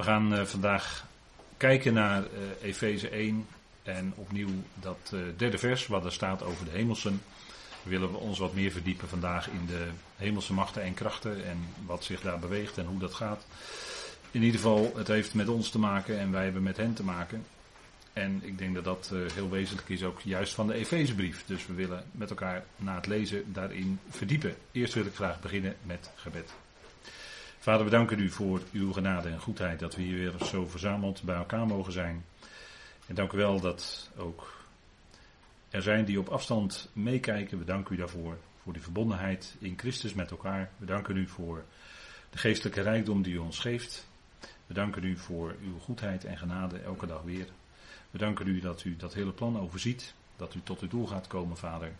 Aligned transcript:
We 0.00 0.06
gaan 0.06 0.34
uh, 0.34 0.42
vandaag 0.42 1.06
kijken 1.56 1.94
naar 1.94 2.22
uh, 2.22 2.28
Efeze 2.62 3.08
1 3.08 3.46
en 3.82 4.12
opnieuw 4.16 4.48
dat 4.74 5.10
uh, 5.14 5.20
derde 5.36 5.58
vers 5.58 5.86
wat 5.86 6.04
er 6.04 6.12
staat 6.12 6.42
over 6.42 6.64
de 6.64 6.70
hemelsen. 6.70 7.22
Willen 7.82 8.10
we 8.10 8.16
ons 8.16 8.38
wat 8.38 8.54
meer 8.54 8.70
verdiepen 8.70 9.08
vandaag 9.08 9.48
in 9.48 9.66
de 9.66 9.86
hemelse 10.16 10.52
machten 10.52 10.82
en 10.82 10.94
krachten 10.94 11.44
en 11.44 11.58
wat 11.86 12.04
zich 12.04 12.20
daar 12.20 12.38
beweegt 12.38 12.78
en 12.78 12.86
hoe 12.86 12.98
dat 12.98 13.14
gaat. 13.14 13.46
In 14.30 14.42
ieder 14.42 14.60
geval, 14.60 14.92
het 14.96 15.08
heeft 15.08 15.34
met 15.34 15.48
ons 15.48 15.70
te 15.70 15.78
maken 15.78 16.18
en 16.18 16.32
wij 16.32 16.44
hebben 16.44 16.62
met 16.62 16.76
hen 16.76 16.94
te 16.94 17.04
maken. 17.04 17.44
En 18.12 18.40
ik 18.42 18.58
denk 18.58 18.74
dat 18.74 18.84
dat 18.84 19.12
heel 19.32 19.50
wezenlijk 19.50 19.88
is 19.88 20.04
ook 20.04 20.20
juist 20.20 20.54
van 20.54 20.66
de 20.66 20.74
Efezebrief. 20.74 21.44
Dus 21.46 21.66
we 21.66 21.74
willen 21.74 22.04
met 22.10 22.30
elkaar 22.30 22.64
na 22.76 22.94
het 22.94 23.06
lezen 23.06 23.52
daarin 23.52 23.98
verdiepen. 24.10 24.54
Eerst 24.72 24.94
wil 24.94 25.06
ik 25.06 25.14
graag 25.14 25.40
beginnen 25.40 25.76
met 25.82 26.10
gebed. 26.14 26.52
Vader, 27.62 27.84
we 27.84 27.90
danken 27.90 28.18
u 28.20 28.30
voor 28.30 28.60
uw 28.72 28.92
genade 28.92 29.28
en 29.28 29.40
goedheid 29.40 29.78
dat 29.78 29.94
we 29.94 30.02
hier 30.02 30.16
weer 30.16 30.46
zo 30.46 30.66
verzameld 30.66 31.22
bij 31.22 31.36
elkaar 31.36 31.66
mogen 31.66 31.92
zijn. 31.92 32.24
En 33.06 33.14
dank 33.14 33.32
u 33.32 33.36
wel 33.36 33.60
dat 33.60 34.10
ook 34.16 34.64
er 35.70 35.82
zijn 35.82 36.04
die 36.04 36.18
op 36.18 36.28
afstand 36.28 36.88
meekijken. 36.92 37.58
We 37.58 37.64
danken 37.64 37.94
u 37.94 37.98
daarvoor, 37.98 38.38
voor 38.62 38.72
die 38.72 38.82
verbondenheid 38.82 39.56
in 39.58 39.78
Christus 39.78 40.14
met 40.14 40.30
elkaar. 40.30 40.70
We 40.76 40.86
danken 40.86 41.16
u 41.16 41.26
voor 41.26 41.64
de 42.30 42.38
geestelijke 42.38 42.80
rijkdom 42.80 43.22
die 43.22 43.34
u 43.34 43.38
ons 43.38 43.58
geeft. 43.58 44.08
We 44.66 44.74
danken 44.74 45.04
u 45.04 45.16
voor 45.16 45.56
uw 45.62 45.78
goedheid 45.78 46.24
en 46.24 46.38
genade 46.38 46.78
elke 46.78 47.06
dag 47.06 47.22
weer. 47.22 47.46
We 48.10 48.18
danken 48.18 48.46
u 48.46 48.60
dat 48.60 48.84
u 48.84 48.96
dat 48.96 49.14
hele 49.14 49.32
plan 49.32 49.60
overziet, 49.60 50.14
dat 50.36 50.54
u 50.54 50.60
tot 50.62 50.80
uw 50.80 50.88
doel 50.88 51.06
gaat 51.06 51.26
komen, 51.26 51.56
Vader. 51.56 51.92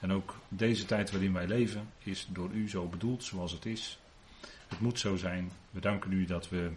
En 0.00 0.12
ook 0.12 0.34
deze 0.48 0.84
tijd 0.84 1.10
waarin 1.10 1.32
wij 1.32 1.46
leven 1.46 1.88
is 1.98 2.28
door 2.30 2.50
u 2.50 2.68
zo 2.68 2.86
bedoeld 2.86 3.24
zoals 3.24 3.52
het 3.52 3.66
is. 3.66 3.98
Het 4.68 4.80
moet 4.80 4.98
zo 4.98 5.16
zijn. 5.16 5.50
We 5.70 5.80
danken 5.80 6.12
u 6.12 6.24
dat 6.24 6.48
we 6.48 6.70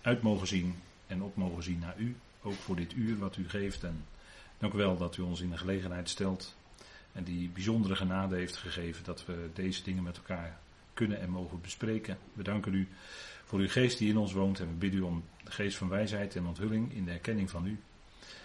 uit 0.00 0.22
mogen 0.22 0.46
zien 0.46 0.74
en 1.06 1.22
op 1.22 1.36
mogen 1.36 1.62
zien 1.62 1.78
naar 1.78 1.98
u. 1.98 2.16
Ook 2.42 2.54
voor 2.54 2.76
dit 2.76 2.92
uur 2.94 3.18
wat 3.18 3.36
u 3.36 3.48
geeft. 3.48 3.84
En 3.84 4.04
dank 4.58 4.72
u 4.72 4.76
wel 4.76 4.96
dat 4.96 5.16
u 5.16 5.22
ons 5.22 5.40
in 5.40 5.50
de 5.50 5.58
gelegenheid 5.58 6.08
stelt. 6.08 6.56
En 7.12 7.24
die 7.24 7.48
bijzondere 7.48 7.96
genade 7.96 8.36
heeft 8.36 8.56
gegeven 8.56 9.04
dat 9.04 9.26
we 9.26 9.50
deze 9.54 9.82
dingen 9.82 10.02
met 10.02 10.16
elkaar 10.16 10.58
kunnen 10.94 11.20
en 11.20 11.30
mogen 11.30 11.60
bespreken. 11.60 12.18
We 12.32 12.42
danken 12.42 12.74
u 12.74 12.88
voor 13.44 13.58
uw 13.58 13.68
geest 13.68 13.98
die 13.98 14.08
in 14.08 14.16
ons 14.16 14.32
woont. 14.32 14.60
En 14.60 14.66
we 14.66 14.74
bidden 14.74 15.00
u 15.00 15.02
om 15.02 15.24
de 15.44 15.50
geest 15.50 15.76
van 15.76 15.88
wijsheid 15.88 16.36
en 16.36 16.46
onthulling 16.46 16.92
in 16.94 17.04
de 17.04 17.10
erkenning 17.10 17.50
van 17.50 17.66
u. 17.66 17.80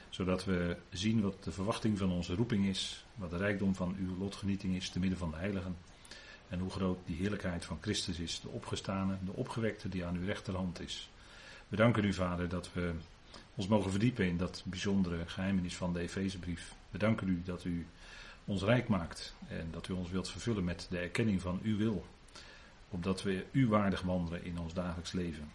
Zodat 0.09 0.45
we 0.45 0.77
zien 0.89 1.21
wat 1.21 1.43
de 1.43 1.51
verwachting 1.51 1.97
van 1.97 2.11
onze 2.11 2.35
roeping 2.35 2.65
is. 2.65 3.05
Wat 3.15 3.29
de 3.29 3.37
rijkdom 3.37 3.75
van 3.75 3.95
uw 3.99 4.17
lotgenieting 4.17 4.75
is 4.75 4.89
te 4.89 4.99
midden 4.99 5.17
van 5.17 5.31
de 5.31 5.37
heiligen. 5.37 5.75
En 6.51 6.59
hoe 6.59 6.69
groot 6.69 6.99
die 7.05 7.15
heerlijkheid 7.15 7.65
van 7.65 7.77
Christus 7.81 8.19
is, 8.19 8.39
de 8.39 8.49
opgestane, 8.49 9.17
de 9.25 9.33
opgewekte 9.33 9.89
die 9.89 10.05
aan 10.05 10.15
uw 10.15 10.25
rechterhand 10.25 10.79
is. 10.79 11.09
We 11.67 11.75
danken 11.75 12.03
u, 12.03 12.13
Vader, 12.13 12.49
dat 12.49 12.73
we 12.73 12.93
ons 13.55 13.67
mogen 13.67 13.91
verdiepen 13.91 14.25
in 14.25 14.37
dat 14.37 14.63
bijzondere 14.65 15.27
geheimenis 15.27 15.75
van 15.75 15.93
de 15.93 15.99
Efezebrief. 15.99 16.75
We 16.89 16.97
danken 16.97 17.27
u 17.27 17.41
dat 17.43 17.63
u 17.63 17.85
ons 18.45 18.61
rijk 18.61 18.87
maakt 18.87 19.35
en 19.47 19.67
dat 19.71 19.87
u 19.87 19.93
ons 19.93 20.09
wilt 20.09 20.29
vervullen 20.29 20.63
met 20.63 20.87
de 20.89 20.97
erkenning 20.97 21.41
van 21.41 21.59
uw 21.63 21.77
wil. 21.77 22.05
Opdat 22.89 23.23
we 23.23 23.45
u 23.51 23.67
waardig 23.67 24.01
wandelen 24.01 24.43
in 24.43 24.59
ons 24.59 24.73
dagelijks 24.73 25.11
leven. 25.11 25.51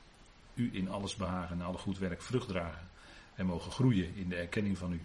U 0.55 0.71
in 0.73 0.89
alles 0.89 1.17
behagen 1.17 1.61
en 1.61 1.67
alle 1.67 1.79
goed 1.79 1.99
werk 1.99 2.23
vrucht 2.23 2.49
dragen. 2.49 2.89
En 3.35 3.47
mogen 3.47 3.73
groeien 3.73 4.15
in 4.15 4.29
de 4.29 4.37
erkenning 4.37 4.79
van 4.79 4.93
u. 4.93 5.01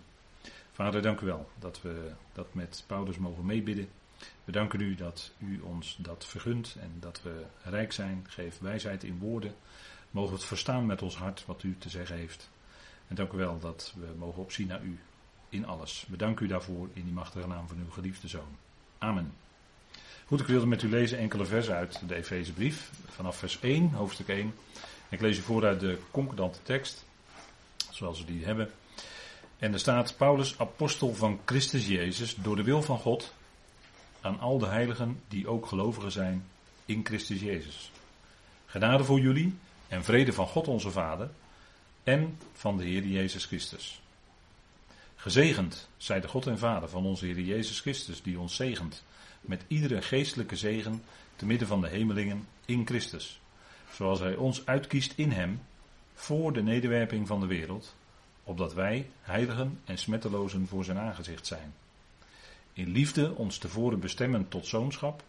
Vader, 0.71 1.01
dank 1.01 1.19
u 1.19 1.25
wel 1.25 1.49
dat 1.59 1.81
we 1.81 2.11
dat 2.33 2.53
met 2.53 2.83
Paulus 2.87 3.17
mogen 3.17 3.45
meebidden. 3.45 3.89
We 4.43 4.51
danken 4.51 4.79
u 4.79 4.95
dat 4.95 5.31
u 5.37 5.59
ons 5.59 5.97
dat 5.99 6.25
vergunt 6.25 6.75
en 6.79 6.91
dat 6.99 7.21
we 7.23 7.45
rijk 7.63 7.91
zijn. 7.91 8.25
Geef 8.29 8.59
wijsheid 8.59 9.03
in 9.03 9.17
woorden. 9.19 9.55
Mogen 10.11 10.31
we 10.31 10.37
het 10.37 10.47
verstaan 10.47 10.85
met 10.85 11.01
ons 11.01 11.15
hart 11.15 11.45
wat 11.45 11.63
u 11.63 11.75
te 11.77 11.89
zeggen 11.89 12.15
heeft. 12.15 12.49
En 13.07 13.15
dank 13.15 13.31
u 13.31 13.37
wel 13.37 13.59
dat 13.59 13.93
we 13.99 14.07
mogen 14.17 14.41
opzien 14.41 14.67
naar 14.67 14.81
u 14.81 14.99
in 15.49 15.65
alles. 15.65 16.05
We 16.09 16.17
danken 16.17 16.45
u 16.45 16.47
daarvoor 16.47 16.89
in 16.93 17.03
die 17.03 17.13
machtige 17.13 17.47
naam 17.47 17.67
van 17.67 17.77
uw 17.77 17.91
geliefde 17.91 18.27
zoon. 18.27 18.57
Amen. 18.97 19.33
Goed, 20.25 20.39
ik 20.39 20.47
wilde 20.47 20.65
met 20.65 20.81
u 20.81 20.89
lezen 20.89 21.17
enkele 21.17 21.45
versen 21.45 21.75
uit 21.75 22.01
de 22.07 22.15
Efezebrief. 22.15 22.91
Vanaf 23.09 23.37
vers 23.37 23.59
1, 23.59 23.91
hoofdstuk 23.91 24.27
1. 24.27 24.53
Ik 25.09 25.21
lees 25.21 25.37
u 25.37 25.41
voor 25.41 25.65
uit 25.65 25.79
de 25.79 25.99
concordante 26.11 26.59
tekst, 26.63 27.05
zoals 27.89 28.19
we 28.19 28.25
die 28.25 28.45
hebben. 28.45 28.71
En 29.57 29.73
er 29.73 29.79
staat 29.79 30.17
Paulus, 30.17 30.59
apostel 30.59 31.13
van 31.13 31.39
Christus 31.45 31.87
Jezus, 31.87 32.35
door 32.35 32.55
de 32.55 32.63
wil 32.63 32.81
van 32.81 32.99
God, 32.99 33.33
aan 34.21 34.39
al 34.39 34.57
de 34.57 34.65
heiligen 34.65 35.21
die 35.27 35.47
ook 35.47 35.65
gelovigen 35.65 36.11
zijn 36.11 36.43
in 36.85 37.05
Christus 37.05 37.39
Jezus. 37.39 37.91
Genade 38.65 39.03
voor 39.03 39.19
jullie 39.19 39.55
en 39.87 40.03
vrede 40.03 40.33
van 40.33 40.47
God 40.47 40.67
onze 40.67 40.91
Vader 40.91 41.29
en 42.03 42.37
van 42.53 42.77
de 42.77 42.83
Heer 42.83 43.05
Jezus 43.05 43.45
Christus. 43.45 44.01
Gezegend 45.15 45.89
zij 45.97 46.19
de 46.21 46.27
God 46.27 46.47
en 46.47 46.59
Vader 46.59 46.89
van 46.89 47.05
onze 47.05 47.25
Heer 47.25 47.39
Jezus 47.39 47.79
Christus, 47.79 48.21
die 48.21 48.39
ons 48.39 48.55
zegent 48.55 49.03
met 49.41 49.63
iedere 49.67 50.01
geestelijke 50.01 50.55
zegen 50.55 51.03
te 51.35 51.45
midden 51.45 51.67
van 51.67 51.81
de 51.81 51.87
hemelingen 51.87 52.47
in 52.65 52.85
Christus, 52.87 53.39
zoals 53.91 54.19
Hij 54.19 54.35
ons 54.35 54.65
uitkiest 54.65 55.13
in 55.15 55.31
Hem 55.31 55.61
voor 56.13 56.53
de 56.53 56.63
nederwerping 56.63 57.27
van 57.27 57.39
de 57.39 57.45
wereld, 57.45 57.95
opdat 58.43 58.73
wij 58.73 59.09
heiligen 59.21 59.79
en 59.85 59.97
smettelozen 59.97 60.67
voor 60.67 60.83
Zijn 60.83 60.97
aangezicht 60.97 61.47
zijn 61.47 61.73
in 62.73 62.89
liefde 62.89 63.35
ons 63.35 63.57
tevoren 63.57 63.99
bestemmen 63.99 64.47
tot 64.47 64.67
zoonschap 64.67 65.23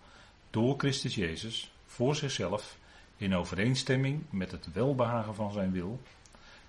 door 0.50 0.75
Christus 0.78 1.14
Jezus 1.14 1.72
voor 1.86 2.16
zichzelf 2.16 2.76
in 3.16 3.34
overeenstemming 3.34 4.22
met 4.30 4.50
het 4.50 4.72
welbehagen 4.72 5.34
van 5.34 5.52
zijn 5.52 5.72
wil, 5.72 6.00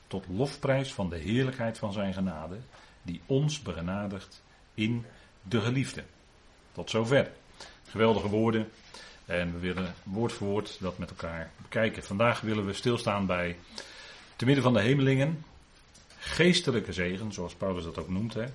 tot 0.07 0.25
lofprijs 0.27 0.93
van 0.93 1.09
de 1.09 1.17
heerlijkheid 1.17 1.77
van 1.77 1.93
zijn 1.93 2.13
genade, 2.13 2.57
die 3.01 3.21
ons 3.25 3.61
begenadigt 3.61 4.43
in 4.73 5.05
de 5.41 5.61
geliefde. 5.61 6.03
Tot 6.71 6.89
zover. 6.89 7.31
Geweldige 7.89 8.27
woorden. 8.27 8.69
En 9.25 9.53
we 9.53 9.59
willen 9.59 9.93
woord 10.03 10.33
voor 10.33 10.47
woord 10.47 10.77
dat 10.79 10.97
met 10.97 11.09
elkaar 11.09 11.51
bekijken. 11.61 12.03
Vandaag 12.03 12.41
willen 12.41 12.65
we 12.65 12.73
stilstaan 12.73 13.25
bij, 13.25 13.57
te 14.35 14.45
midden 14.45 14.63
van 14.63 14.73
de 14.73 14.81
hemelingen, 14.81 15.45
geestelijke 16.17 16.93
zegen, 16.93 17.33
zoals 17.33 17.55
Paulus 17.55 17.83
dat 17.83 17.97
ook 17.97 18.09
noemt. 18.09 18.33
Hè. 18.33 18.45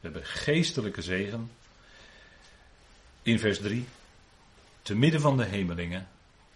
We 0.00 0.12
hebben 0.12 0.24
geestelijke 0.24 1.02
zegen. 1.02 1.50
In 3.22 3.38
vers 3.38 3.58
3. 3.58 3.84
Te 4.82 4.94
midden 4.94 5.20
van 5.20 5.36
de 5.36 5.44
hemelingen. 5.44 6.08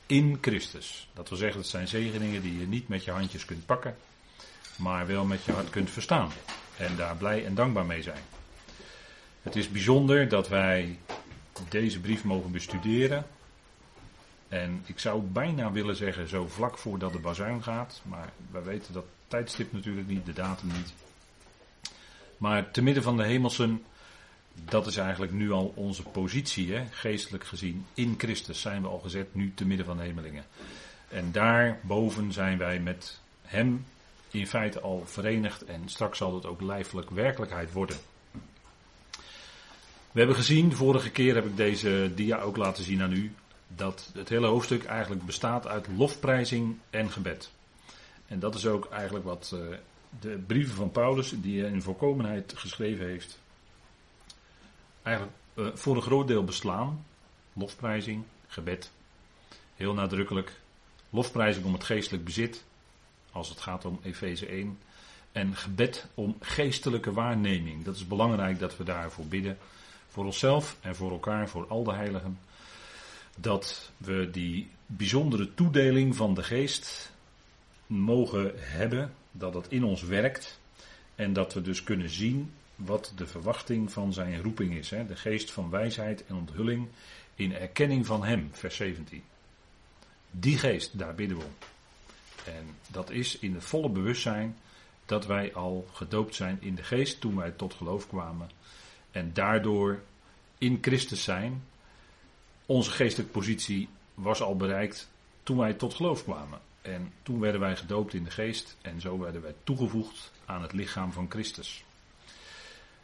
In 0.06 0.39
Christus. 0.41 1.09
Dat 1.15 1.28
wil 1.28 1.39
zeggen, 1.39 1.61
het 1.61 1.69
zijn 1.71 1.89
zegeningen 1.89 2.43
die 2.43 2.59
je 2.59 2.67
niet 2.67 2.89
met 2.89 3.05
je 3.05 3.11
handjes 3.11 3.45
kunt 3.45 3.67
pakken. 3.67 3.97
Maar 4.77 5.06
wel 5.06 5.25
met 5.25 5.45
je 5.45 5.53
hart 5.53 5.71
kunt 5.71 5.91
verstaan. 5.91 6.31
En 6.77 6.97
daar 6.97 7.17
blij 7.17 7.45
en 7.45 7.55
dankbaar 7.55 7.87
mee 7.87 8.03
zijn. 8.03 8.23
Het 9.43 9.56
is 9.56 9.69
bijzonder 9.69 10.29
dat 10.29 10.49
wij 10.49 10.99
deze 11.69 12.00
brief 12.00 12.25
mogen 12.25 12.53
bestuderen. 12.53 13.27
En 14.49 14.83
ik 14.87 14.99
zou 14.99 15.23
bijna 15.23 15.73
willen 15.73 15.97
zeggen 15.97 16.29
zo 16.29 16.47
vlak 16.47 16.79
voordat 16.79 17.12
de 17.12 17.19
bazuin 17.19 17.62
gaat. 17.62 18.00
Maar 18.05 18.33
wij 18.50 18.62
weten 18.62 18.93
dat 18.93 19.05
tijdstip 19.29 19.73
natuurlijk 19.73 20.09
niet, 20.09 20.27
de 20.27 20.33
datum 20.33 20.69
niet. 20.69 20.93
Maar 22.41 22.71
te 22.71 22.83
midden 22.83 23.03
van 23.03 23.17
de 23.17 23.25
hemelsen, 23.25 23.83
dat 24.53 24.87
is 24.87 24.97
eigenlijk 24.97 25.33
nu 25.33 25.51
al 25.51 25.73
onze 25.77 26.03
positie, 26.03 26.73
hè? 26.73 26.84
geestelijk 26.91 27.45
gezien. 27.45 27.87
In 27.95 28.15
Christus 28.19 28.61
zijn 28.61 28.83
we 28.83 28.89
al 28.89 28.99
gezet, 28.99 29.34
nu 29.34 29.53
te 29.55 29.67
midden 29.67 29.87
van 29.87 29.97
de 29.97 30.03
hemelingen. 30.03 30.45
En 31.09 31.33
daarboven 31.33 32.33
zijn 32.33 32.59
wij 32.59 32.79
met 32.79 33.21
Hem 33.43 33.87
in 34.31 34.47
feite 34.47 34.81
al 34.81 35.03
verenigd 35.06 35.65
en 35.65 35.83
straks 35.89 36.19
zal 36.19 36.34
het 36.34 36.47
ook 36.47 36.61
lijfelijk 36.61 37.11
werkelijkheid 37.11 37.73
worden. 37.73 37.97
We 40.12 40.19
hebben 40.19 40.37
gezien, 40.37 40.69
de 40.69 40.77
vorige 40.77 41.11
keer 41.11 41.34
heb 41.34 41.45
ik 41.45 41.56
deze 41.56 42.12
dia 42.15 42.41
ook 42.41 42.56
laten 42.56 42.84
zien 42.84 43.03
aan 43.03 43.12
u, 43.12 43.33
dat 43.69 44.11
het 44.15 44.29
hele 44.29 44.47
hoofdstuk 44.47 44.84
eigenlijk 44.84 45.27
bestaat 45.27 45.67
uit 45.67 45.87
lofprijzing 45.97 46.79
en 46.91 47.11
gebed. 47.11 47.50
En 48.27 48.39
dat 48.39 48.55
is 48.55 48.67
ook 48.67 48.91
eigenlijk 48.91 49.25
wat 49.25 49.53
uh, 49.55 49.76
de 50.21 50.43
brieven 50.47 50.75
van 50.75 50.91
Paulus, 50.91 51.33
die 51.37 51.61
hij 51.61 51.71
in 51.71 51.83
volkomenheid 51.83 52.53
geschreven 52.57 53.07
heeft, 53.07 53.41
eigenlijk 55.03 55.37
uh, 55.55 55.67
voor 55.75 55.97
een 55.97 56.03
groot 56.03 56.29
deel 56.29 56.45
beslaan. 56.45 57.05
Lofprijzing, 57.53 58.25
gebed. 58.47 58.91
Heel 59.75 59.95
nadrukkelijk. 59.95 60.61
Lofprijzing 61.11 61.65
om 61.65 61.73
het 61.73 61.85
geestelijk 61.85 62.25
bezit, 62.25 62.65
als 63.33 63.49
het 63.49 63.61
gaat 63.61 63.85
om 63.85 63.99
Efeze 64.03 64.47
1. 64.47 64.79
En 65.33 65.57
gebed 65.57 66.07
om 66.15 66.37
geestelijke 66.41 67.12
waarneming. 67.12 67.85
Dat 67.85 67.97
is 67.97 68.07
belangrijk 68.07 68.59
dat 68.59 68.77
we 68.77 68.85
daarvoor 68.85 69.27
bidden. 69.27 69.59
Voor 70.09 70.25
onszelf 70.25 70.77
en 70.81 70.97
voor 70.97 71.11
elkaar, 71.11 71.49
voor 71.49 71.67
al 71.67 71.85
de 71.85 71.93
heiligen. 71.93 72.39
Dat 73.37 73.91
we 73.97 74.29
die 74.31 74.71
bijzondere 74.87 75.55
toedeling 75.55 76.17
van 76.17 76.35
de 76.35 76.43
geest 76.43 77.12
mogen 77.87 78.53
hebben 78.57 79.15
dat 79.31 79.55
het 79.55 79.67
in 79.69 79.85
ons 79.85 80.03
werkt 80.03 80.61
en 81.15 81.32
dat 81.32 81.55
we 81.55 81.62
dus 81.62 81.82
kunnen 81.82 82.11
zien 82.11 82.53
wat 82.75 83.12
de 83.17 83.27
verwachting 83.27 83.93
van 83.93 84.12
zijn 84.12 84.43
roeping 84.43 84.75
is. 84.75 84.91
Hè? 84.91 85.06
De 85.06 85.17
geest 85.17 85.50
van 85.50 85.71
wijsheid 85.71 86.27
en 86.27 86.35
onthulling 86.35 86.88
in 87.35 87.55
erkenning 87.55 88.06
van 88.06 88.25
hem, 88.25 88.49
vers 88.53 88.77
17. 88.77 89.23
Die 90.31 90.59
geest, 90.59 90.99
daar 90.99 91.15
bidden 91.15 91.37
we 91.37 91.44
om. 91.44 91.55
En 92.44 92.77
dat 92.88 93.11
is 93.11 93.38
in 93.38 93.55
het 93.55 93.65
volle 93.65 93.88
bewustzijn 93.88 94.56
dat 95.06 95.27
wij 95.27 95.55
al 95.55 95.88
gedoopt 95.93 96.35
zijn 96.35 96.59
in 96.61 96.75
de 96.75 96.83
geest 96.83 97.21
toen 97.21 97.37
wij 97.37 97.50
tot 97.50 97.75
geloof 97.75 98.09
kwamen. 98.09 98.50
En 99.11 99.33
daardoor 99.33 100.00
in 100.59 100.79
Christus 100.81 101.25
zijn. 101.25 101.62
Onze 102.67 102.91
geestelijke 102.91 103.33
positie 103.33 103.88
was 104.15 104.41
al 104.43 104.56
bereikt 104.56 105.11
toen 105.43 105.56
wij 105.56 105.75
tot 105.75 105.94
geloof 105.94 106.23
kwamen. 106.23 106.61
En 106.82 107.12
toen 107.23 107.41
werden 107.41 107.61
wij 107.61 107.77
gedoopt 107.77 108.15
in 108.15 108.25
de 108.25 108.31
geest 108.31 108.77
en 108.82 109.00
zo 109.00 109.19
werden 109.19 109.43
wij 109.43 109.55
toegevoegd 109.65 110.32
aan 110.44 110.62
het 110.62 110.73
lichaam 110.73 111.12
van 111.12 111.31
Christus. 111.31 111.85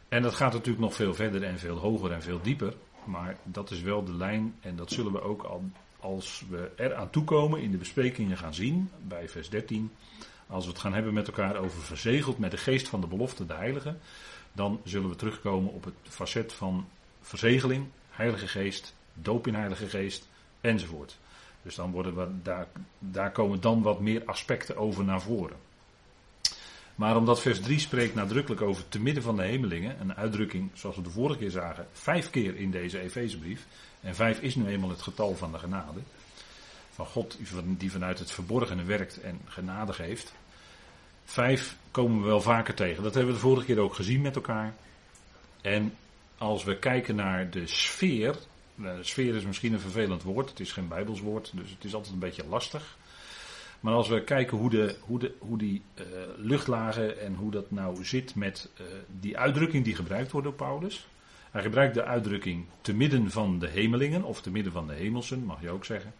En 0.09 0.21
dat 0.21 0.35
gaat 0.35 0.53
natuurlijk 0.53 0.79
nog 0.79 0.95
veel 0.95 1.13
verder 1.13 1.43
en 1.43 1.59
veel 1.59 1.77
hoger 1.77 2.11
en 2.11 2.21
veel 2.21 2.41
dieper. 2.41 2.73
Maar 3.05 3.37
dat 3.43 3.71
is 3.71 3.81
wel 3.81 4.03
de 4.03 4.13
lijn 4.13 4.55
en 4.61 4.75
dat 4.75 4.91
zullen 4.91 5.11
we 5.11 5.21
ook 5.21 5.43
al 5.43 5.63
als 5.99 6.43
we 6.49 6.71
eraan 6.75 7.09
toekomen 7.09 7.61
in 7.61 7.71
de 7.71 7.77
besprekingen 7.77 8.37
gaan 8.37 8.53
zien, 8.53 8.91
bij 9.07 9.29
vers 9.29 9.49
13. 9.49 9.91
Als 10.47 10.65
we 10.65 10.71
het 10.71 10.79
gaan 10.79 10.93
hebben 10.93 11.13
met 11.13 11.27
elkaar 11.27 11.55
over 11.55 11.81
verzegeld 11.81 12.37
met 12.37 12.51
de 12.51 12.57
geest 12.57 12.87
van 12.87 13.01
de 13.01 13.07
belofte, 13.07 13.45
de 13.45 13.53
heilige. 13.53 13.95
Dan 14.53 14.81
zullen 14.83 15.09
we 15.09 15.15
terugkomen 15.15 15.73
op 15.73 15.83
het 15.83 15.93
facet 16.03 16.53
van 16.53 16.87
verzegeling, 17.21 17.87
heilige 18.09 18.47
geest, 18.47 18.93
doop 19.13 19.47
in 19.47 19.55
heilige 19.55 19.87
geest 19.89 20.27
enzovoort. 20.61 21.17
Dus 21.67 21.75
dan 21.75 21.91
worden 21.91 22.39
daar, 22.43 22.67
daar 22.99 23.31
komen 23.31 23.61
dan 23.61 23.81
wat 23.81 23.99
meer 23.99 24.25
aspecten 24.25 24.77
over 24.77 25.03
naar 25.03 25.21
voren. 25.21 25.57
Maar 26.95 27.17
omdat 27.17 27.41
vers 27.41 27.61
3 27.61 27.79
spreekt 27.79 28.15
nadrukkelijk 28.15 28.61
over 28.61 28.89
te 28.89 28.99
midden 28.99 29.23
van 29.23 29.35
de 29.35 29.43
hemelingen, 29.43 29.99
een 29.99 30.15
uitdrukking 30.15 30.69
zoals 30.73 30.95
we 30.95 31.01
de 31.01 31.09
vorige 31.09 31.39
keer 31.39 31.51
zagen, 31.51 31.87
vijf 31.91 32.29
keer 32.29 32.55
in 32.55 32.71
deze 32.71 32.99
Efezebrief. 32.99 33.65
En 34.01 34.15
vijf 34.15 34.41
is 34.41 34.55
nu 34.55 34.67
eenmaal 34.67 34.89
het 34.89 35.01
getal 35.01 35.35
van 35.35 35.51
de 35.51 35.57
genade. 35.57 35.99
Van 36.89 37.05
God 37.05 37.37
die 37.77 37.91
vanuit 37.91 38.19
het 38.19 38.31
verborgene 38.31 38.83
werkt 38.83 39.21
en 39.21 39.39
genade 39.45 39.93
geeft. 39.93 40.33
Vijf 41.25 41.77
komen 41.91 42.21
we 42.21 42.27
wel 42.27 42.41
vaker 42.41 42.73
tegen. 42.73 43.03
Dat 43.03 43.13
hebben 43.13 43.33
we 43.33 43.39
de 43.39 43.47
vorige 43.47 43.65
keer 43.65 43.79
ook 43.79 43.95
gezien 43.95 44.21
met 44.21 44.35
elkaar. 44.35 44.73
En 45.61 45.93
als 46.37 46.63
we 46.63 46.77
kijken 46.77 47.15
naar 47.15 47.49
de 47.49 47.67
sfeer. 47.67 48.35
De 48.77 48.97
sfeer 49.01 49.35
is 49.35 49.45
misschien 49.45 49.73
een 49.73 49.79
vervelend 49.79 50.23
woord. 50.23 50.49
Het 50.49 50.59
is 50.59 50.71
geen 50.71 50.87
Bijbelswoord. 50.87 51.51
Dus 51.55 51.69
het 51.69 51.83
is 51.83 51.93
altijd 51.93 52.13
een 52.13 52.19
beetje 52.19 52.47
lastig. 52.47 52.97
Maar 53.79 53.93
als 53.93 54.07
we 54.07 54.23
kijken 54.23 54.57
hoe, 54.57 54.69
de, 54.69 54.95
hoe, 54.99 55.19
de, 55.19 55.33
hoe 55.39 55.57
die 55.57 55.81
uh, 55.95 56.05
luchtlagen 56.37 57.21
en 57.21 57.35
hoe 57.35 57.51
dat 57.51 57.71
nou 57.71 58.05
zit 58.05 58.35
met 58.35 58.69
uh, 58.81 58.87
die 59.19 59.37
uitdrukking 59.37 59.83
die 59.83 59.95
gebruikt 59.95 60.31
wordt 60.31 60.47
door 60.47 60.55
Paulus. 60.55 61.07
Hij 61.51 61.61
gebruikt 61.61 61.93
de 61.93 62.03
uitdrukking 62.03 62.65
te 62.81 62.93
midden 62.93 63.31
van 63.31 63.59
de 63.59 63.67
hemelingen 63.67 64.23
of 64.23 64.41
te 64.41 64.51
midden 64.51 64.71
van 64.71 64.87
de 64.87 64.93
hemelsen, 64.93 65.43
mag 65.43 65.61
je 65.61 65.69
ook 65.69 65.85
zeggen. 65.85 66.13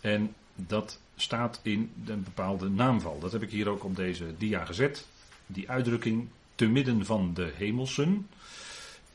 En 0.00 0.34
dat 0.54 1.00
staat 1.16 1.60
in 1.62 1.92
een 2.06 2.22
bepaalde 2.22 2.68
naamval. 2.68 3.18
Dat 3.18 3.32
heb 3.32 3.42
ik 3.42 3.50
hier 3.50 3.68
ook 3.68 3.84
op 3.84 3.96
deze 3.96 4.34
dia 4.38 4.64
gezet. 4.64 5.06
Die 5.46 5.70
uitdrukking 5.70 6.28
te 6.54 6.66
midden 6.66 7.04
van 7.04 7.34
de 7.34 7.52
hemelsen 7.54 8.28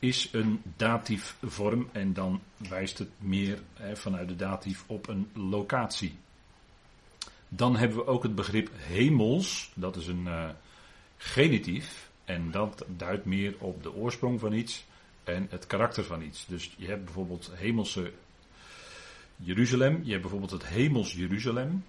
is 0.00 0.28
een 0.32 0.62
datief 0.76 1.36
vorm 1.42 1.88
en 1.92 2.12
dan 2.12 2.40
wijst 2.56 2.98
het 2.98 3.10
meer 3.18 3.58
vanuit 3.92 4.28
de 4.28 4.36
datief 4.36 4.84
op 4.86 5.08
een 5.08 5.30
locatie. 5.34 6.14
Dan 7.48 7.76
hebben 7.76 7.98
we 7.98 8.06
ook 8.06 8.22
het 8.22 8.34
begrip 8.34 8.70
hemels, 8.74 9.70
dat 9.74 9.96
is 9.96 10.06
een 10.06 10.24
uh, 10.26 10.48
genitief 11.16 12.10
en 12.24 12.50
dat 12.50 12.84
duidt 12.96 13.24
meer 13.24 13.54
op 13.58 13.82
de 13.82 13.94
oorsprong 13.94 14.40
van 14.40 14.52
iets 14.52 14.84
en 15.24 15.46
het 15.50 15.66
karakter 15.66 16.04
van 16.04 16.22
iets. 16.22 16.46
Dus 16.46 16.74
je 16.76 16.86
hebt 16.86 17.04
bijvoorbeeld 17.04 17.50
hemelse 17.54 18.12
Jeruzalem, 19.36 20.00
je 20.02 20.10
hebt 20.10 20.20
bijvoorbeeld 20.20 20.50
het 20.50 20.66
hemels 20.66 21.12
Jeruzalem, 21.12 21.84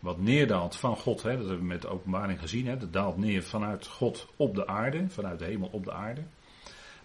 wat 0.00 0.18
neerdaalt 0.18 0.76
van 0.76 0.96
God, 0.96 1.22
hè, 1.22 1.30
dat 1.30 1.46
hebben 1.46 1.58
we 1.58 1.72
met 1.72 1.82
de 1.82 1.88
openbaring 1.88 2.40
gezien, 2.40 2.66
hè, 2.66 2.76
dat 2.76 2.92
daalt 2.92 3.16
neer 3.16 3.42
vanuit 3.42 3.86
God 3.86 4.26
op 4.36 4.54
de 4.54 4.66
aarde, 4.66 5.08
vanuit 5.08 5.38
de 5.38 5.44
hemel 5.44 5.68
op 5.72 5.84
de 5.84 5.92
aarde. 5.92 6.22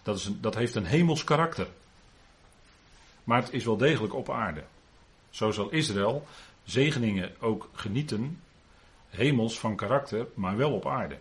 Dat, 0.02 0.18
is 0.18 0.24
een, 0.24 0.38
dat 0.40 0.54
heeft 0.54 0.74
een 0.74 0.84
hemels 0.84 1.24
karakter. 1.24 1.66
Maar 3.24 3.42
het 3.42 3.52
is 3.52 3.64
wel 3.64 3.76
degelijk 3.76 4.14
op 4.14 4.30
aarde. 4.30 4.64
Zo 5.30 5.50
zal 5.50 5.70
Israël 5.70 6.26
zegeningen 6.64 7.32
ook 7.40 7.68
genieten, 7.72 8.40
hemels 9.08 9.58
van 9.58 9.76
karakter, 9.76 10.26
maar 10.34 10.56
wel 10.56 10.72
op 10.72 10.86
aarde. 10.86 11.18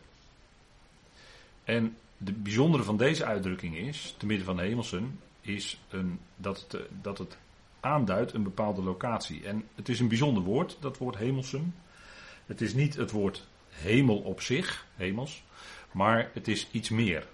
En 1.63 1.97
de 2.17 2.31
bijzondere 2.31 2.83
van 2.83 2.97
deze 2.97 3.25
uitdrukking 3.25 3.75
is, 3.75 4.15
te 4.17 4.25
midden 4.25 4.45
van 4.45 4.55
de 4.55 4.61
hemelsen, 4.61 5.19
is 5.41 5.79
een, 5.89 6.19
dat, 6.35 6.77
dat 7.01 7.17
het 7.17 7.37
aanduidt 7.79 8.33
een 8.33 8.43
bepaalde 8.43 8.81
locatie. 8.81 9.47
En 9.47 9.67
het 9.75 9.89
is 9.89 9.99
een 9.99 10.07
bijzonder 10.07 10.43
woord, 10.43 10.77
dat 10.79 10.97
woord 10.97 11.17
hemelsen. 11.17 11.75
Het 12.45 12.61
is 12.61 12.73
niet 12.73 12.95
het 12.95 13.11
woord 13.11 13.47
hemel 13.69 14.17
op 14.17 14.41
zich, 14.41 14.85
hemels, 14.95 15.43
maar 15.91 16.29
het 16.33 16.47
is 16.47 16.67
iets 16.71 16.89
meer. 16.89 17.27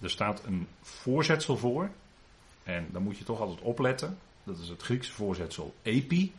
Er 0.00 0.10
staat 0.10 0.44
een 0.44 0.68
voorzetsel 0.82 1.56
voor, 1.56 1.90
en 2.62 2.88
dan 2.92 3.02
moet 3.02 3.18
je 3.18 3.24
toch 3.24 3.40
altijd 3.40 3.60
opletten. 3.60 4.18
Dat 4.44 4.58
is 4.58 4.68
het 4.68 4.82
Griekse 4.82 5.12
voorzetsel 5.12 5.74
epi. 5.82 6.32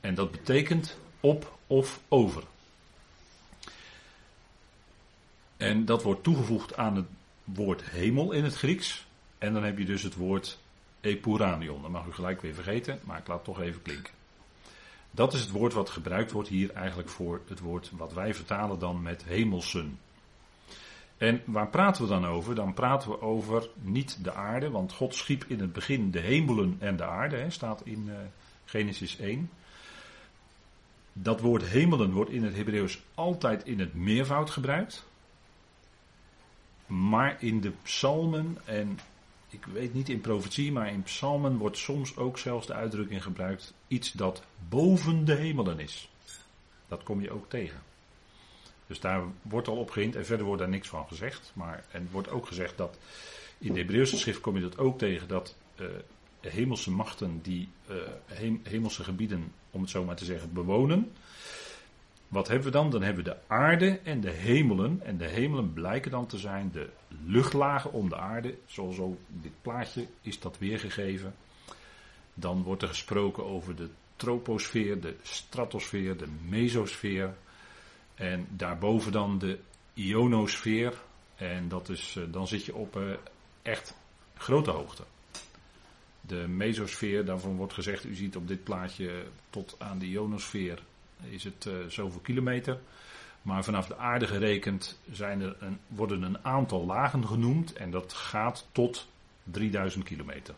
En 0.00 0.14
dat 0.14 0.30
betekent 0.30 0.98
op 1.20 1.58
of 1.66 2.00
over. 2.08 2.42
En 5.56 5.84
dat 5.84 6.02
wordt 6.02 6.22
toegevoegd 6.22 6.76
aan 6.76 6.96
het 6.96 7.06
woord 7.44 7.84
hemel 7.84 8.32
in 8.32 8.44
het 8.44 8.54
Grieks. 8.54 9.06
En 9.38 9.52
dan 9.52 9.64
heb 9.64 9.78
je 9.78 9.84
dus 9.84 10.02
het 10.02 10.14
woord 10.14 10.58
epuranion. 11.00 11.82
Dat 11.82 11.90
mag 11.90 12.06
u 12.06 12.12
gelijk 12.12 12.40
weer 12.40 12.54
vergeten, 12.54 13.00
maar 13.04 13.18
ik 13.18 13.26
laat 13.26 13.36
het 13.36 13.46
toch 13.46 13.60
even 13.60 13.82
klinken. 13.82 14.12
Dat 15.10 15.34
is 15.34 15.40
het 15.40 15.50
woord 15.50 15.72
wat 15.72 15.90
gebruikt 15.90 16.32
wordt 16.32 16.48
hier 16.48 16.72
eigenlijk 16.72 17.08
voor 17.08 17.40
het 17.48 17.60
woord 17.60 17.90
wat 17.90 18.12
wij 18.12 18.34
vertalen 18.34 18.78
dan 18.78 19.02
met 19.02 19.24
hemelsen. 19.24 19.98
En 21.18 21.42
waar 21.44 21.68
praten 21.68 22.02
we 22.02 22.08
dan 22.08 22.26
over? 22.26 22.54
Dan 22.54 22.74
praten 22.74 23.10
we 23.10 23.20
over 23.20 23.68
niet 23.80 24.24
de 24.24 24.32
aarde, 24.34 24.70
want 24.70 24.92
God 24.92 25.14
schiep 25.14 25.44
in 25.44 25.60
het 25.60 25.72
begin 25.72 26.10
de 26.10 26.20
hemelen 26.20 26.76
en 26.78 26.96
de 26.96 27.04
aarde, 27.04 27.36
hè, 27.36 27.50
staat 27.50 27.80
in 27.84 28.04
uh, 28.08 28.14
Genesis 28.64 29.18
1. 29.18 29.50
Dat 31.12 31.40
woord 31.40 31.64
hemelen 31.64 32.12
wordt 32.12 32.30
in 32.30 32.44
het 32.44 32.56
Hebreeuws 32.56 33.02
altijd 33.14 33.64
in 33.64 33.80
het 33.80 33.94
meervoud 33.94 34.50
gebruikt. 34.50 35.06
Maar 36.86 37.36
in 37.42 37.60
de 37.60 37.72
psalmen 37.82 38.58
en 38.64 38.98
ik 39.48 39.64
weet 39.64 39.94
niet 39.94 40.08
in 40.08 40.20
profetie, 40.20 40.72
maar 40.72 40.92
in 40.92 41.02
psalmen 41.02 41.56
wordt 41.56 41.76
soms 41.76 42.16
ook 42.16 42.38
zelfs 42.38 42.66
de 42.66 42.74
uitdrukking 42.74 43.22
gebruikt 43.22 43.74
iets 43.88 44.12
dat 44.12 44.42
boven 44.68 45.24
de 45.24 45.34
hemelen 45.34 45.78
is. 45.78 46.10
Dat 46.88 47.02
kom 47.02 47.20
je 47.20 47.30
ook 47.30 47.48
tegen. 47.48 47.80
Dus 48.86 49.00
daar 49.00 49.22
wordt 49.42 49.68
al 49.68 49.76
op 49.76 49.90
gehind 49.90 50.16
en 50.16 50.26
verder 50.26 50.46
wordt 50.46 50.60
daar 50.60 50.70
niks 50.70 50.88
van 50.88 51.06
gezegd. 51.08 51.52
Maar 51.54 51.84
en 51.90 52.08
wordt 52.10 52.30
ook 52.30 52.46
gezegd 52.46 52.76
dat 52.76 52.98
in 53.58 53.72
de 53.72 53.78
Hebreeuwse 53.78 54.16
schrift 54.16 54.40
kom 54.40 54.54
je 54.54 54.62
dat 54.62 54.78
ook 54.78 54.98
tegen 54.98 55.28
dat 55.28 55.56
uh, 55.80 55.86
hemelse 56.40 56.90
machten 56.90 57.40
die 57.42 57.68
uh, 57.90 57.96
hemelse 58.62 59.04
gebieden, 59.04 59.52
om 59.70 59.80
het 59.80 59.90
zo 59.90 60.04
maar 60.04 60.16
te 60.16 60.24
zeggen, 60.24 60.52
bewonen. 60.52 61.12
Wat 62.28 62.48
hebben 62.48 62.66
we 62.66 62.72
dan? 62.72 62.90
Dan 62.90 63.02
hebben 63.02 63.24
we 63.24 63.30
de 63.30 63.36
aarde 63.46 64.00
en 64.02 64.20
de 64.20 64.30
hemelen. 64.30 65.00
En 65.04 65.18
de 65.18 65.28
hemelen 65.28 65.72
blijken 65.72 66.10
dan 66.10 66.26
te 66.26 66.38
zijn 66.38 66.70
de 66.72 66.88
luchtlagen 67.24 67.92
om 67.92 68.08
de 68.08 68.16
aarde. 68.16 68.54
Zoals 68.66 68.98
ook 68.98 69.18
dit 69.26 69.62
plaatje 69.62 70.06
is 70.20 70.40
dat 70.40 70.58
weergegeven. 70.58 71.34
Dan 72.34 72.62
wordt 72.62 72.82
er 72.82 72.88
gesproken 72.88 73.44
over 73.44 73.76
de 73.76 73.88
troposfeer, 74.16 75.00
de 75.00 75.16
stratosfeer, 75.22 76.16
de 76.16 76.28
mesosfeer. 76.48 77.34
En 78.16 78.46
daarboven 78.50 79.12
dan 79.12 79.38
de 79.38 79.58
ionosfeer. 79.94 80.94
En 81.36 81.68
dat 81.68 81.88
is, 81.88 82.16
eh, 82.16 82.22
dan 82.28 82.46
zit 82.46 82.64
je 82.64 82.74
op 82.74 82.96
uh, 82.96 83.12
echt 83.62 83.94
grote 84.36 84.70
hoogte. 84.70 85.02
De 86.20 86.48
mesosfeer, 86.48 87.24
daarvan 87.24 87.56
wordt 87.56 87.72
gezegd, 87.72 88.04
u 88.04 88.14
ziet 88.14 88.36
op 88.36 88.48
dit 88.48 88.64
plaatje 88.64 89.24
tot 89.50 89.76
aan 89.78 89.98
de 89.98 90.06
ionosfeer 90.06 90.82
is 91.30 91.44
het 91.44 91.64
uh, 91.64 91.74
zoveel 91.88 92.20
kilometer. 92.20 92.78
Maar 93.42 93.64
vanaf 93.64 93.86
de 93.86 93.96
aarde 93.96 94.26
gerekend 94.26 94.98
zijn 95.10 95.40
er 95.40 95.56
een, 95.58 95.78
worden 95.86 96.22
een 96.22 96.44
aantal 96.44 96.86
lagen 96.86 97.26
genoemd 97.26 97.72
en 97.72 97.90
dat 97.90 98.12
gaat 98.12 98.66
tot 98.72 99.08
3000 99.44 100.04
kilometer. 100.04 100.54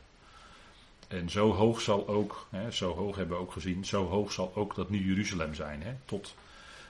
En 1.09 1.31
zo 1.31 1.53
hoog 1.53 1.81
zal 1.81 2.09
ook, 2.09 2.47
hè, 2.51 2.71
zo 2.71 2.95
hoog 2.95 3.17
hebben 3.17 3.37
we 3.37 3.43
ook 3.43 3.53
gezien, 3.53 3.85
zo 3.85 4.07
hoog 4.07 4.33
zal 4.33 4.53
ook 4.55 4.75
dat 4.75 4.91
nu 4.91 5.07
Jeruzalem 5.07 5.55
zijn. 5.55 5.83
Hè, 5.83 5.95
tot, 6.05 6.35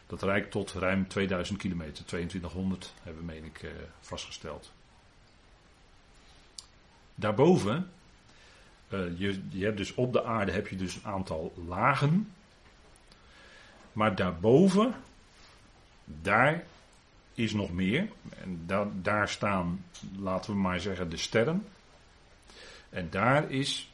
dat 0.08 0.22
reikt 0.22 0.50
tot 0.50 0.72
ruim 0.72 1.08
2000 1.08 1.58
kilometer, 1.58 2.04
2200 2.04 2.94
hebben 3.02 3.26
we 3.26 3.32
meen 3.32 3.44
ik 3.44 3.62
uh, 3.62 3.70
vastgesteld. 4.00 4.72
Daarboven, 7.14 7.90
uh, 8.88 9.18
je, 9.18 9.42
je 9.50 9.64
hebt 9.64 9.76
dus 9.76 9.94
op 9.94 10.12
de 10.12 10.24
aarde 10.24 10.52
heb 10.52 10.68
je 10.68 10.76
dus 10.76 10.94
een 10.94 11.04
aantal 11.04 11.52
lagen. 11.66 12.32
Maar 13.92 14.14
daarboven, 14.14 14.94
daar 16.04 16.64
is 17.34 17.52
nog 17.52 17.72
meer. 17.72 18.08
En 18.42 18.66
daar 19.02 19.28
staan, 19.28 19.84
laten 20.18 20.52
we 20.52 20.58
maar 20.58 20.80
zeggen, 20.80 21.10
de 21.10 21.16
sterren. 21.16 21.66
En 22.90 23.10
daar 23.10 23.50
is 23.50 23.92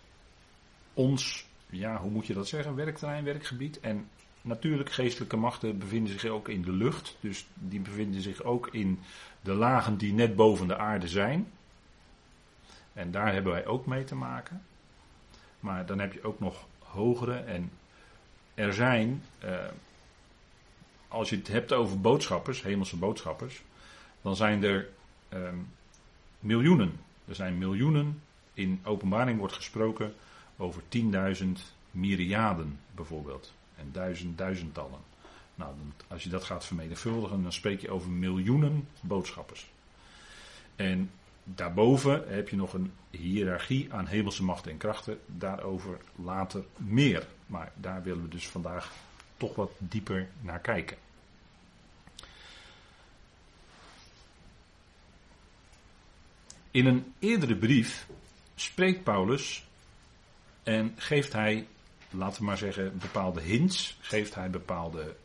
ons, 0.95 1.47
ja, 1.71 1.97
hoe 1.97 2.11
moet 2.11 2.27
je 2.27 2.35
dat 2.35 2.49
zeggen, 2.49 2.75
werkterrein, 2.75 3.25
werkgebied. 3.25 3.81
En 3.81 4.09
natuurlijk, 4.45 4.93
geestelijke 4.93 5.37
machten 5.37 5.79
bevinden 5.79 6.19
zich 6.19 6.31
ook 6.31 6.49
in 6.49 6.63
de 6.63 6.73
lucht. 6.73 7.17
Dus 7.21 7.47
die 7.55 7.81
bevinden 7.81 8.21
zich 8.21 8.43
ook 8.43 8.69
in 8.73 9.01
de 9.41 9.53
lagen 9.53 9.97
die 9.97 10.13
net 10.13 10.37
boven 10.37 10.67
de 10.69 10.77
aarde 10.77 11.09
zijn. 11.09 11.53
En 12.93 13.11
daar 13.11 13.33
hebben 13.33 13.53
wij 13.53 13.67
ook 13.67 13.87
mee 13.87 14.05
te 14.05 14.15
maken. 14.15 14.63
Maar 15.61 15.87
dan 15.87 15.99
heb 15.99 16.13
je 16.13 16.25
ook 16.25 16.41
nog 16.41 16.67
hogere. 16.79 17.35
En 17.35 17.71
er 18.55 18.75
zijn, 18.75 19.23
eh, 19.39 19.65
als 21.09 21.31
je 21.31 21.37
het 21.37 21.49
hebt 21.49 21.73
over 21.73 22.01
boodschappers, 22.01 22.63
hemelse 22.63 22.97
boodschappers, 22.97 23.63
dan 24.23 24.37
zijn 24.37 24.65
er 24.65 24.89
eh, 25.29 25.39
miljoenen. 26.39 26.93
Er 27.25 27.35
zijn 27.35 27.59
miljoenen. 27.59 28.23
In 28.55 28.81
openbaring 28.85 29.39
wordt 29.39 29.55
gesproken 29.55 30.15
over 30.57 30.83
10.000 30.89 31.75
myriaden 31.91 32.79
bijvoorbeeld. 32.95 33.53
En 33.77 33.89
duizend, 33.93 34.39
duizendtallen. 34.39 35.01
Nou, 35.55 35.75
als 36.09 36.23
je 36.23 36.29
dat 36.29 36.45
gaat 36.45 36.67
vermenigvuldigen, 36.67 37.43
dan 37.43 37.53
spreek 37.53 37.81
je 37.81 37.91
over 37.91 38.11
miljoenen 38.11 38.89
boodschappers. 39.01 39.71
En 40.77 41.11
daarboven 41.45 42.25
heb 42.29 42.49
je 42.49 42.57
nog 42.57 42.73
een 42.73 42.93
hiërarchie 43.11 43.93
aan 43.93 44.07
hemelse 44.07 44.45
machten 44.45 44.71
en 44.71 44.77
krachten. 44.77 45.19
Daarover 45.27 45.99
later 46.17 46.65
meer. 46.77 47.27
Maar 47.47 47.73
daar 47.75 48.03
willen 48.03 48.23
we 48.23 48.29
dus 48.29 48.49
vandaag 48.49 48.93
toch 49.37 49.55
wat 49.55 49.71
dieper 49.79 50.29
naar 50.41 50.61
kijken. 50.61 50.97
In 56.71 56.87
een 56.87 57.15
eerdere 57.19 57.57
brief 57.57 58.07
spreekt 58.55 59.05
Paulus 59.05 59.67
en 60.63 60.93
geeft 60.97 61.33
hij, 61.33 61.67
laten 62.17 62.41
we 62.41 62.47
maar 62.47 62.59
zeggen, 62.59 62.99
bepaalde 62.99 63.41
hints, 63.41 63.97
geeft 64.01 64.35
hij 64.35 64.51
bepaalde 64.51 65.17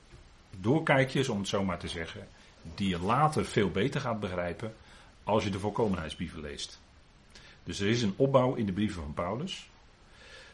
doorkijkjes, 0.60 1.30
om 1.30 1.40
het 1.40 1.48
zo 1.48 1.64
maar 1.64 1.80
te 1.80 1.88
zeggen, 1.88 2.28
die 2.76 2.90
je 2.90 3.00
later 3.00 3.46
veel 3.46 3.70
beter 3.70 4.02
gaat 4.02 4.20
begrijpen 4.20 4.74
als 5.24 5.44
je 5.44 5.50
de 5.50 5.60
volkomenheidsbrieven 5.60 6.42
leest. 6.42 6.80
Dus 7.64 7.80
er 7.80 7.88
is 7.88 8.02
een 8.02 8.14
opbouw 8.16 8.54
in 8.54 8.66
de 8.66 8.72
brieven 8.72 9.02
van 9.02 9.14
Paulus. 9.14 9.70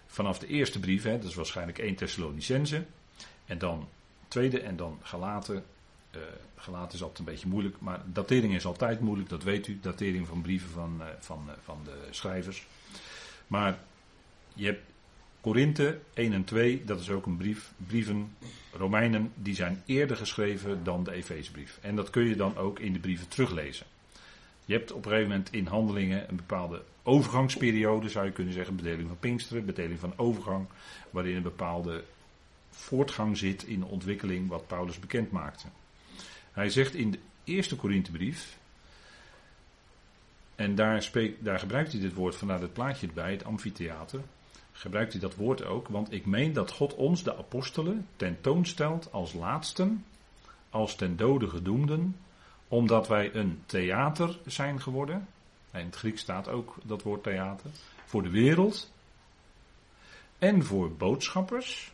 Vanaf 0.06 0.40
de 0.40 0.48
eerste 0.48 0.80
brief, 0.80 1.04
hè, 1.04 1.18
dat 1.18 1.30
is 1.30 1.36
waarschijnlijk 1.36 1.78
1 1.78 1.96
Thessalonicense, 1.96 2.86
en 3.46 3.58
dan 3.58 3.88
tweede 4.28 4.60
en 4.60 4.76
dan 4.76 5.00
Galaten. 5.02 5.64
Uh, 6.16 6.22
Galaten 6.56 6.94
is 6.94 7.02
altijd 7.02 7.20
een 7.20 7.26
beetje 7.26 7.48
moeilijk, 7.48 7.80
maar 7.80 8.02
datering 8.06 8.56
is 8.56 8.66
altijd 8.66 9.00
moeilijk, 9.00 9.30
dat 9.30 9.44
weet 9.44 9.68
u. 9.68 9.80
Datering 9.82 10.28
van 10.28 10.42
brieven 10.42 10.70
van, 10.70 10.98
uh, 11.00 11.06
van, 11.20 11.44
uh, 11.48 11.54
van 11.64 11.80
de 11.84 12.08
schrijvers. 12.10 12.66
Maar 13.48 13.80
je 14.54 14.66
hebt 14.66 14.82
Korinthe 15.46 16.00
1 16.14 16.34
en 16.34 16.44
2, 16.44 16.86
dat 16.86 17.00
is 17.00 17.10
ook 17.10 17.26
een 17.26 17.38
brief. 17.38 17.72
Brieven, 17.88 18.36
Romeinen, 18.72 19.32
die 19.36 19.56
zijn 19.56 19.84
eerder 19.86 20.18
geschreven 20.18 20.84
dan 20.84 21.04
de 21.04 21.12
Efeesbrief. 21.12 21.80
En 21.82 21.96
dat 21.96 22.10
kun 22.10 22.24
je 22.24 22.36
dan 22.36 22.58
ook 22.58 22.80
in 22.80 22.94
de 22.94 23.00
brieven 23.00 23.28
teruglezen. 23.28 23.86
Je 24.66 24.74
hebt 24.74 24.92
op 24.92 24.98
een 24.98 25.12
gegeven 25.12 25.30
moment 25.30 25.52
in 25.52 25.66
handelingen 25.66 26.30
een 26.30 26.36
bepaalde 26.36 26.84
overgangsperiode, 27.04 28.10
zou 28.10 28.26
je 28.26 28.32
kunnen 28.32 28.54
zeggen. 28.54 28.76
Bedeling 28.76 29.08
van 29.08 29.20
Pinksteren, 29.20 29.66
bedeling 29.66 30.00
van 30.00 30.14
overgang. 30.18 30.68
Waarin 31.10 31.36
een 31.36 31.42
bepaalde 31.42 32.04
voortgang 32.70 33.38
zit 33.38 33.64
in 33.64 33.80
de 33.80 33.86
ontwikkeling 33.86 34.50
wat 34.50 34.68
Paulus 34.68 35.00
bekend 35.00 35.32
maakte. 35.32 35.68
Hij 36.52 36.70
zegt 36.70 36.94
in 36.94 37.12
de 37.12 37.20
eerste 37.44 37.76
Korinthebrief, 37.76 38.58
en 40.56 40.76
daar, 40.76 41.10
daar 41.40 41.60
gebruikt 41.60 41.92
hij 41.92 42.02
dit 42.02 42.14
woord 42.14 42.36
vanuit 42.36 42.62
het 42.62 42.74
plaatje 42.74 43.08
erbij, 43.08 43.32
het 43.32 43.44
amfitheater. 43.44 44.22
Gebruikt 44.78 45.12
hij 45.12 45.22
dat 45.22 45.36
woord 45.36 45.66
ook, 45.66 45.88
want 45.88 46.12
ik 46.12 46.26
meen 46.26 46.54
dat 46.54 46.72
God 46.72 46.96
ons, 46.96 47.24
de 47.24 47.38
apostelen, 47.38 48.08
tentoonstelt 48.16 49.12
als 49.12 49.34
laatsten, 49.34 50.06
als 50.70 50.96
ten 50.96 51.18
dode 51.18 51.48
gedoemden, 51.48 52.16
omdat 52.68 53.08
wij 53.08 53.36
een 53.36 53.62
theater 53.66 54.40
zijn 54.46 54.82
geworden. 54.82 55.28
In 55.74 55.86
het 55.86 55.96
Grieks 55.96 56.22
staat 56.22 56.48
ook 56.48 56.76
dat 56.84 57.04
woord 57.04 57.24
theater. 57.24 57.70
Voor 58.06 58.24
de 58.24 58.30
wereld. 58.30 58.92
En 60.40 60.64
voor 60.64 60.92
boodschappers. 60.92 61.94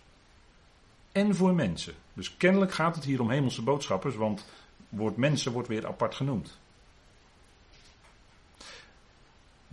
En 1.12 1.36
voor 1.36 1.54
mensen. 1.54 1.94
Dus 2.14 2.38
kennelijk 2.38 2.72
gaat 2.72 2.96
het 2.96 3.04
hier 3.04 3.22
om 3.22 3.30
hemelse 3.30 3.62
boodschappers, 3.62 4.16
want 4.16 4.46
woord 4.90 5.18
mensen 5.18 5.52
wordt 5.52 5.68
weer 5.68 5.88
apart 5.88 6.16
genoemd. 6.16 6.60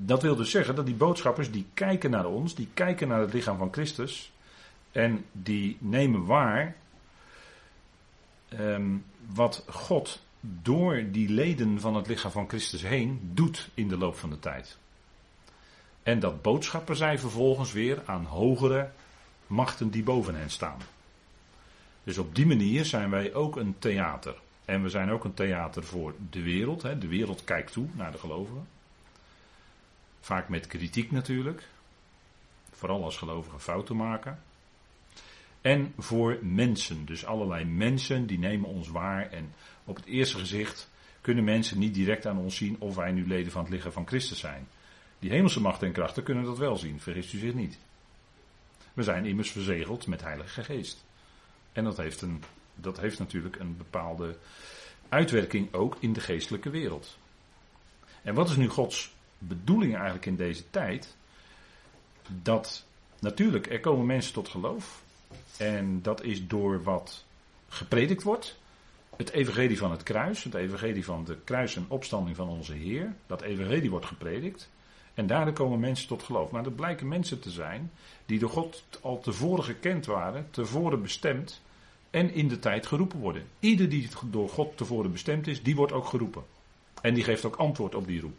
Dat 0.01 0.23
wil 0.23 0.37
dus 0.37 0.51
zeggen 0.51 0.75
dat 0.75 0.87
die 0.87 0.95
boodschappers 0.95 1.51
die 1.51 1.67
kijken 1.75 2.11
naar 2.11 2.27
ons, 2.27 2.55
die 2.55 2.69
kijken 2.75 3.09
naar 3.09 3.21
het 3.21 3.33
lichaam 3.33 3.59
van 3.59 3.73
Christus 3.73 4.33
en 4.93 5.25
die 5.33 5.77
nemen 5.81 6.25
waar 6.25 6.77
um, 8.59 9.05
wat 9.35 9.65
God 9.69 10.23
door 10.41 11.05
die 11.11 11.29
leden 11.29 11.81
van 11.81 11.95
het 11.95 12.07
lichaam 12.07 12.31
van 12.31 12.49
Christus 12.49 12.83
heen 12.83 13.31
doet 13.35 13.69
in 13.75 13.89
de 13.89 13.97
loop 13.97 14.17
van 14.17 14.31
de 14.31 14.39
tijd. 14.39 14.79
En 16.03 16.21
dat 16.21 16.43
boodschappen 16.43 16.97
zij 16.97 17.19
vervolgens 17.19 17.73
weer 17.73 18.03
aan 18.05 18.25
hogere 18.25 18.91
machten 19.47 19.91
die 19.91 20.03
boven 20.03 20.35
hen 20.35 20.51
staan. 20.51 20.79
Dus 22.05 22.19
op 22.19 22.35
die 22.35 22.47
manier 22.47 22.85
zijn 22.85 23.11
wij 23.11 23.35
ook 23.35 23.57
een 23.57 23.75
theater. 23.79 24.35
En 24.65 24.83
we 24.83 24.89
zijn 24.89 25.11
ook 25.11 25.25
een 25.25 25.35
theater 25.35 25.85
voor 25.85 26.15
de 26.31 26.43
wereld. 26.43 26.83
Hè. 26.83 26.99
De 26.99 27.09
wereld 27.09 27.45
kijkt 27.45 27.73
toe 27.73 27.87
naar 27.93 28.13
de 28.13 28.19
gelovigen. 28.19 28.67
Vaak 30.29 30.49
met 30.49 30.67
kritiek 30.67 31.11
natuurlijk. 31.11 31.63
Vooral 32.71 33.05
als 33.05 33.17
gelovigen 33.17 33.61
fouten 33.61 33.97
maken. 33.97 34.43
En 35.61 35.93
voor 35.99 36.39
mensen. 36.43 37.05
Dus 37.05 37.25
allerlei 37.25 37.65
mensen 37.65 38.27
die 38.27 38.39
nemen 38.39 38.69
ons 38.69 38.89
waar. 38.89 39.31
En 39.31 39.55
op 39.85 39.97
het 39.97 40.05
eerste 40.05 40.39
gezicht 40.39 40.91
kunnen 41.21 41.45
mensen 41.45 41.79
niet 41.79 41.95
direct 41.95 42.27
aan 42.27 42.39
ons 42.39 42.57
zien 42.57 42.77
of 42.79 42.95
wij 42.95 43.13
nu 43.13 43.27
leden 43.27 43.53
van 43.53 43.63
het 43.63 43.73
lichaam 43.73 43.93
van 43.93 44.07
Christus 44.07 44.39
zijn. 44.39 44.69
Die 45.19 45.31
hemelse 45.31 45.61
machten 45.61 45.87
en 45.87 45.93
krachten 45.93 46.23
kunnen 46.23 46.45
dat 46.45 46.59
wel 46.59 46.77
zien, 46.77 47.01
vergist 47.01 47.33
u 47.33 47.39
zich 47.39 47.55
niet. 47.55 47.79
We 48.93 49.03
zijn 49.03 49.27
immers 49.27 49.51
verzegeld 49.51 50.07
met 50.07 50.23
Heilige 50.23 50.65
Geest. 50.65 51.05
En 51.73 51.85
dat 51.85 51.97
heeft, 51.97 52.21
een, 52.21 52.43
dat 52.75 53.01
heeft 53.01 53.19
natuurlijk 53.19 53.59
een 53.59 53.77
bepaalde 53.77 54.37
uitwerking 55.09 55.75
ook 55.75 55.97
in 56.01 56.13
de 56.13 56.21
geestelijke 56.21 56.71
wereld. 56.71 57.19
En 58.23 58.35
wat 58.35 58.49
is 58.49 58.57
nu 58.57 58.69
Gods 58.69 59.17
bedoeling 59.39 59.95
eigenlijk 59.95 60.27
in 60.27 60.37
deze 60.37 60.71
tijd? 60.71 61.17
Dat 62.43 62.87
natuurlijk, 63.21 63.71
er 63.71 63.81
komen 63.81 64.07
mensen 64.07 64.33
tot 64.33 64.49
geloof. 64.49 65.03
En 65.57 66.03
dat 66.03 66.23
is 66.23 66.47
door 66.47 66.83
wat 66.83 67.25
gepredikt 67.69 68.23
wordt. 68.23 68.59
Het 69.17 69.31
evangelie 69.31 69.79
van 69.79 69.91
het 69.91 70.03
kruis, 70.03 70.45
het 70.45 70.55
evangelie 70.55 71.05
van 71.05 71.25
de 71.25 71.37
kruis 71.45 71.77
en 71.77 71.85
opstanding 71.89 72.37
van 72.37 72.49
onze 72.49 72.73
Heer. 72.73 73.15
Dat 73.27 73.43
evangelie 73.43 73.91
wordt 73.91 74.07
gepredikt. 74.07 74.71
En 75.15 75.27
daardoor 75.27 75.55
komen 75.55 75.81
mensen 75.81 76.09
tot 76.09 76.23
geloof. 76.23 76.51
Maar 76.51 76.63
dat 76.63 76.77
blijken 76.77 77.09
mensen 77.09 77.41
te 77.41 77.51
zijn 77.51 77.91
die 78.27 78.39
door 78.39 78.51
God 78.51 78.85
al 79.01 79.21
tevoren 79.21 79.65
gekend 79.65 80.07
waren, 80.07 80.47
tevoren 80.51 81.03
bestemd 81.03 81.63
en 82.11 82.33
in 82.35 82.49
de 82.49 82.59
tijd 82.59 82.87
geroepen 82.87 83.19
worden. 83.19 83.45
Ieder 83.61 83.89
die 83.89 84.09
door 84.27 84.49
God 84.49 84.77
tevoren 84.77 85.13
bestemd 85.13 85.47
is, 85.47 85.63
die 85.63 85.77
wordt 85.77 85.93
ook 85.93 86.07
geroepen. 86.07 86.45
En 87.03 87.15
die 87.15 87.25
geeft 87.25 87.45
ook 87.45 87.57
antwoord 87.57 87.95
op 87.95 88.07
die 88.07 88.21
roep. 88.21 88.39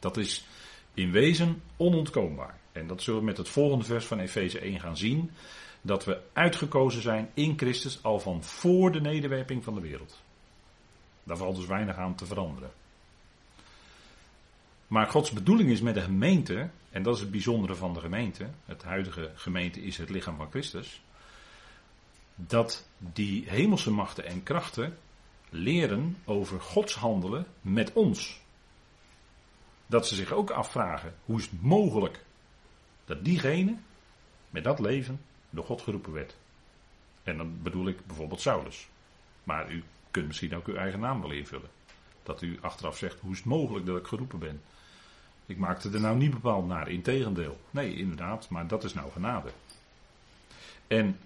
Dat 0.00 0.16
is 0.16 0.44
in 0.94 1.10
wezen 1.10 1.62
onontkoombaar. 1.76 2.58
En 2.72 2.86
dat 2.86 3.02
zullen 3.02 3.20
we 3.20 3.26
met 3.26 3.36
het 3.36 3.48
volgende 3.48 3.84
vers 3.84 4.06
van 4.06 4.18
Efeze 4.18 4.58
1 4.58 4.80
gaan 4.80 4.96
zien. 4.96 5.30
Dat 5.82 6.04
we 6.04 6.20
uitgekozen 6.32 7.02
zijn 7.02 7.30
in 7.34 7.58
Christus 7.58 8.02
al 8.02 8.20
van 8.20 8.44
voor 8.44 8.92
de 8.92 9.00
nederwerping 9.00 9.64
van 9.64 9.74
de 9.74 9.80
wereld. 9.80 10.22
Daar 11.22 11.36
valt 11.36 11.56
dus 11.56 11.66
weinig 11.66 11.96
aan 11.96 12.14
te 12.14 12.26
veranderen. 12.26 12.70
Maar 14.86 15.06
Gods 15.06 15.30
bedoeling 15.30 15.70
is 15.70 15.80
met 15.80 15.94
de 15.94 16.00
gemeente, 16.00 16.70
en 16.90 17.02
dat 17.02 17.14
is 17.14 17.20
het 17.20 17.30
bijzondere 17.30 17.74
van 17.74 17.94
de 17.94 18.00
gemeente, 18.00 18.48
het 18.64 18.82
huidige 18.82 19.30
gemeente 19.34 19.82
is 19.82 19.96
het 19.96 20.10
lichaam 20.10 20.36
van 20.36 20.50
Christus, 20.50 21.02
dat 22.34 22.88
die 22.98 23.44
hemelse 23.48 23.90
machten 23.90 24.24
en 24.24 24.42
krachten 24.42 24.96
leren 25.48 26.16
over 26.24 26.60
Gods 26.60 26.94
handelen 26.94 27.46
met 27.60 27.92
ons. 27.92 28.39
Dat 29.90 30.06
ze 30.06 30.14
zich 30.14 30.32
ook 30.32 30.50
afvragen, 30.50 31.14
hoe 31.24 31.38
is 31.38 31.44
het 31.50 31.62
mogelijk 31.62 32.24
dat 33.04 33.24
diegene 33.24 33.76
met 34.50 34.64
dat 34.64 34.78
leven 34.78 35.20
door 35.50 35.64
God 35.64 35.82
geroepen 35.82 36.12
werd. 36.12 36.36
En 37.22 37.36
dan 37.36 37.62
bedoel 37.62 37.88
ik 37.88 38.06
bijvoorbeeld 38.06 38.40
Saulus. 38.40 38.88
Maar 39.44 39.72
u 39.72 39.84
kunt 40.10 40.26
misschien 40.26 40.56
ook 40.56 40.66
uw 40.66 40.74
eigen 40.74 41.00
naam 41.00 41.20
wel 41.20 41.30
invullen. 41.30 41.68
Dat 42.22 42.42
u 42.42 42.58
achteraf 42.60 42.98
zegt, 42.98 43.20
hoe 43.20 43.30
is 43.30 43.36
het 43.36 43.46
mogelijk 43.46 43.86
dat 43.86 43.98
ik 43.98 44.06
geroepen 44.06 44.38
ben? 44.38 44.60
Ik 45.46 45.56
maakte 45.56 45.90
er 45.90 46.00
nou 46.00 46.16
niet 46.16 46.30
bepaald 46.30 46.66
naar, 46.66 46.88
integendeel. 46.88 47.60
Nee, 47.70 47.96
inderdaad, 47.96 48.48
maar 48.48 48.66
dat 48.66 48.84
is 48.84 48.94
nou 48.94 49.10
genade. 49.10 49.50
En 50.86 51.18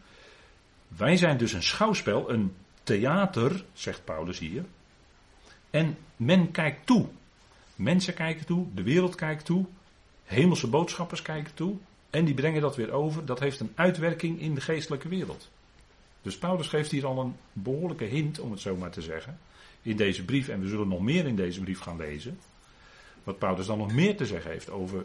wij 0.89 1.17
zijn 1.17 1.37
dus 1.37 1.53
een 1.53 1.63
schouwspel, 1.63 2.31
een 2.31 2.55
theater, 2.83 3.65
zegt 3.73 4.05
Paulus 4.05 4.39
hier. 4.39 4.65
En 5.71 5.99
men 6.17 6.51
kijkt 6.51 6.87
toe. 6.87 7.09
Mensen 7.77 8.15
kijken 8.15 8.47
toe, 8.47 8.67
de 8.75 8.83
wereld 8.83 9.15
kijkt 9.15 9.45
toe, 9.45 9.65
hemelse 10.25 10.67
boodschappers 10.67 11.23
kijken 11.23 11.55
toe. 11.55 11.77
En 12.11 12.25
die 12.25 12.35
brengen 12.35 12.61
dat 12.61 12.77
weer 12.77 12.91
over. 12.93 13.27
Dat 13.27 13.41
heeft 13.41 13.61
een 13.61 13.73
uitwerking 13.75 14.41
in 14.41 14.55
de 14.55 14.61
geestelijke 14.61 15.09
wereld. 15.09 15.51
Dus 16.23 16.39
Paulus 16.39 16.69
geeft 16.69 16.91
hier 16.91 17.07
al 17.07 17.21
een 17.21 17.37
behoorlijke 17.53 18.05
hint, 18.05 18.41
om 18.41 18.51
het 18.51 18.61
zo 18.61 18.77
maar 18.77 18.91
te 18.91 19.03
zeggen, 19.03 19.39
in 19.83 19.97
deze 19.97 20.25
brief. 20.25 20.49
En 20.49 20.61
we 20.61 20.69
zullen 20.69 20.89
nog 20.89 21.01
meer 21.01 21.27
in 21.27 21.37
deze 21.37 21.61
brief 21.61 21.81
gaan 21.81 21.97
lezen. 21.97 22.39
Wat 23.25 23.39
Paulus 23.39 23.67
dan 23.67 23.79
nog 23.79 23.93
meer 23.93 24.17
te 24.17 24.27
zeggen 24.27 24.51
heeft 24.51 24.71
over 24.71 25.05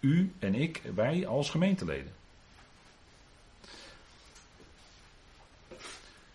u 0.00 0.32
en 0.38 0.54
ik, 0.54 0.82
wij 0.94 1.26
als 1.26 1.50
gemeenteleden. 1.50 2.12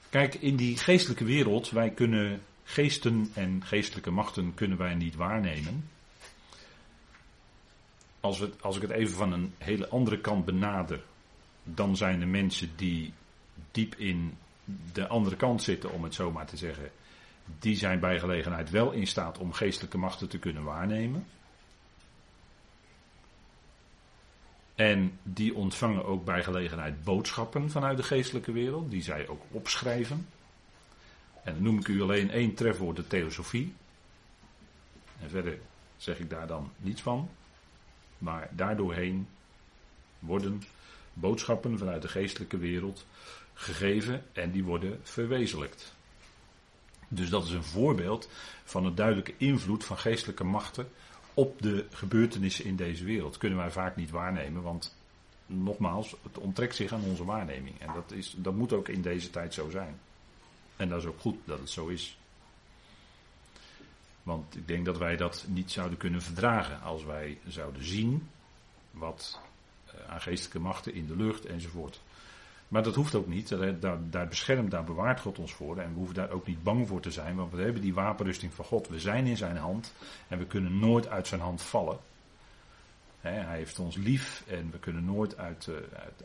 Kijk, 0.10 0.36
in 0.36 0.56
die 0.56 0.78
geestelijke 0.78 1.24
wereld, 1.24 1.70
wij 1.70 1.90
kunnen 1.90 2.42
geesten 2.70 3.32
en 3.34 3.64
geestelijke 3.66 4.12
machten 4.12 4.54
kunnen 4.54 4.78
wij 4.78 4.96
niet 4.96 5.16
waarnemen. 5.16 5.90
Als, 8.20 8.40
we, 8.40 8.52
als 8.62 8.76
ik 8.76 8.82
het 8.82 8.92
even 8.92 9.16
van 9.16 9.32
een 9.32 9.54
hele 9.58 9.88
andere 9.88 10.20
kant 10.20 10.46
benader, 10.46 11.04
dan 11.64 11.98
zijn 11.98 12.22
er 12.22 12.28
mensen 12.28 12.72
die 12.76 13.14
diep 13.72 13.96
in 13.96 14.38
de 14.94 15.08
andere 15.08 15.36
kant 15.36 15.64
zitten, 15.64 15.92
om 15.92 16.04
het 16.04 16.14
zo 16.14 16.32
maar 16.32 16.46
te 16.46 16.58
zeggen. 16.58 16.92
Die 17.60 17.76
zijn 17.76 18.00
bij 18.00 18.20
gelegenheid 18.20 18.70
wel 18.70 18.92
in 18.92 19.08
staat 19.08 19.38
om 19.38 19.54
geestelijke 19.54 19.98
machten 19.98 20.30
te 20.30 20.40
kunnen 20.40 20.64
waarnemen. 20.64 21.26
En 24.76 25.20
die 25.24 25.56
ontvangen 25.56 26.06
ook 26.06 26.26
bij 26.26 26.44
gelegenheid 26.44 27.04
boodschappen 27.04 27.72
vanuit 27.72 27.98
de 27.98 28.04
geestelijke 28.04 28.52
wereld, 28.52 28.92
die 28.92 29.02
zij 29.02 29.28
ook 29.28 29.42
opschrijven. 29.52 30.28
En 31.48 31.54
dan 31.54 31.64
noem 31.64 31.80
ik 31.80 31.88
u 31.88 32.02
alleen 32.02 32.30
één 32.32 32.54
trefwoord, 32.54 32.96
de 32.96 33.08
theosofie. 33.08 33.74
En 35.22 35.30
verder 35.30 35.60
zeg 35.98 36.20
ik 36.20 36.30
daar 36.30 36.48
dan 36.48 36.72
niets 36.78 37.02
van. 37.02 37.30
Maar 38.18 38.50
daardoorheen 38.52 39.28
worden 40.20 40.64
boodschappen 41.14 41.78
vanuit 41.78 42.02
de 42.02 42.08
geestelijke 42.08 42.58
wereld 42.58 43.06
gegeven 43.54 44.24
en 44.34 44.52
die 44.52 44.64
worden 44.64 45.00
verwezenlijkt. 45.04 45.96
Dus 47.08 47.30
dat 47.30 47.44
is 47.44 47.52
een 47.52 47.64
voorbeeld 47.64 48.30
van 48.64 48.86
een 48.86 48.96
duidelijke 48.96 49.34
invloed 49.38 49.86
van 49.86 49.98
geestelijke 49.98 50.44
machten 50.44 50.90
op 51.34 51.62
de 51.62 51.86
gebeurtenissen 51.92 52.66
in 52.66 52.76
deze 52.76 53.04
wereld. 53.04 53.38
Kunnen 53.38 53.58
wij 53.58 53.72
vaak 53.72 53.96
niet 53.96 54.10
waarnemen, 54.10 54.62
want 54.62 54.96
nogmaals, 55.46 56.16
het 56.24 56.38
onttrekt 56.38 56.76
zich 56.76 56.92
aan 56.92 57.04
onze 57.04 57.26
waarneming. 57.26 57.80
En 57.80 57.94
dat, 57.94 58.12
is, 58.12 58.36
dat 58.38 58.56
moet 58.56 58.74
ook 58.74 58.88
in 58.88 59.02
deze 59.02 59.30
tijd 59.30 59.54
zo 59.54 59.70
zijn. 59.70 60.00
En 60.78 60.90
dat 60.90 61.02
is 61.02 61.08
ook 61.08 61.20
goed 61.20 61.38
dat 61.46 61.60
het 61.60 61.70
zo 61.70 61.88
is. 61.88 62.18
Want 64.24 64.56
ik 64.56 64.68
denk 64.68 64.86
dat 64.86 64.98
wij 64.98 65.18
dat 65.18 65.46
niet 65.48 65.72
zouden 65.72 65.98
kunnen 65.98 66.22
verdragen 66.22 66.82
als 66.82 67.04
wij 67.04 67.40
zouden 67.48 67.84
zien 67.84 68.30
wat 68.92 69.40
eh, 69.86 70.10
aan 70.10 70.22
geestelijke 70.22 70.60
machten 70.60 70.94
in 70.94 71.08
de 71.08 71.16
lucht 71.16 71.46
enzovoort. 71.46 72.02
Maar 72.68 72.84
dat 72.84 72.96
hoeft 72.96 73.16
ook 73.16 73.28
niet. 73.28 73.50
Daar, 73.80 74.10
daar, 74.10 74.28
beschermt, 74.28 74.72
daar 74.72 74.84
bewaart 74.84 75.20
God 75.20 75.40
ons 75.40 75.54
voor. 75.54 75.78
En 75.78 75.90
we 75.90 75.98
hoeven 75.98 76.16
daar 76.16 76.30
ook 76.30 76.48
niet 76.48 76.64
bang 76.64 76.88
voor 76.88 77.02
te 77.02 77.12
zijn. 77.12 77.36
Want 77.36 77.52
we 77.52 77.62
hebben 77.62 77.82
die 77.82 77.94
wapenrusting 77.94 78.54
van 78.54 78.66
God. 78.66 78.88
We 78.88 79.00
zijn 79.00 79.26
in 79.26 79.38
zijn 79.38 79.58
hand. 79.58 79.94
En 80.28 80.38
we 80.38 80.46
kunnen 80.46 80.80
nooit 80.80 81.08
uit 81.08 81.28
zijn 81.28 81.42
hand 81.42 81.62
vallen. 81.62 81.98
hij 83.20 83.58
heeft 83.58 83.80
ons 83.80 83.96
lief. 83.96 84.44
En 84.48 84.72
we 84.72 84.80
kunnen 84.80 85.06
nooit 85.06 85.36
uh, 85.38 85.44
uit, 85.46 85.70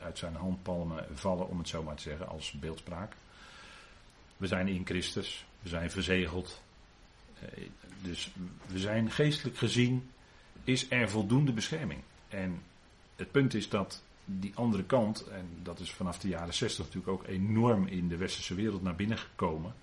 uit 0.00 0.18
zijn 0.18 0.34
handpalmen 0.34 1.06
vallen. 1.14 1.48
Om 1.48 1.58
het 1.58 1.68
zo 1.68 1.82
maar 1.82 1.96
te 1.96 2.02
zeggen. 2.02 2.28
Als 2.28 2.52
beeldspraak. 2.52 3.14
We 4.42 4.48
zijn 4.48 4.68
in 4.68 4.86
Christus. 4.86 5.44
We 5.60 5.68
zijn 5.68 5.90
verzegeld. 5.90 6.62
Eh, 7.40 7.62
dus 8.02 8.30
we 8.66 8.78
zijn 8.78 9.10
geestelijk 9.10 9.56
gezien. 9.56 10.10
Is 10.64 10.90
er 10.90 11.10
voldoende 11.10 11.52
bescherming. 11.52 12.00
En 12.28 12.62
het 13.16 13.30
punt 13.30 13.54
is 13.54 13.68
dat 13.68 14.02
die 14.24 14.52
andere 14.54 14.84
kant, 14.84 15.24
en 15.28 15.48
dat 15.62 15.80
is 15.80 15.90
vanaf 15.90 16.18
de 16.18 16.28
jaren 16.28 16.54
60 16.54 16.84
natuurlijk 16.84 17.12
ook 17.12 17.26
enorm 17.26 17.86
in 17.86 18.08
de 18.08 18.16
westerse 18.16 18.54
wereld 18.54 18.82
naar 18.82 18.94
binnen 18.94 19.18
gekomen, 19.18 19.74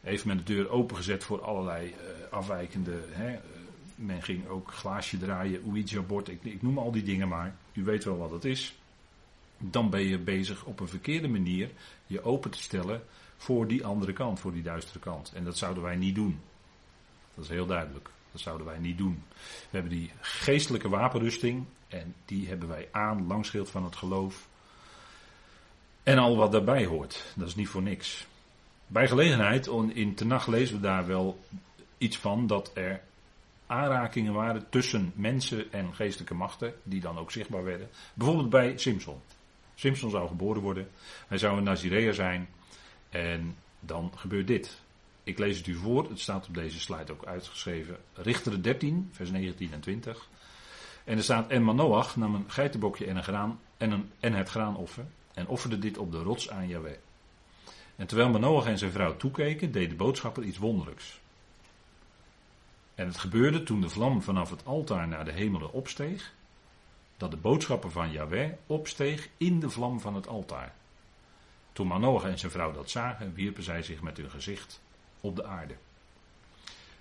heeft 0.00 0.24
men 0.24 0.36
de 0.36 0.42
deur 0.42 0.68
opengezet 0.68 1.24
voor 1.24 1.42
allerlei 1.42 1.86
uh, 1.86 1.94
afwijkende. 2.32 2.98
Hè, 3.10 3.32
uh, 3.32 3.38
men 3.94 4.22
ging 4.22 4.48
ook 4.48 4.72
glaasje 4.72 5.18
draaien, 5.18 5.62
Ouija-bord, 5.64 6.28
ik, 6.28 6.44
ik, 6.44 6.62
noem 6.62 6.78
al 6.78 6.90
die 6.90 7.02
dingen 7.02 7.28
maar. 7.28 7.56
U 7.72 7.84
weet 7.84 8.04
wel 8.04 8.16
wat 8.16 8.30
het 8.30 8.44
is. 8.44 8.74
Dan 9.58 9.90
ben 9.90 10.02
je 10.02 10.18
bezig 10.18 10.64
op 10.64 10.80
een 10.80 10.88
verkeerde 10.88 11.28
manier 11.28 11.70
je 12.06 12.22
open 12.22 12.50
te 12.50 12.62
stellen 12.62 13.02
voor 13.40 13.66
die 13.66 13.84
andere 13.84 14.12
kant, 14.12 14.40
voor 14.40 14.52
die 14.52 14.62
duistere 14.62 14.98
kant. 14.98 15.32
En 15.34 15.44
dat 15.44 15.56
zouden 15.56 15.82
wij 15.82 15.96
niet 15.96 16.14
doen. 16.14 16.40
Dat 17.34 17.44
is 17.44 17.50
heel 17.50 17.66
duidelijk. 17.66 18.10
Dat 18.32 18.40
zouden 18.40 18.66
wij 18.66 18.78
niet 18.78 18.98
doen. 18.98 19.22
We 19.34 19.68
hebben 19.70 19.90
die 19.90 20.12
geestelijke 20.20 20.88
wapenrusting. 20.88 21.64
En 21.88 22.14
die 22.24 22.48
hebben 22.48 22.68
wij 22.68 22.88
aan, 22.90 23.26
langschild 23.26 23.70
van 23.70 23.84
het 23.84 23.96
geloof. 23.96 24.48
En 26.02 26.18
al 26.18 26.36
wat 26.36 26.52
daarbij 26.52 26.84
hoort. 26.84 27.32
Dat 27.36 27.48
is 27.48 27.54
niet 27.54 27.68
voor 27.68 27.82
niks. 27.82 28.26
Bij 28.86 29.08
gelegenheid, 29.08 29.66
in 29.92 30.14
Tenach 30.14 30.46
lezen 30.46 30.74
we 30.74 30.80
daar 30.80 31.06
wel 31.06 31.44
iets 31.98 32.18
van 32.18 32.46
dat 32.46 32.70
er 32.74 33.00
aanrakingen 33.66 34.32
waren 34.32 34.66
tussen 34.68 35.12
mensen 35.14 35.72
en 35.72 35.94
geestelijke 35.94 36.34
machten, 36.34 36.74
die 36.82 37.00
dan 37.00 37.18
ook 37.18 37.30
zichtbaar 37.30 37.64
werden. 37.64 37.88
Bijvoorbeeld 38.14 38.50
bij 38.50 38.78
Simpson. 38.78 39.20
Simpson 39.74 40.10
zou 40.10 40.28
geboren 40.28 40.62
worden, 40.62 40.90
hij 41.28 41.38
zou 41.38 41.58
een 41.58 41.64
Nazireër 41.64 42.14
zijn 42.14 42.48
en 43.10 43.56
dan 43.80 44.12
gebeurt 44.16 44.46
dit. 44.46 44.82
Ik 45.22 45.38
lees 45.38 45.58
het 45.58 45.66
u 45.66 45.74
voor, 45.74 46.08
het 46.08 46.20
staat 46.20 46.48
op 46.48 46.54
deze 46.54 46.80
slide 46.80 47.12
ook 47.12 47.24
uitgeschreven. 47.24 47.96
Richter 48.14 48.62
13, 48.62 49.08
vers 49.12 49.30
19 49.30 49.72
en 49.72 49.80
20. 49.80 50.28
En 51.04 51.16
er 51.16 51.22
staat, 51.22 51.50
en 51.50 51.64
Manoach 51.64 52.16
nam 52.16 52.34
een 52.34 52.50
geitenbokje 52.50 53.06
en, 53.06 53.16
een 53.16 53.22
graan, 53.22 53.60
en, 53.76 53.90
een, 53.90 54.10
en 54.20 54.32
het 54.32 54.48
graanoffer 54.48 55.04
en 55.34 55.46
offerde 55.46 55.78
dit 55.78 55.98
op 55.98 56.12
de 56.12 56.22
rots 56.22 56.50
aan 56.50 56.68
Yahweh. 56.68 56.96
En 57.96 58.06
terwijl 58.06 58.30
Manoach 58.30 58.66
en 58.66 58.78
zijn 58.78 58.92
vrouw 58.92 59.16
toekeken, 59.16 59.72
deed 59.72 59.90
de 59.90 59.96
boodschapper 59.96 60.42
iets 60.42 60.58
wonderlijks. 60.58 61.20
En 62.94 63.06
het 63.06 63.18
gebeurde 63.18 63.62
toen 63.62 63.80
de 63.80 63.88
vlam 63.88 64.22
vanaf 64.22 64.50
het 64.50 64.66
altaar 64.66 65.08
naar 65.08 65.24
de 65.24 65.32
hemelen 65.32 65.72
opsteeg, 65.72 66.34
dat 67.16 67.30
de 67.30 67.36
boodschapper 67.36 67.90
van 67.90 68.10
Yahweh 68.10 68.52
opsteeg 68.66 69.28
in 69.36 69.60
de 69.60 69.70
vlam 69.70 70.00
van 70.00 70.14
het 70.14 70.28
altaar. 70.28 70.74
Toen 71.80 71.88
Manoach 71.88 72.24
en 72.24 72.38
zijn 72.38 72.52
vrouw 72.52 72.72
dat 72.72 72.90
zagen, 72.90 73.34
wierpen 73.34 73.62
zij 73.62 73.82
zich 73.82 74.00
met 74.00 74.16
hun 74.16 74.30
gezicht 74.30 74.80
op 75.20 75.36
de 75.36 75.44
aarde. 75.44 75.74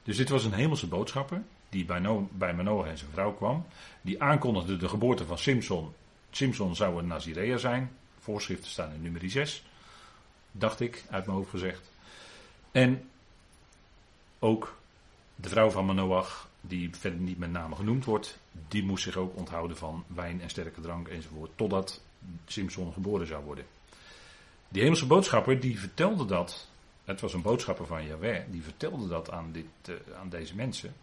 Dus 0.04 0.18
dit 0.18 0.30
was 0.30 0.44
een 0.44 0.54
hemelse 0.54 0.88
boodschapper 0.88 1.42
die 1.70 1.86
bij, 1.86 2.00
no 2.00 2.30
bij 2.32 2.54
Manoach 2.54 2.88
en 2.88 2.98
zijn 2.98 3.12
vrouw 3.12 3.34
kwam. 3.34 3.66
Die 4.02 4.22
aankondigde 4.22 4.78
de 4.78 4.88
geboorte 4.88 5.26
van 5.26 5.38
Simson. 5.38 5.94
Simson 6.32 6.76
zou 6.76 7.00
een 7.00 7.08
Nazireër 7.08 7.60
zijn. 7.60 7.92
Voorschriften 8.20 8.70
staan 8.70 8.94
in 8.94 9.02
nummer 9.02 9.30
6. 9.30 9.66
Dacht 10.52 10.80
ik, 10.80 11.06
uit 11.10 11.26
mijn 11.26 11.38
hoofd 11.38 11.50
gezegd. 11.50 11.92
En 12.72 13.10
ook 14.40 14.78
de 15.36 15.50
vrouw 15.50 15.70
van 15.70 15.86
Manoach, 15.86 16.50
die 16.62 16.90
verder 16.96 17.20
niet 17.20 17.38
met 17.38 17.52
name 17.52 17.76
genoemd 17.76 18.06
wordt, 18.06 18.40
die 18.68 18.84
moest 18.84 19.04
zich 19.04 19.16
ook 19.16 19.38
onthouden 19.38 19.78
van 19.78 20.04
wijn 20.08 20.42
en 20.42 20.50
sterke 20.50 20.82
drank 20.82 21.08
enzovoort, 21.08 21.52
totdat 21.56 22.02
Simson 22.46 22.94
geboren 22.94 23.28
zou 23.28 23.44
worden. 23.44 23.66
Die 24.70 24.82
hemelse 24.82 25.08
boodschapper 25.08 25.60
die 25.60 25.80
vertelde 25.80 26.26
dat 26.26 26.68
het 27.10 27.22
was 27.22 27.34
een 27.34 27.42
boodschapper 27.42 27.86
van 27.86 28.06
Yahweh, 28.06 28.42
die 28.50 28.64
vertelde 28.64 29.08
dat 29.08 29.32
aan, 29.32 29.52
dit, 29.52 29.66
uh, 29.90 29.96
aan 30.20 30.30
deze 30.30 30.56
mensen. 30.56 30.94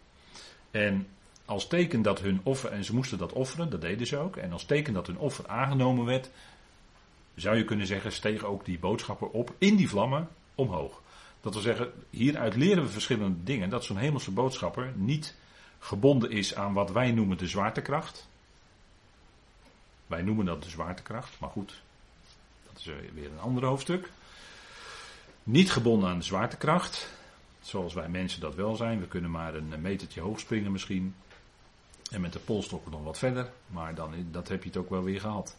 En 0.71 1.07
als 1.45 1.67
teken 1.67 2.01
dat 2.01 2.19
hun 2.19 2.39
offer, 2.43 2.71
en 2.71 2.83
ze 2.83 2.95
moesten 2.95 3.17
dat 3.17 3.33
offeren, 3.33 3.69
dat 3.69 3.81
deden 3.81 4.07
ze 4.07 4.17
ook. 4.17 4.35
En 4.35 4.51
als 4.51 4.65
teken 4.65 4.93
dat 4.93 5.07
hun 5.07 5.17
offer 5.17 5.47
aangenomen 5.47 6.05
werd, 6.05 6.29
zou 7.35 7.57
je 7.57 7.65
kunnen 7.65 7.87
zeggen, 7.87 8.11
steeg 8.11 8.43
ook 8.43 8.65
die 8.65 8.79
boodschapper 8.79 9.27
op 9.27 9.53
in 9.57 9.75
die 9.75 9.89
vlammen 9.89 10.27
omhoog. 10.55 11.01
Dat 11.41 11.53
wil 11.53 11.61
zeggen, 11.61 11.91
hieruit 12.09 12.55
leren 12.55 12.83
we 12.83 12.89
verschillende 12.89 13.43
dingen. 13.43 13.69
Dat 13.69 13.83
zo'n 13.83 13.97
hemelse 13.97 14.31
boodschapper 14.31 14.93
niet 14.95 15.35
gebonden 15.79 16.31
is 16.31 16.55
aan 16.55 16.73
wat 16.73 16.91
wij 16.91 17.11
noemen 17.11 17.37
de 17.37 17.47
zwaartekracht. 17.47 18.29
Wij 20.07 20.21
noemen 20.21 20.45
dat 20.45 20.63
de 20.63 20.69
zwaartekracht, 20.69 21.39
maar 21.39 21.49
goed, 21.49 21.81
dat 22.85 22.95
is 22.95 23.11
weer 23.13 23.31
een 23.31 23.39
ander 23.39 23.65
hoofdstuk. 23.65 24.11
Niet 25.43 25.71
gebonden 25.71 26.09
aan 26.09 26.17
de 26.17 26.23
zwaartekracht, 26.23 27.13
zoals 27.59 27.93
wij 27.93 28.09
mensen 28.09 28.41
dat 28.41 28.55
wel 28.55 28.75
zijn. 28.75 28.99
We 28.99 29.07
kunnen 29.07 29.31
maar 29.31 29.55
een 29.55 29.81
metertje 29.81 30.21
hoog 30.21 30.39
springen 30.39 30.71
misschien. 30.71 31.15
En 32.11 32.21
met 32.21 32.33
de 32.33 32.39
polstokken 32.39 32.91
nog 32.91 33.03
wat 33.03 33.17
verder, 33.17 33.51
maar 33.67 33.95
dan 33.95 34.13
dat 34.31 34.47
heb 34.47 34.63
je 34.63 34.69
het 34.69 34.77
ook 34.77 34.89
wel 34.89 35.03
weer 35.03 35.19
gehad. 35.19 35.55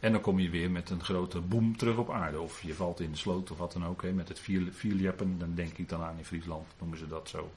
En 0.00 0.12
dan 0.12 0.20
kom 0.20 0.38
je 0.38 0.50
weer 0.50 0.70
met 0.70 0.90
een 0.90 1.04
grote 1.04 1.40
boom 1.40 1.76
terug 1.76 1.96
op 1.96 2.10
aarde. 2.10 2.40
Of 2.40 2.62
je 2.62 2.74
valt 2.74 3.00
in 3.00 3.10
de 3.10 3.16
sloot 3.16 3.50
of 3.50 3.58
wat 3.58 3.72
dan 3.72 3.86
ook. 3.86 4.02
Hè, 4.02 4.12
met 4.12 4.28
het 4.28 4.40
vierjeppen, 4.70 5.38
dan 5.38 5.54
denk 5.54 5.78
ik 5.78 5.88
dan 5.88 6.02
aan 6.02 6.18
in 6.18 6.24
Friesland, 6.24 6.66
noemen 6.78 6.98
ze 6.98 7.08
dat 7.08 7.28
zo. 7.28 7.50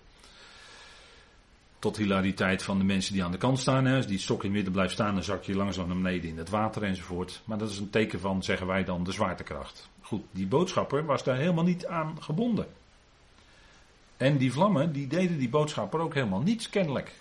Tot 1.80 1.98
hilariteit 1.98 2.64
van 2.64 2.78
de 2.78 2.84
mensen 2.84 3.14
die 3.14 3.24
aan 3.24 3.32
de 3.32 3.38
kant 3.38 3.60
staan. 3.60 3.86
Hè. 3.86 3.96
Als 3.96 4.08
die 4.08 4.20
stok 4.20 4.40
in 4.40 4.46
het 4.46 4.54
midden 4.54 4.74
blijft 4.74 4.94
staan, 4.94 5.14
dan 5.14 5.24
zak 5.24 5.44
je 5.44 5.56
langzaam 5.56 5.88
naar 5.88 5.98
beneden 5.98 6.30
in 6.30 6.38
het 6.38 6.50
water 6.50 6.84
enzovoort. 6.84 7.42
Maar 7.46 7.58
dat 7.58 7.70
is 7.70 7.78
een 7.78 7.90
teken 7.90 8.20
van, 8.20 8.44
zeggen 8.44 8.68
wij 8.68 8.84
dan, 8.84 9.04
de 9.04 9.12
zwaartekracht. 9.12 9.90
Goed, 10.02 10.24
die 10.32 10.48
boodschapper 10.48 11.06
was 11.06 11.24
daar 11.24 11.38
helemaal 11.38 11.64
niet 11.64 11.86
aan 11.86 12.24
gebonden. 12.24 12.68
En 14.18 14.38
die 14.38 14.52
vlammen, 14.52 14.92
die 14.92 15.08
deden 15.08 15.38
die 15.38 15.50
boodschapper 15.50 16.00
ook 16.00 16.14
helemaal 16.14 16.42
niets 16.42 16.70
kennelijk. 16.70 17.12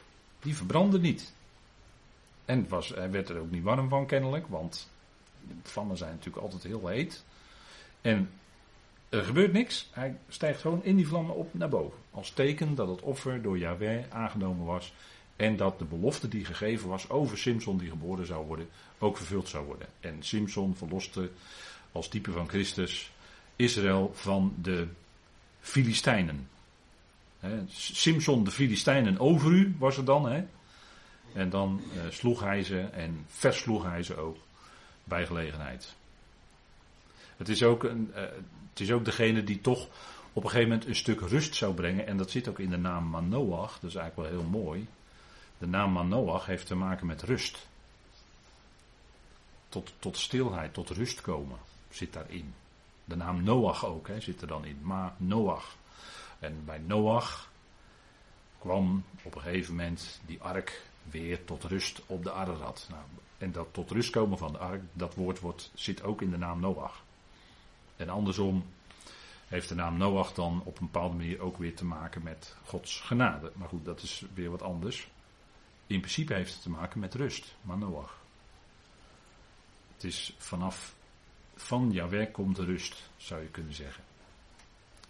Die 0.40 0.56
verbrandden 0.56 1.00
niet. 1.00 1.32
En 2.44 2.68
was, 2.68 2.88
hij 2.88 3.10
werd 3.10 3.28
er 3.28 3.38
ook 3.38 3.50
niet 3.50 3.62
warm 3.62 3.88
van 3.88 4.06
kennelijk, 4.06 4.46
want 4.46 4.90
vlammen 5.62 5.96
zijn 5.96 6.10
natuurlijk 6.10 6.44
altijd 6.44 6.62
heel 6.62 6.86
heet. 6.86 7.24
En 8.00 8.30
er 9.08 9.24
gebeurt 9.24 9.52
niks. 9.52 9.88
Hij 9.92 10.18
stijgt 10.28 10.60
gewoon 10.60 10.84
in 10.84 10.96
die 10.96 11.06
vlammen 11.06 11.34
op 11.34 11.54
naar 11.54 11.68
boven. 11.68 11.98
Als 12.10 12.30
teken 12.30 12.74
dat 12.74 12.88
het 12.88 13.00
offer 13.00 13.42
door 13.42 13.58
Yahweh 13.58 14.04
aangenomen 14.10 14.66
was. 14.66 14.92
En 15.36 15.56
dat 15.56 15.78
de 15.78 15.84
belofte 15.84 16.28
die 16.28 16.44
gegeven 16.44 16.88
was 16.88 17.10
over 17.10 17.38
Simson 17.38 17.78
die 17.78 17.90
geboren 17.90 18.26
zou 18.26 18.46
worden, 18.46 18.68
ook 18.98 19.16
vervuld 19.16 19.48
zou 19.48 19.66
worden. 19.66 19.88
En 20.00 20.16
Simson 20.20 20.76
verloste 20.76 21.30
als 21.92 22.08
type 22.08 22.32
van 22.32 22.48
Christus 22.48 23.10
Israël 23.56 24.12
van 24.14 24.54
de 24.62 24.86
Filistijnen. 25.60 26.48
Simson 27.68 28.44
de 28.44 28.50
Filistijnen 28.50 29.18
over 29.18 29.50
u 29.50 29.74
was 29.78 29.96
er 29.96 30.04
dan. 30.04 30.28
Hè? 30.30 30.44
En 31.32 31.50
dan 31.50 31.80
uh, 31.94 32.02
sloeg 32.10 32.40
hij 32.40 32.62
ze 32.62 32.80
en 32.80 33.24
versloeg 33.26 33.82
hij 33.82 34.02
ze 34.02 34.16
ook 34.16 34.36
bij 35.04 35.26
gelegenheid. 35.26 35.96
Het 37.38 37.48
is 37.48 37.62
ook, 37.62 37.84
een, 37.84 38.10
uh, 38.10 38.20
het 38.70 38.80
is 38.80 38.92
ook 38.92 39.04
degene 39.04 39.44
die 39.44 39.60
toch 39.60 39.88
op 40.32 40.44
een 40.44 40.50
gegeven 40.50 40.70
moment 40.70 40.88
een 40.88 40.96
stuk 40.96 41.20
rust 41.20 41.54
zou 41.54 41.74
brengen. 41.74 42.06
En 42.06 42.16
dat 42.16 42.30
zit 42.30 42.48
ook 42.48 42.58
in 42.58 42.70
de 42.70 42.76
naam 42.76 43.10
Manoach. 43.10 43.78
Dat 43.78 43.90
is 43.90 43.96
eigenlijk 43.96 44.30
wel 44.30 44.40
heel 44.40 44.50
mooi. 44.50 44.88
De 45.58 45.66
naam 45.66 45.92
Manoach 45.92 46.46
heeft 46.46 46.66
te 46.66 46.74
maken 46.74 47.06
met 47.06 47.22
rust. 47.22 47.66
Tot, 49.68 49.92
tot 49.98 50.16
stilheid, 50.16 50.74
tot 50.74 50.90
rust 50.90 51.20
komen 51.20 51.58
zit 51.90 52.12
daarin. 52.12 52.54
De 53.04 53.16
naam 53.16 53.42
Noach 53.42 53.84
ook 53.84 54.08
hè, 54.08 54.20
zit 54.20 54.40
er 54.40 54.46
dan 54.46 54.64
in. 54.64 54.78
Maar 54.82 55.14
Noach. 55.16 55.76
En 56.38 56.64
bij 56.64 56.78
Noach 56.78 57.50
kwam 58.58 59.04
op 59.22 59.34
een 59.34 59.40
gegeven 59.40 59.74
moment 59.74 60.20
die 60.26 60.40
ark 60.40 60.82
weer 61.02 61.44
tot 61.44 61.64
rust 61.64 62.02
op 62.06 62.24
de 62.24 62.32
Ararat. 62.32 62.86
Nou, 62.90 63.02
en 63.38 63.52
dat 63.52 63.68
tot 63.70 63.90
rust 63.90 64.10
komen 64.10 64.38
van 64.38 64.52
de 64.52 64.58
ark, 64.58 64.82
dat 64.92 65.14
woord 65.14 65.40
wordt, 65.40 65.70
zit 65.74 66.02
ook 66.02 66.22
in 66.22 66.30
de 66.30 66.38
naam 66.38 66.60
Noach. 66.60 67.02
En 67.98 68.08
andersom 68.08 68.64
heeft 69.46 69.68
de 69.68 69.74
naam 69.74 69.96
Noach 69.96 70.32
dan 70.32 70.62
op 70.64 70.80
een 70.80 70.90
bepaalde 70.90 71.16
manier 71.16 71.40
ook 71.40 71.56
weer 71.58 71.74
te 71.74 71.84
maken 71.84 72.22
met 72.22 72.56
Gods 72.64 73.00
genade. 73.00 73.52
Maar 73.54 73.68
goed, 73.68 73.84
dat 73.84 74.02
is 74.02 74.24
weer 74.34 74.50
wat 74.50 74.62
anders. 74.62 75.08
In 75.86 76.00
principe 76.00 76.34
heeft 76.34 76.52
het 76.52 76.62
te 76.62 76.70
maken 76.70 77.00
met 77.00 77.14
rust, 77.14 77.56
maar 77.62 77.78
Noach. 77.78 78.16
Het 79.94 80.04
is 80.04 80.34
vanaf 80.38 80.94
van 81.54 81.92
Yahweh 81.92 82.32
komt 82.32 82.56
de 82.56 82.64
rust, 82.64 83.10
zou 83.16 83.42
je 83.42 83.48
kunnen 83.48 83.74
zeggen. 83.74 84.04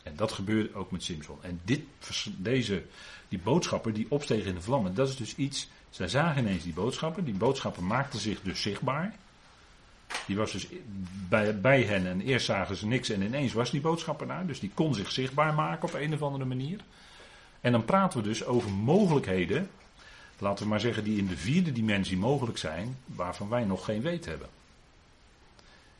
En 0.03 0.17
dat 0.17 0.33
gebeurde 0.33 0.75
ook 0.75 0.91
met 0.91 1.03
Simpson. 1.03 1.39
En 1.43 1.61
dit, 1.65 1.83
deze, 2.37 2.85
die 3.29 3.39
boodschapper 3.39 3.93
die 3.93 4.11
opsteeg 4.11 4.45
in 4.45 4.55
de 4.55 4.61
vlammen, 4.61 4.95
dat 4.95 5.09
is 5.09 5.17
dus 5.17 5.35
iets. 5.37 5.69
Zij 5.91 6.09
zagen 6.09 6.43
ineens 6.43 6.63
die 6.63 6.73
boodschapper. 6.73 7.25
Die 7.25 7.35
boodschapper 7.35 7.83
maakte 7.83 8.19
zich 8.19 8.43
dus 8.43 8.63
zichtbaar. 8.63 9.15
Die 10.27 10.37
was 10.37 10.53
dus 10.53 10.67
bij, 11.61 11.83
hen 11.83 12.07
en 12.07 12.21
eerst 12.21 12.47
zagen 12.47 12.77
ze 12.77 12.87
niks 12.87 13.09
en 13.11 13.23
ineens 13.23 13.53
was 13.53 13.71
die 13.71 13.81
boodschapper 13.81 14.27
daar. 14.27 14.47
Dus 14.47 14.61
die 14.61 14.71
kon 14.75 14.95
zich 14.95 15.11
zichtbaar 15.11 15.55
maken 15.55 15.89
op 15.89 15.95
een 15.95 16.15
of 16.15 16.23
andere 16.23 16.45
manier. 16.45 16.81
En 17.61 17.73
dan 17.73 17.85
praten 17.85 18.23
we 18.23 18.29
dus 18.29 18.45
over 18.45 18.71
mogelijkheden, 18.71 19.71
laten 20.39 20.65
we 20.65 20.71
maar 20.71 20.81
zeggen, 20.81 21.05
die 21.05 21.19
in 21.19 21.27
de 21.27 21.37
vierde 21.37 21.73
dimensie 21.73 22.17
mogelijk 22.17 22.59
zijn, 22.59 22.97
waarvan 23.07 23.49
wij 23.49 23.65
nog 23.65 23.85
geen 23.85 24.03
weet 24.03 24.25
hebben. 24.25 24.49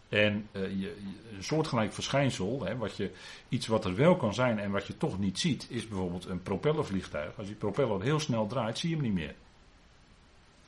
En 0.09 0.49
je, 0.53 0.97
een 1.37 1.45
soortgelijk 1.45 1.93
verschijnsel, 1.93 2.65
hè, 2.65 2.77
wat 2.77 2.97
je, 2.97 3.11
iets 3.49 3.67
wat 3.67 3.85
er 3.85 3.95
wel 3.97 4.17
kan 4.17 4.35
zijn 4.35 4.59
en 4.59 4.71
wat 4.71 4.87
je 4.87 4.97
toch 4.97 5.19
niet 5.19 5.39
ziet, 5.39 5.67
is 5.69 5.89
bijvoorbeeld 5.89 6.25
een 6.25 6.43
propellervliegtuig. 6.43 7.39
Als 7.39 7.47
die 7.47 7.57
propeller 7.57 8.03
heel 8.03 8.21
snel 8.21 8.47
draait, 8.47 8.79
zie 8.79 8.89
je 8.89 8.95
hem 8.95 9.05
niet 9.05 9.15
meer. 9.15 9.35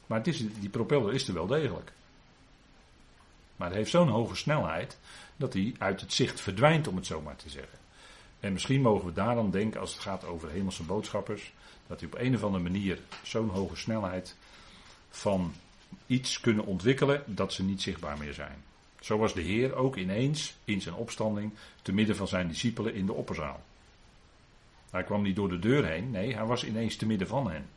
Maar 0.06 0.18
het 0.18 0.26
is, 0.26 0.44
die 0.60 0.68
propeller 0.68 1.14
is 1.14 1.28
er 1.28 1.34
wel 1.34 1.46
degelijk. 1.46 1.92
Maar 3.60 3.68
het 3.68 3.78
heeft 3.78 3.90
zo'n 3.90 4.08
hoge 4.08 4.36
snelheid 4.36 4.98
dat 5.36 5.52
hij 5.52 5.74
uit 5.78 6.00
het 6.00 6.12
zicht 6.12 6.40
verdwijnt, 6.40 6.88
om 6.88 6.96
het 6.96 7.06
zo 7.06 7.20
maar 7.20 7.36
te 7.36 7.50
zeggen. 7.50 7.78
En 8.40 8.52
misschien 8.52 8.80
mogen 8.80 9.06
we 9.06 9.12
daar 9.12 9.34
dan 9.34 9.50
denken, 9.50 9.80
als 9.80 9.92
het 9.92 10.02
gaat 10.02 10.24
over 10.24 10.50
hemelse 10.50 10.82
boodschappers, 10.82 11.52
dat 11.86 11.98
die 11.98 12.08
op 12.08 12.18
een 12.18 12.34
of 12.34 12.42
andere 12.44 12.62
manier 12.62 12.98
zo'n 13.22 13.48
hoge 13.48 13.76
snelheid 13.76 14.36
van 15.10 15.52
iets 16.06 16.40
kunnen 16.40 16.64
ontwikkelen 16.64 17.22
dat 17.26 17.52
ze 17.52 17.62
niet 17.62 17.82
zichtbaar 17.82 18.18
meer 18.18 18.34
zijn. 18.34 18.64
Zo 19.00 19.18
was 19.18 19.34
de 19.34 19.42
Heer 19.42 19.74
ook 19.74 19.96
ineens 19.96 20.54
in 20.64 20.80
zijn 20.80 20.94
opstanding 20.94 21.52
te 21.82 21.92
midden 21.92 22.16
van 22.16 22.28
zijn 22.28 22.48
discipelen 22.48 22.94
in 22.94 23.06
de 23.06 23.12
opperzaal. 23.12 23.62
Hij 24.90 25.04
kwam 25.04 25.22
niet 25.22 25.36
door 25.36 25.48
de 25.48 25.58
deur 25.58 25.86
heen, 25.86 26.10
nee, 26.10 26.34
hij 26.34 26.44
was 26.44 26.64
ineens 26.64 26.96
te 26.96 27.06
midden 27.06 27.28
van 27.28 27.50
hen. 27.50 27.68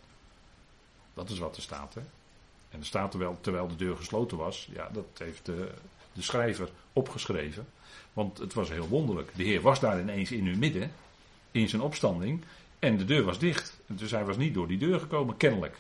Dat 1.14 1.30
is 1.30 1.40
wat 1.40 1.56
er 1.56 1.62
staat. 1.62 1.94
Hè? 1.94 2.02
En 2.74 2.80
er 2.80 2.86
staat 2.86 3.12
terwijl, 3.12 3.38
terwijl 3.42 3.68
de 3.68 3.76
deur 3.76 3.98
gesloten 3.98 4.38
was, 4.38 4.70
ja, 4.74 4.90
dat 4.94 5.06
heeft 5.18 5.46
de, 5.46 5.72
de 6.14 6.22
schrijver 6.22 6.70
opgeschreven. 6.94 7.68
Want 8.14 8.38
het 8.38 8.54
was 8.54 8.70
heel 8.70 8.88
wonderlijk. 8.88 9.32
De 9.36 9.44
Heer 9.44 9.62
was 9.62 9.80
daar 9.80 10.00
ineens 10.00 10.32
in 10.32 10.48
hun 10.48 10.60
midden, 10.60 10.92
in 11.52 11.70
zijn 11.70 11.82
opstanding, 11.82 12.44
en 12.80 12.98
de 12.98 13.06
deur 13.06 13.24
was 13.24 13.40
dicht. 13.40 13.80
Dus 13.86 14.12
hij 14.12 14.26
was 14.26 14.38
niet 14.38 14.54
door 14.54 14.68
die 14.68 14.78
deur 14.78 15.00
gekomen, 15.00 15.38
kennelijk. 15.38 15.78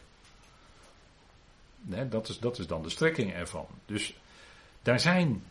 Dat, 2.09 2.29
is, 2.29 2.39
dat 2.39 2.59
is 2.59 2.67
dan 2.67 2.83
de 2.83 2.89
strekking 2.89 3.33
ervan. 3.33 3.65
Dus 3.85 4.15
daar 4.81 4.99
zijn 4.99 5.43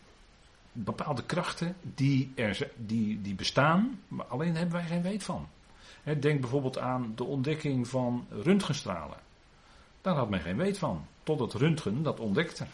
bepaalde 0.73 1.23
krachten 1.23 1.77
die, 1.83 2.33
er, 2.35 2.71
die, 2.77 3.21
die 3.23 3.35
bestaan, 3.35 4.01
maar 4.09 4.27
alleen 4.27 4.57
hebben 4.57 4.77
wij 4.77 4.87
geen 4.87 5.03
weet 5.03 5.23
van. 5.23 5.49
Denk 6.21 6.41
bijvoorbeeld 6.41 6.79
aan 6.79 7.13
de 7.15 7.25
ontdekking 7.25 7.89
van 7.89 8.27
röntgenstralen. 8.31 9.19
Daar 10.03 10.15
had 10.15 10.31
men 10.31 10.41
geen 10.41 10.57
weet 10.57 10.79
van, 10.79 11.07
totdat 11.23 11.55
röntgen 11.55 12.03
dat 12.03 12.21
ontdekte. 12.21 12.67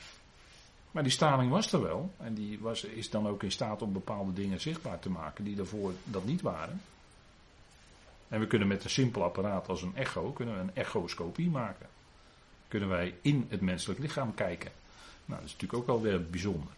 Maar 0.90 1.02
die 1.02 1.12
straling 1.12 1.50
was 1.50 1.72
er 1.72 1.82
wel 1.82 2.14
en 2.16 2.34
die 2.34 2.58
was, 2.60 2.84
is 2.84 3.10
dan 3.10 3.28
ook 3.28 3.42
in 3.42 3.52
staat 3.52 3.82
om 3.82 3.92
bepaalde 3.92 4.32
dingen 4.32 4.60
zichtbaar 4.60 4.98
te 4.98 5.10
maken 5.10 5.44
die 5.44 5.56
daarvoor 5.56 5.92
dat 6.04 6.24
niet 6.24 6.40
waren. 6.40 6.80
En 8.28 8.40
we 8.40 8.46
kunnen 8.46 8.68
met 8.68 8.84
een 8.84 8.90
simpel 8.90 9.22
apparaat 9.22 9.68
als 9.68 9.82
een 9.82 9.96
echo, 9.96 10.32
kunnen 10.32 10.58
een 10.58 10.74
echoscopie 10.74 11.50
maken. 11.50 11.86
Kunnen 12.68 12.88
wij 12.88 13.14
in 13.22 13.46
het 13.48 13.60
menselijk 13.60 14.00
lichaam 14.00 14.34
kijken. 14.34 14.70
Nou, 15.24 15.40
dat 15.40 15.48
is 15.48 15.52
natuurlijk 15.52 15.80
ook 15.80 15.86
wel 15.86 16.02
weer 16.02 16.30
bijzonder. 16.30 16.72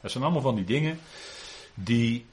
Dat 0.00 0.10
zijn 0.10 0.24
allemaal 0.24 0.42
van 0.42 0.54
die 0.54 0.64
dingen 0.64 0.98
die 1.74 2.26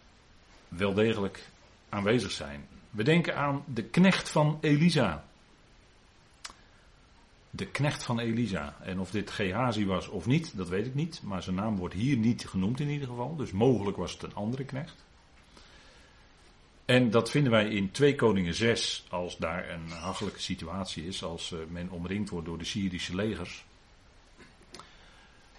wel 0.67 0.93
degelijk 0.93 1.49
aanwezig 1.89 2.31
zijn. 2.31 2.67
We 2.89 3.03
denken 3.03 3.35
aan 3.35 3.63
de 3.65 3.83
knecht 3.83 4.29
van 4.29 4.57
Elisa. 4.61 5.23
De 7.51 7.65
knecht 7.65 8.03
van 8.03 8.19
Elisa. 8.19 8.77
En 8.81 8.99
of 8.99 9.11
dit 9.11 9.31
Gehazi 9.31 9.85
was 9.85 10.07
of 10.07 10.25
niet, 10.25 10.57
dat 10.57 10.69
weet 10.69 10.85
ik 10.85 10.95
niet. 10.95 11.21
Maar 11.23 11.43
zijn 11.43 11.55
naam 11.55 11.77
wordt 11.77 11.93
hier 11.93 12.17
niet 12.17 12.47
genoemd 12.47 12.79
in 12.79 12.89
ieder 12.89 13.07
geval. 13.07 13.35
Dus 13.35 13.51
mogelijk 13.51 13.97
was 13.97 14.11
het 14.11 14.23
een 14.23 14.35
andere 14.35 14.65
knecht. 14.65 15.03
En 16.85 17.09
dat 17.09 17.31
vinden 17.31 17.51
wij 17.51 17.69
in 17.69 17.91
2 17.91 18.15
Koningen 18.15 18.53
6, 18.53 19.05
als 19.09 19.37
daar 19.37 19.69
een 19.69 19.89
hachelijke 19.89 20.41
situatie 20.41 21.07
is, 21.07 21.23
als 21.23 21.51
eh, 21.51 21.59
men 21.69 21.89
omringd 21.89 22.29
wordt 22.29 22.47
door 22.47 22.57
de 22.57 22.65
Syrische 22.65 23.15
legers 23.15 23.65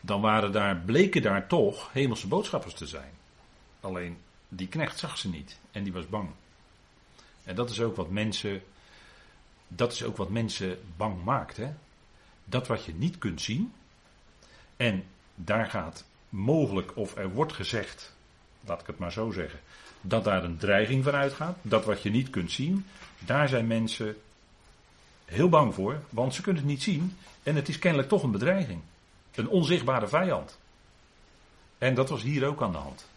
dan 0.04 0.20
waren 0.20 0.52
daar, 0.52 0.76
bleken 0.76 1.22
daar 1.22 1.46
toch 1.46 1.92
hemelse 1.92 2.26
boodschappers 2.26 2.74
te 2.74 2.86
zijn. 2.86 3.10
Alleen 3.80 4.18
die 4.48 4.68
knecht 4.68 4.98
zag 4.98 5.18
ze 5.18 5.28
niet 5.28 5.58
en 5.70 5.82
die 5.82 5.92
was 5.92 6.08
bang. 6.08 6.30
En 7.44 7.54
dat 7.54 7.70
is 7.70 7.80
ook 7.80 7.96
wat 7.96 8.10
mensen, 8.10 8.62
dat 9.76 9.92
is 9.92 10.04
ook 10.04 10.16
wat 10.16 10.30
mensen 10.30 10.78
bang 10.96 11.24
maakt. 11.24 11.56
Hè? 11.56 11.72
Dat 12.44 12.66
wat 12.66 12.84
je 12.84 12.94
niet 12.94 13.18
kunt 13.18 13.40
zien. 13.40 13.72
En 14.76 15.04
daar 15.34 15.66
gaat 15.66 16.04
mogelijk, 16.28 16.96
of 16.96 17.16
er 17.16 17.30
wordt 17.30 17.52
gezegd, 17.52 18.14
laat 18.60 18.80
ik 18.80 18.86
het 18.86 18.98
maar 18.98 19.12
zo 19.12 19.30
zeggen, 19.30 19.60
dat 20.00 20.24
daar 20.24 20.44
een 20.44 20.56
dreiging 20.56 21.04
van 21.04 21.14
uitgaat. 21.14 21.56
Dat 21.62 21.84
wat 21.84 22.02
je 22.02 22.10
niet 22.10 22.30
kunt 22.30 22.52
zien, 22.52 22.86
daar 23.18 23.48
zijn 23.48 23.66
mensen 23.66 24.16
heel 25.24 25.48
bang 25.48 25.74
voor, 25.74 26.02
want 26.10 26.34
ze 26.34 26.42
kunnen 26.42 26.62
het 26.62 26.70
niet 26.70 26.82
zien 26.82 27.16
en 27.42 27.56
het 27.56 27.68
is 27.68 27.78
kennelijk 27.78 28.08
toch 28.08 28.22
een 28.22 28.30
bedreiging. 28.30 28.80
Een 29.34 29.48
onzichtbare 29.48 30.08
vijand. 30.08 30.58
En 31.78 31.94
dat 31.94 32.08
was 32.08 32.22
hier 32.22 32.46
ook 32.46 32.62
aan 32.62 32.72
de 32.72 32.78
hand. 32.78 33.08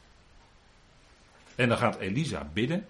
En 1.56 1.70
dan 1.70 1.78
gaat 1.78 2.00
Elisa 2.00 2.50
bidden. 2.54 2.86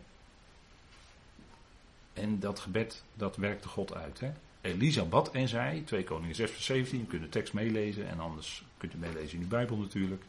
En 2.16 2.40
dat 2.40 2.60
gebed, 2.60 3.04
dat 3.14 3.36
werkte 3.36 3.68
God 3.68 3.94
uit. 3.94 4.20
Hè? 4.20 4.32
Elisa 4.62 5.04
bad 5.04 5.32
en 5.32 5.48
zei, 5.48 5.84
2 5.84 6.04
Koningen 6.04 6.36
6 6.36 6.52
vers 6.52 6.66
17, 6.66 7.00
je 7.00 7.06
kunt 7.06 7.22
de 7.22 7.30
tekst 7.30 7.54
meelezen 7.54 8.08
en 8.08 8.20
anders 8.20 8.64
kunt 8.78 8.94
u 8.94 8.98
meelezen 8.98 9.38
in 9.38 9.44
uw 9.44 9.50
Bijbel 9.50 9.78
natuurlijk. 9.78 10.24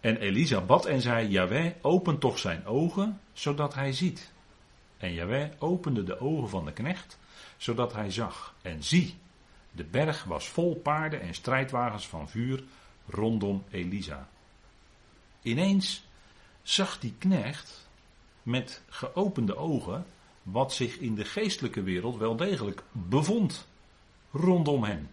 En 0.00 0.16
Elisa 0.16 0.60
bad 0.60 0.86
en 0.86 1.00
zei, 1.00 1.28
Jaweh, 1.28 1.72
open 1.80 2.18
toch 2.18 2.38
zijn 2.38 2.66
ogen, 2.66 3.20
zodat 3.32 3.74
hij 3.74 3.92
ziet. 3.92 4.32
En 4.98 5.12
Jaweh 5.12 5.50
opende 5.58 6.04
de 6.04 6.20
ogen 6.20 6.48
van 6.48 6.64
de 6.64 6.72
knecht, 6.72 7.18
zodat 7.56 7.92
hij 7.92 8.10
zag. 8.10 8.54
En 8.62 8.82
zie, 8.82 9.14
de 9.72 9.84
berg 9.84 10.24
was 10.24 10.48
vol 10.48 10.74
paarden 10.74 11.20
en 11.20 11.34
strijdwagens 11.34 12.08
van 12.08 12.28
vuur 12.28 12.62
rondom 13.06 13.64
Elisa. 13.70 14.28
Ineens 15.42 16.04
zag 16.62 16.98
die 16.98 17.14
knecht 17.18 17.88
met 18.42 18.82
geopende 18.88 19.56
ogen 19.56 20.06
wat 20.42 20.72
zich 20.72 20.96
in 20.96 21.14
de 21.14 21.24
geestelijke 21.24 21.82
wereld 21.82 22.16
wel 22.16 22.36
degelijk 22.36 22.82
bevond 22.92 23.66
rondom 24.30 24.84
hem. 24.84 25.10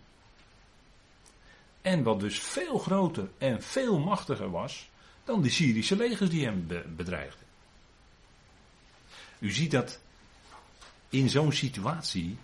En 1.82 2.04
wat 2.04 2.20
dus 2.20 2.40
veel 2.40 2.78
groter 2.78 3.30
en 3.38 3.63
veel 3.63 4.00
machtiger 4.00 4.52
was 4.52 4.90
dan 5.24 5.42
die 5.42 5.52
Syrische 5.52 5.96
legers 5.96 6.30
die 6.30 6.46
hem 6.46 6.68
bedreigden. 6.96 7.46
U 9.40 9.52
ziet 9.52 9.72
dat 9.72 10.00
in 11.10 11.30
zo'n 11.30 11.52
situatie 11.52 12.38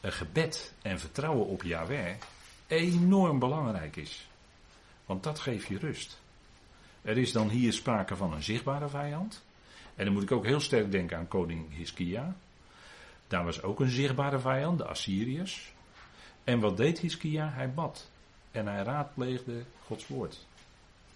een 0.00 0.12
gebed 0.12 0.72
en 0.82 1.00
vertrouwen 1.00 1.46
op 1.46 1.62
Yahweh 1.62 2.14
enorm 2.66 3.38
belangrijk 3.38 3.96
is. 3.96 4.28
Want 5.06 5.22
dat 5.22 5.38
geeft 5.38 5.66
je 5.66 5.78
rust. 5.78 6.18
Er 7.02 7.18
is 7.18 7.32
dan 7.32 7.48
hier 7.48 7.72
sprake 7.72 8.16
van 8.16 8.32
een 8.32 8.42
zichtbare 8.42 8.88
vijand. 8.88 9.42
En 10.00 10.06
dan 10.06 10.14
moet 10.14 10.22
ik 10.22 10.32
ook 10.32 10.44
heel 10.44 10.60
sterk 10.60 10.92
denken 10.92 11.16
aan 11.16 11.28
koning 11.28 11.76
Hiskia. 11.76 12.36
Daar 13.28 13.44
was 13.44 13.62
ook 13.62 13.80
een 13.80 13.90
zichtbare 13.90 14.38
vijand, 14.38 14.78
de 14.78 14.84
Assyriërs. 14.84 15.72
En 16.44 16.60
wat 16.60 16.76
deed 16.76 16.98
Hiskia? 16.98 17.50
Hij 17.52 17.74
bad. 17.74 18.10
En 18.50 18.66
hij 18.66 18.82
raadpleegde 18.82 19.62
Gods 19.86 20.06
woord. 20.06 20.46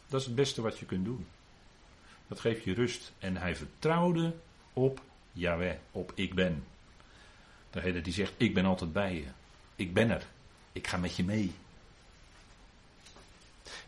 Dat 0.07 0.21
is 0.21 0.27
het 0.27 0.35
beste 0.35 0.63
wat 0.63 0.79
je 0.79 0.87
kunt 0.87 1.05
doen. 1.05 1.27
Dat 2.27 2.41
geeft 2.41 2.65
je 2.65 2.75
rust. 2.75 3.13
En 3.19 3.37
hij 3.37 3.57
vertrouwde 3.57 4.35
op 4.73 5.01
Yahweh, 5.33 5.77
op 5.91 6.13
ik 6.15 6.35
ben. 6.35 6.65
Degene 7.71 8.01
die 8.01 8.13
zegt, 8.13 8.33
ik 8.37 8.55
ben 8.55 8.65
altijd 8.65 8.93
bij 8.93 9.15
je. 9.15 9.27
Ik 9.77 9.95
ben 9.95 10.11
er. 10.11 10.27
Ik 10.73 10.87
ga 10.87 10.97
met 10.97 11.17
je 11.17 11.25
mee. 11.25 11.53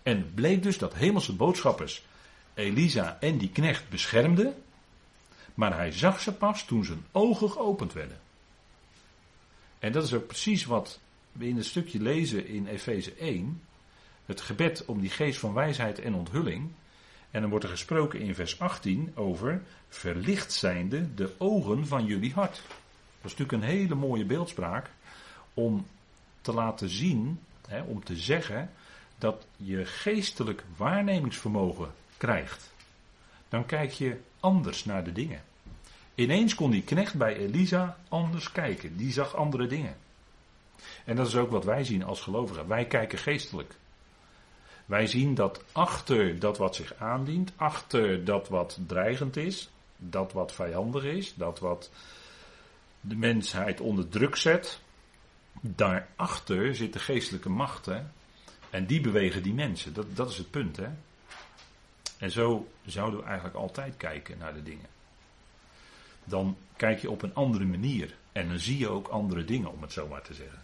En 0.02 0.34
bleek 0.34 0.62
dus 0.62 0.78
dat 0.78 0.94
hemelse 0.94 1.32
boodschappers 1.32 2.04
Elisa 2.54 3.16
en 3.20 3.38
die 3.38 3.50
knecht 3.50 3.88
beschermden. 3.88 4.54
Maar 5.56 5.76
hij 5.76 5.92
zag 5.92 6.20
ze 6.20 6.32
pas 6.32 6.64
toen 6.64 6.84
zijn 6.84 7.04
ogen 7.12 7.50
geopend 7.50 7.92
werden. 7.92 8.20
En 9.78 9.92
dat 9.92 10.04
is 10.04 10.14
ook 10.14 10.26
precies 10.26 10.64
wat 10.64 11.00
we 11.32 11.46
in 11.46 11.56
het 11.56 11.66
stukje 11.66 12.00
lezen 12.00 12.46
in 12.46 12.66
Efeze 12.66 13.14
1. 13.14 13.62
Het 14.26 14.40
gebed 14.40 14.84
om 14.84 15.00
die 15.00 15.10
geest 15.10 15.38
van 15.38 15.52
wijsheid 15.52 15.98
en 15.98 16.14
onthulling. 16.14 16.70
En 17.30 17.40
dan 17.40 17.50
wordt 17.50 17.64
er 17.64 17.70
gesproken 17.70 18.20
in 18.20 18.34
vers 18.34 18.58
18 18.58 19.12
over 19.14 19.62
verlicht 19.88 20.52
zijnde 20.52 21.14
de 21.14 21.34
ogen 21.38 21.86
van 21.86 22.04
jullie 22.04 22.32
hart. 22.32 22.62
Dat 23.20 23.32
is 23.32 23.36
natuurlijk 23.36 23.52
een 23.52 23.76
hele 23.78 23.94
mooie 23.94 24.24
beeldspraak 24.24 24.90
om 25.54 25.86
te 26.40 26.52
laten 26.52 26.88
zien, 26.88 27.40
hè, 27.68 27.82
om 27.82 28.04
te 28.04 28.16
zeggen 28.16 28.70
dat 29.18 29.46
je 29.56 29.84
geestelijk 29.84 30.64
waarnemingsvermogen 30.76 31.92
krijgt. 32.16 32.72
Dan 33.48 33.66
kijk 33.66 33.92
je 33.92 34.20
anders 34.40 34.84
naar 34.84 35.04
de 35.04 35.12
dingen. 35.12 35.42
Ineens 36.16 36.54
kon 36.54 36.70
die 36.70 36.82
knecht 36.82 37.14
bij 37.14 37.36
Elisa 37.36 37.96
anders 38.08 38.52
kijken. 38.52 38.96
Die 38.96 39.12
zag 39.12 39.34
andere 39.34 39.66
dingen. 39.66 39.96
En 41.04 41.16
dat 41.16 41.26
is 41.26 41.36
ook 41.36 41.50
wat 41.50 41.64
wij 41.64 41.84
zien 41.84 42.04
als 42.04 42.20
gelovigen. 42.20 42.68
Wij 42.68 42.86
kijken 42.86 43.18
geestelijk. 43.18 43.74
Wij 44.86 45.06
zien 45.06 45.34
dat 45.34 45.64
achter 45.72 46.38
dat 46.38 46.58
wat 46.58 46.74
zich 46.74 46.94
aandient, 46.94 47.52
achter 47.56 48.24
dat 48.24 48.48
wat 48.48 48.78
dreigend 48.86 49.36
is, 49.36 49.70
dat 49.96 50.32
wat 50.32 50.52
vijandig 50.52 51.04
is, 51.04 51.34
dat 51.34 51.58
wat 51.58 51.90
de 53.00 53.16
mensheid 53.16 53.80
onder 53.80 54.08
druk 54.08 54.36
zet, 54.36 54.80
daarachter 55.60 56.74
zitten 56.74 57.00
geestelijke 57.00 57.48
machten 57.48 58.12
en 58.70 58.86
die 58.86 59.00
bewegen 59.00 59.42
die 59.42 59.54
mensen. 59.54 59.94
Dat, 59.94 60.16
dat 60.16 60.30
is 60.30 60.38
het 60.38 60.50
punt. 60.50 60.76
Hè? 60.76 60.88
En 62.18 62.30
zo 62.30 62.68
zouden 62.86 63.20
we 63.20 63.26
eigenlijk 63.26 63.56
altijd 63.56 63.96
kijken 63.96 64.38
naar 64.38 64.54
de 64.54 64.62
dingen. 64.62 64.95
Dan 66.28 66.56
kijk 66.76 67.00
je 67.00 67.10
op 67.10 67.22
een 67.22 67.34
andere 67.34 67.64
manier 67.64 68.14
en 68.32 68.48
dan 68.48 68.58
zie 68.58 68.78
je 68.78 68.88
ook 68.88 69.08
andere 69.08 69.44
dingen, 69.44 69.72
om 69.72 69.82
het 69.82 69.92
zo 69.92 70.08
maar 70.08 70.22
te 70.22 70.34
zeggen. 70.34 70.62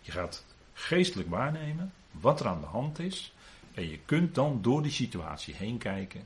Je 0.00 0.12
gaat 0.12 0.44
geestelijk 0.72 1.30
waarnemen 1.30 1.92
wat 2.10 2.40
er 2.40 2.46
aan 2.46 2.60
de 2.60 2.66
hand 2.66 2.98
is. 2.98 3.32
En 3.74 3.88
je 3.88 3.98
kunt 3.98 4.34
dan 4.34 4.62
door 4.62 4.82
die 4.82 4.92
situatie 4.92 5.54
heen 5.54 5.78
kijken. 5.78 6.24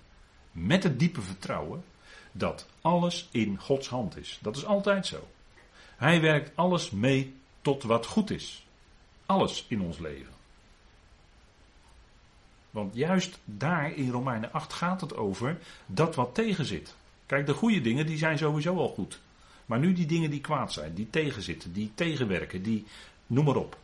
Met 0.53 0.83
het 0.83 0.98
diepe 0.98 1.20
vertrouwen 1.20 1.85
dat 2.33 2.66
alles 2.81 3.29
in 3.31 3.59
Gods 3.59 3.88
hand 3.88 4.16
is. 4.16 4.38
Dat 4.42 4.57
is 4.57 4.64
altijd 4.64 5.07
zo. 5.07 5.29
Hij 5.96 6.20
werkt 6.20 6.57
alles 6.57 6.90
mee 6.90 7.35
tot 7.62 7.83
wat 7.83 8.07
goed 8.07 8.31
is. 8.31 8.66
Alles 9.27 9.64
in 9.68 9.81
ons 9.81 9.98
leven. 9.98 10.33
Want 12.70 12.94
juist 12.94 13.38
daar 13.44 13.92
in 13.92 14.11
Romeinen 14.11 14.53
8 14.53 14.72
gaat 14.72 15.01
het 15.01 15.16
over 15.16 15.59
dat 15.87 16.14
wat 16.14 16.35
tegen 16.35 16.64
zit. 16.64 16.96
Kijk, 17.28 17.46
de 17.46 17.54
goede 17.54 17.80
dingen 17.80 18.06
die 18.06 18.18
zijn 18.18 18.38
sowieso 18.38 18.76
al 18.76 18.88
goed. 18.88 19.20
Maar 19.66 19.78
nu 19.78 19.92
die 19.92 20.06
dingen 20.06 20.30
die 20.30 20.40
kwaad 20.40 20.72
zijn, 20.72 20.94
die 20.94 21.10
tegenzitten, 21.10 21.72
die 21.72 21.90
tegenwerken, 21.94 22.62
die 22.62 22.86
noem 23.26 23.44
maar 23.44 23.56
op. 23.56 23.78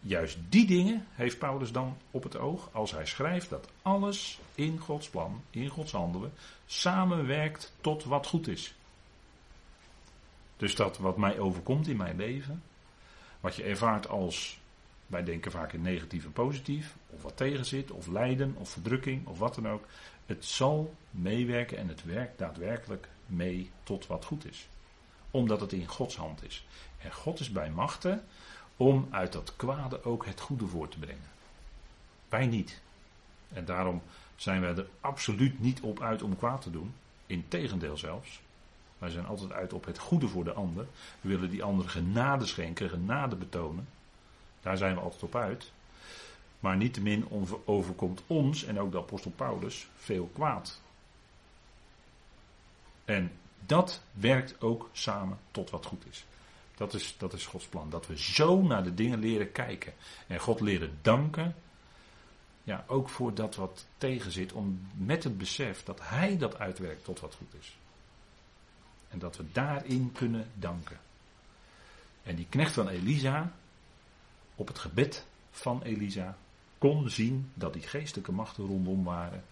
Juist 0.00 0.38
die 0.48 0.66
dingen 0.66 1.06
heeft 1.12 1.38
Paulus 1.38 1.72
dan 1.72 1.96
op 2.10 2.22
het 2.22 2.36
oog 2.36 2.68
als 2.72 2.90
hij 2.90 3.06
schrijft 3.06 3.50
dat 3.50 3.68
alles 3.82 4.40
in 4.54 4.78
Gods 4.78 5.08
plan, 5.08 5.42
in 5.50 5.68
Gods 5.68 5.92
handelen, 5.92 6.32
samenwerkt 6.66 7.72
tot 7.80 8.04
wat 8.04 8.26
goed 8.26 8.48
is. 8.48 8.74
Dus 10.56 10.74
dat 10.74 10.98
wat 10.98 11.16
mij 11.16 11.38
overkomt 11.38 11.88
in 11.88 11.96
mijn 11.96 12.16
leven, 12.16 12.62
wat 13.40 13.56
je 13.56 13.62
ervaart 13.62 14.08
als, 14.08 14.58
wij 15.06 15.24
denken 15.24 15.50
vaak 15.50 15.72
in 15.72 15.82
negatief 15.82 16.24
en 16.24 16.32
positief, 16.32 16.96
of 17.06 17.22
wat 17.22 17.36
tegenzit, 17.36 17.90
of 17.90 18.06
lijden, 18.06 18.54
of 18.58 18.68
verdrukking, 18.68 19.26
of 19.26 19.38
wat 19.38 19.54
dan 19.54 19.68
ook, 19.68 19.84
het 20.28 20.44
zal 20.44 20.94
meewerken 21.10 21.78
en 21.78 21.88
het 21.88 22.04
werkt 22.04 22.38
daadwerkelijk 22.38 23.08
mee 23.26 23.70
tot 23.82 24.06
wat 24.06 24.24
goed 24.24 24.44
is. 24.44 24.68
Omdat 25.30 25.60
het 25.60 25.72
in 25.72 25.86
Gods 25.86 26.16
hand 26.16 26.44
is. 26.44 26.66
En 26.98 27.12
God 27.12 27.40
is 27.40 27.52
bij 27.52 27.70
machten 27.70 28.24
om 28.76 29.08
uit 29.10 29.32
dat 29.32 29.56
kwade 29.56 30.04
ook 30.04 30.26
het 30.26 30.40
goede 30.40 30.66
voor 30.66 30.88
te 30.88 30.98
brengen. 30.98 31.30
Wij 32.28 32.46
niet. 32.46 32.80
En 33.52 33.64
daarom 33.64 34.02
zijn 34.36 34.60
wij 34.60 34.74
er 34.74 34.88
absoluut 35.00 35.60
niet 35.60 35.80
op 35.80 36.02
uit 36.02 36.22
om 36.22 36.36
kwaad 36.36 36.62
te 36.62 36.70
doen. 36.70 36.94
Integendeel 37.26 37.96
zelfs. 37.96 38.40
Wij 38.98 39.10
zijn 39.10 39.26
altijd 39.26 39.52
uit 39.52 39.72
op 39.72 39.84
het 39.84 39.98
goede 39.98 40.28
voor 40.28 40.44
de 40.44 40.52
ander. 40.52 40.86
We 41.20 41.28
willen 41.28 41.50
die 41.50 41.62
ander 41.62 41.88
genade 41.88 42.46
schenken, 42.46 42.88
genade 42.88 43.36
betonen. 43.36 43.88
Daar 44.60 44.76
zijn 44.76 44.94
we 44.94 45.00
altijd 45.00 45.22
op 45.22 45.36
uit. 45.36 45.72
Maar 46.60 46.76
niettemin 46.76 47.28
overkomt 47.64 48.22
ons 48.26 48.64
en 48.64 48.80
ook 48.80 48.92
de 48.92 48.98
apostel 48.98 49.30
Paulus 49.30 49.88
veel 49.96 50.30
kwaad. 50.34 50.80
En 53.04 53.32
dat 53.66 54.02
werkt 54.12 54.60
ook 54.60 54.88
samen 54.92 55.38
tot 55.50 55.70
wat 55.70 55.86
goed 55.86 56.04
is. 56.10 56.24
Dat 56.74 56.94
is, 56.94 57.14
dat 57.18 57.32
is 57.32 57.46
Gods 57.46 57.66
plan. 57.66 57.90
Dat 57.90 58.06
we 58.06 58.18
zo 58.18 58.62
naar 58.62 58.84
de 58.84 58.94
dingen 58.94 59.18
leren 59.18 59.52
kijken. 59.52 59.92
En 60.26 60.38
God 60.38 60.60
leren 60.60 60.98
danken. 61.02 61.54
Ja, 62.62 62.84
ook 62.86 63.08
voor 63.08 63.34
dat 63.34 63.54
wat 63.54 63.86
tegen 63.98 64.30
zit. 64.30 64.52
Om 64.52 64.88
met 64.94 65.24
het 65.24 65.38
besef 65.38 65.82
dat 65.84 66.00
Hij 66.02 66.38
dat 66.38 66.58
uitwerkt 66.58 67.04
tot 67.04 67.20
wat 67.20 67.34
goed 67.34 67.54
is. 67.60 67.76
En 69.08 69.18
dat 69.18 69.36
we 69.36 69.44
daarin 69.52 70.12
kunnen 70.12 70.50
danken. 70.54 70.98
En 72.22 72.36
die 72.36 72.46
knecht 72.48 72.74
van 72.74 72.88
Elisa, 72.88 73.52
op 74.54 74.68
het 74.68 74.78
gebed 74.78 75.26
van 75.50 75.82
Elisa, 75.82 76.36
kon 76.78 77.10
zien 77.10 77.50
dat 77.54 77.72
die 77.72 77.82
geestelijke 77.82 78.32
machten 78.32 78.66
rondom 78.66 79.04
waren. 79.04 79.44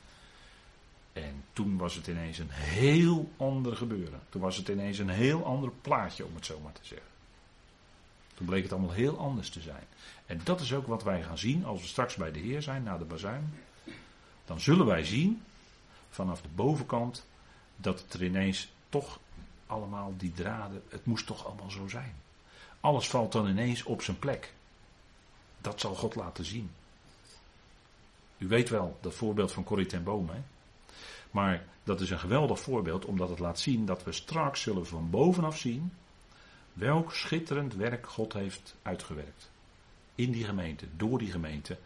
En 1.13 1.45
toen 1.53 1.77
was 1.77 1.95
het 1.95 2.07
ineens 2.07 2.39
een 2.39 2.51
heel 2.51 3.31
ander 3.37 3.77
gebeuren. 3.77 4.21
Toen 4.29 4.41
was 4.41 4.57
het 4.57 4.69
ineens 4.69 4.99
een 4.99 5.09
heel 5.09 5.45
ander 5.45 5.71
plaatje, 5.81 6.25
om 6.25 6.35
het 6.35 6.47
zo 6.47 6.61
maar 6.61 6.73
te 6.73 6.85
zeggen. 6.87 7.09
Toen 8.35 8.47
bleek 8.47 8.63
het 8.63 8.73
allemaal 8.73 8.93
heel 8.93 9.19
anders 9.19 9.51
te 9.51 9.61
zijn. 9.61 9.85
En 10.27 10.41
dat 10.45 10.61
is 10.61 10.73
ook 10.73 10.87
wat 10.87 11.03
wij 11.03 11.23
gaan 11.23 11.39
zien 11.39 11.65
als 11.65 11.81
we 11.81 11.87
straks 11.87 12.15
bij 12.15 12.33
de 12.33 12.39
Heer 12.39 12.63
zijn, 12.63 12.83
na 12.83 12.99
de 12.99 13.05
bazuin. 13.05 13.55
Dan 14.45 14.61
zullen 14.61 14.87
wij 14.87 15.05
zien, 15.05 15.43
vanaf 16.11 16.43
de 16.43 16.49
bovenkant, 16.55 17.27
dat 17.77 18.01
het 18.01 18.15
er 18.15 18.25
ineens 18.25 18.69
toch 18.89 19.19
allemaal 19.67 20.15
die 20.17 20.33
draden, 20.33 20.83
het 20.89 21.07
moest 21.07 21.27
toch 21.27 21.47
allemaal 21.47 21.71
zo 21.71 21.89
zijn. 21.89 22.15
Alles 22.81 23.09
valt 23.09 23.33
dan 23.33 23.49
ineens 23.49 23.83
op 23.83 24.03
zijn 24.03 24.19
plek. 24.19 24.53
Dat 25.61 25.81
zal 25.81 25.95
God 25.95 26.15
laten 26.15 26.45
zien. 26.45 26.71
U 28.39 28.49
weet 28.49 28.69
wel, 28.69 28.99
dat 29.01 29.15
voorbeeld 29.15 29.53
van 29.53 29.65
Corrie 29.65 29.87
ten 29.87 30.05
Boom. 30.05 30.29
Hè? 30.29 30.41
Maar 31.31 31.65
dat 31.85 32.01
is 32.01 32.11
een 32.11 32.19
geweldig 32.19 32.61
voorbeeld, 32.61 33.05
omdat 33.05 33.29
het 33.29 33.39
laat 33.39 33.59
zien 33.59 33.87
dat 33.87 34.05
we 34.05 34.13
straks 34.13 34.61
zullen 34.61 34.87
van 34.87 35.11
bovenaf 35.11 35.59
zien 35.59 35.93
welk 36.73 37.13
schitterend 37.13 37.75
werk 37.75 38.07
God 38.07 38.33
heeft 38.33 38.75
uitgewerkt. 38.83 39.51
In 40.15 40.31
die 40.31 40.45
gemeente, 40.45 40.87
door 40.97 41.19
die 41.19 41.31
gemeente, 41.31 41.77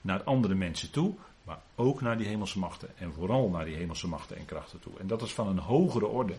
naar 0.00 0.22
andere 0.22 0.54
mensen 0.54 0.90
toe, 0.90 1.14
maar 1.44 1.58
ook 1.74 2.00
naar 2.00 2.18
die 2.18 2.26
hemelse 2.26 2.58
machten. 2.58 2.88
En 2.98 3.12
vooral 3.12 3.48
naar 3.48 3.64
die 3.64 3.76
hemelse 3.76 4.08
machten 4.08 4.36
en 4.36 4.44
krachten 4.44 4.80
toe. 4.80 4.92
En 4.98 5.06
dat 5.06 5.22
is 5.22 5.32
van 5.32 5.46
een 5.46 5.58
hogere 5.58 6.06
orde. 6.06 6.36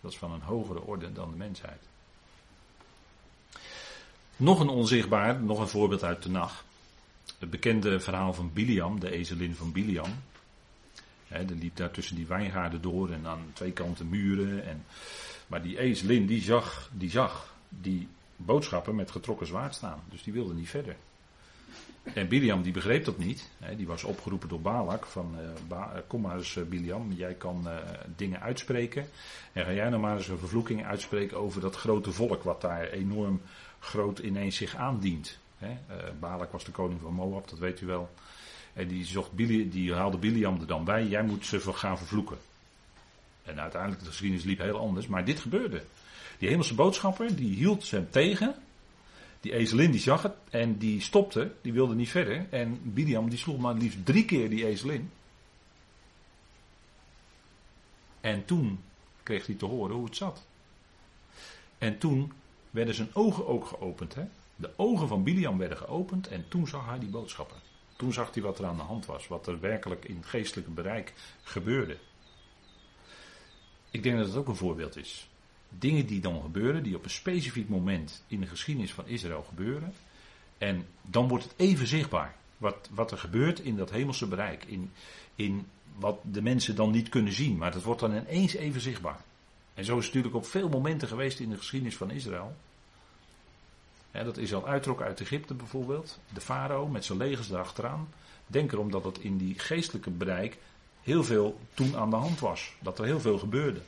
Dat 0.00 0.10
is 0.10 0.18
van 0.18 0.32
een 0.32 0.42
hogere 0.42 0.80
orde 0.80 1.12
dan 1.12 1.30
de 1.30 1.36
mensheid. 1.36 1.82
Nog 4.36 4.60
een 4.60 4.68
onzichtbaar, 4.68 5.40
nog 5.40 5.58
een 5.58 5.68
voorbeeld 5.68 6.04
uit 6.04 6.22
de 6.22 6.30
nacht. 6.30 6.64
Het 7.40 7.50
bekende 7.50 8.00
verhaal 8.00 8.32
van 8.32 8.50
Biliam, 8.52 9.00
de 9.00 9.10
ezelin 9.10 9.54
van 9.54 9.72
Biliam. 9.72 10.10
He, 11.26 11.38
er 11.38 11.54
liep 11.54 11.76
daar 11.76 11.90
tussen 11.90 12.16
die 12.16 12.26
wijngaarden 12.26 12.82
door 12.82 13.10
en 13.10 13.26
aan 13.26 13.50
twee 13.52 13.72
kanten 13.72 14.08
muren. 14.08 14.64
En, 14.64 14.84
maar 15.46 15.62
die 15.62 15.78
ezelin 15.78 16.26
die 16.26 16.42
zag, 16.42 16.90
die 16.92 17.10
zag 17.10 17.54
die 17.68 18.08
boodschappen 18.36 18.94
met 18.94 19.10
getrokken 19.10 19.46
zwaard 19.46 19.74
staan. 19.74 20.02
Dus 20.10 20.22
die 20.22 20.32
wilde 20.32 20.54
niet 20.54 20.68
verder. 20.68 20.96
En 22.02 22.28
Biliam 22.28 22.62
die 22.62 22.72
begreep 22.72 23.04
dat 23.04 23.18
niet. 23.18 23.50
Hè, 23.58 23.76
die 23.76 23.86
was 23.86 24.04
opgeroepen 24.04 24.48
door 24.48 24.60
Balak 24.60 25.06
van 25.06 25.34
eh, 25.38 25.76
eh, 25.76 25.86
kom 26.06 26.20
maar 26.20 26.36
eens 26.36 26.56
uh, 26.56 26.64
Biliam, 26.64 27.12
jij 27.12 27.34
kan 27.34 27.68
dingen 28.16 28.40
uitspreken. 28.40 29.08
En 29.52 29.64
ga 29.64 29.72
jij 29.72 29.88
nou 29.88 30.00
maar 30.00 30.16
eens 30.16 30.28
een 30.28 30.38
vervloeking 30.38 30.84
uitspreken 30.84 31.36
over 31.36 31.60
dat 31.60 31.76
grote 31.76 32.12
volk 32.12 32.42
wat 32.42 32.60
daar 32.60 32.88
enorm 32.88 33.40
groot 33.78 34.18
ineens 34.18 34.56
zich 34.56 34.76
aandient. 34.76 35.39
Hè. 35.60 35.76
Balak 36.20 36.52
was 36.52 36.64
de 36.64 36.70
koning 36.70 37.00
van 37.00 37.14
Moab, 37.14 37.48
dat 37.48 37.58
weet 37.58 37.80
u 37.80 37.86
wel. 37.86 38.10
En 38.72 38.88
die, 38.88 39.04
zocht 39.04 39.32
Biliam, 39.32 39.68
die 39.68 39.94
haalde 39.94 40.18
Biliam 40.18 40.60
er 40.60 40.66
dan 40.66 40.84
bij, 40.84 41.06
jij 41.06 41.22
moet 41.22 41.46
ze 41.46 41.60
gaan 41.60 41.98
vervloeken. 41.98 42.38
En 43.42 43.60
uiteindelijk, 43.60 44.02
de 44.02 44.08
geschiedenis 44.08 44.44
liep 44.44 44.58
heel 44.58 44.78
anders, 44.78 45.06
maar 45.06 45.24
dit 45.24 45.40
gebeurde. 45.40 45.82
Die 46.38 46.48
hemelse 46.48 46.74
boodschapper, 46.74 47.36
die 47.36 47.54
hield 47.54 47.84
ze 47.84 48.10
tegen. 48.10 48.54
Die 49.40 49.52
ezelin 49.52 49.90
die 49.90 50.00
zag 50.00 50.22
het 50.22 50.34
en 50.50 50.78
die 50.78 51.00
stopte, 51.00 51.52
die 51.60 51.72
wilde 51.72 51.94
niet 51.94 52.08
verder. 52.08 52.46
En 52.50 52.80
Biliam 52.82 53.28
die 53.28 53.38
sloeg 53.38 53.58
maar 53.58 53.74
liefst 53.74 54.06
drie 54.06 54.24
keer 54.24 54.50
die 54.50 54.66
ezelin. 54.66 55.10
En 58.20 58.44
toen 58.44 58.80
kreeg 59.22 59.46
hij 59.46 59.54
te 59.54 59.66
horen 59.66 59.96
hoe 59.96 60.04
het 60.04 60.16
zat. 60.16 60.46
En 61.78 61.98
toen 61.98 62.32
werden 62.70 62.94
zijn 62.94 63.08
ogen 63.12 63.46
ook 63.46 63.66
geopend. 63.66 64.14
Hè? 64.14 64.24
De 64.60 64.70
ogen 64.76 65.08
van 65.08 65.22
Biliam 65.22 65.58
werden 65.58 65.76
geopend 65.76 66.28
en 66.28 66.44
toen 66.48 66.66
zag 66.66 66.86
hij 66.86 66.98
die 66.98 67.08
boodschappen. 67.08 67.56
Toen 67.96 68.12
zag 68.12 68.34
hij 68.34 68.42
wat 68.42 68.58
er 68.58 68.66
aan 68.66 68.76
de 68.76 68.82
hand 68.82 69.06
was, 69.06 69.28
wat 69.28 69.46
er 69.46 69.60
werkelijk 69.60 70.04
in 70.04 70.24
geestelijke 70.24 70.70
bereik 70.70 71.14
gebeurde. 71.42 71.96
Ik 73.90 74.02
denk 74.02 74.16
dat 74.16 74.26
het 74.26 74.36
ook 74.36 74.48
een 74.48 74.56
voorbeeld 74.56 74.96
is. 74.96 75.28
Dingen 75.68 76.06
die 76.06 76.20
dan 76.20 76.42
gebeuren, 76.42 76.82
die 76.82 76.96
op 76.96 77.04
een 77.04 77.10
specifiek 77.10 77.68
moment 77.68 78.24
in 78.26 78.40
de 78.40 78.46
geschiedenis 78.46 78.92
van 78.92 79.06
Israël 79.06 79.42
gebeuren. 79.42 79.94
En 80.58 80.86
dan 81.02 81.28
wordt 81.28 81.44
het 81.44 81.54
even 81.56 81.86
zichtbaar 81.86 82.36
wat, 82.56 82.88
wat 82.92 83.10
er 83.10 83.18
gebeurt 83.18 83.60
in 83.60 83.76
dat 83.76 83.90
hemelse 83.90 84.26
bereik. 84.26 84.64
In, 84.64 84.92
in 85.34 85.66
wat 85.96 86.18
de 86.22 86.42
mensen 86.42 86.76
dan 86.76 86.90
niet 86.90 87.08
kunnen 87.08 87.32
zien, 87.32 87.56
maar 87.56 87.72
dat 87.72 87.82
wordt 87.82 88.00
dan 88.00 88.16
ineens 88.16 88.54
even 88.54 88.80
zichtbaar. 88.80 89.20
En 89.74 89.84
zo 89.84 89.98
is 89.98 90.04
het 90.04 90.14
natuurlijk 90.14 90.44
op 90.44 90.50
veel 90.50 90.68
momenten 90.68 91.08
geweest 91.08 91.40
in 91.40 91.50
de 91.50 91.56
geschiedenis 91.56 91.96
van 91.96 92.10
Israël. 92.10 92.56
Dat 94.12 94.36
Israël 94.36 94.66
uittrok 94.66 95.02
uit 95.02 95.20
Egypte 95.20 95.54
bijvoorbeeld. 95.54 96.18
De 96.32 96.40
farao 96.40 96.86
met 96.86 97.04
zijn 97.04 97.18
legers 97.18 97.50
erachteraan. 97.50 98.08
Denk 98.46 98.72
erom 98.72 98.90
dat 98.90 99.04
het 99.04 99.18
in 99.18 99.36
die 99.36 99.58
geestelijke 99.58 100.10
bereik 100.10 100.58
heel 101.02 101.24
veel 101.24 101.60
toen 101.74 101.96
aan 101.96 102.10
de 102.10 102.16
hand 102.16 102.40
was. 102.40 102.74
Dat 102.80 102.98
er 102.98 103.04
heel 103.04 103.20
veel 103.20 103.38
gebeurde. 103.38 103.80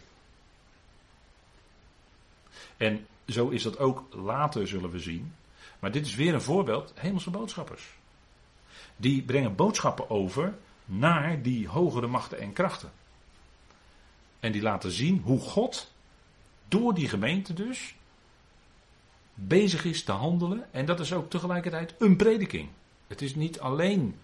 En 2.77 3.07
zo 3.29 3.49
is 3.49 3.63
dat 3.63 3.79
ook 3.79 4.15
later, 4.15 4.69
zullen 4.69 4.91
we 4.91 4.99
zien. 4.99 5.35
Maar 5.79 5.93
dit 5.93 6.07
is 6.07 6.15
weer 6.15 6.35
een 6.35 6.43
voorbeeld, 6.43 6.93
hemelse 6.95 7.31
boodschappers. 7.31 7.83
Die 8.97 9.23
brengen 9.23 9.55
boodschappen 9.55 10.11
over 10.11 10.55
naar 10.85 11.43
die 11.43 11.69
hogere 11.69 12.07
machten 12.07 12.41
en 12.41 12.53
krachten. 12.53 12.93
En 14.41 14.53
die 14.53 14.63
laten 14.63 14.91
zien 14.91 15.21
hoe 15.25 15.41
God 15.41 15.93
door 16.69 16.95
die 16.95 17.09
gemeente 17.09 17.53
dus 17.55 17.95
bezig 19.47 19.85
is 19.85 20.03
te 20.03 20.13
handelen. 20.13 20.65
En 20.71 20.87
dat 20.87 21.01
is 21.01 21.13
ook 21.13 21.31
tegelijkertijd 21.31 21.95
een 21.99 22.17
prediking. 22.17 22.69
Het 23.07 23.23
is 23.23 23.35
niet 23.35 23.61
alleen 23.61 24.17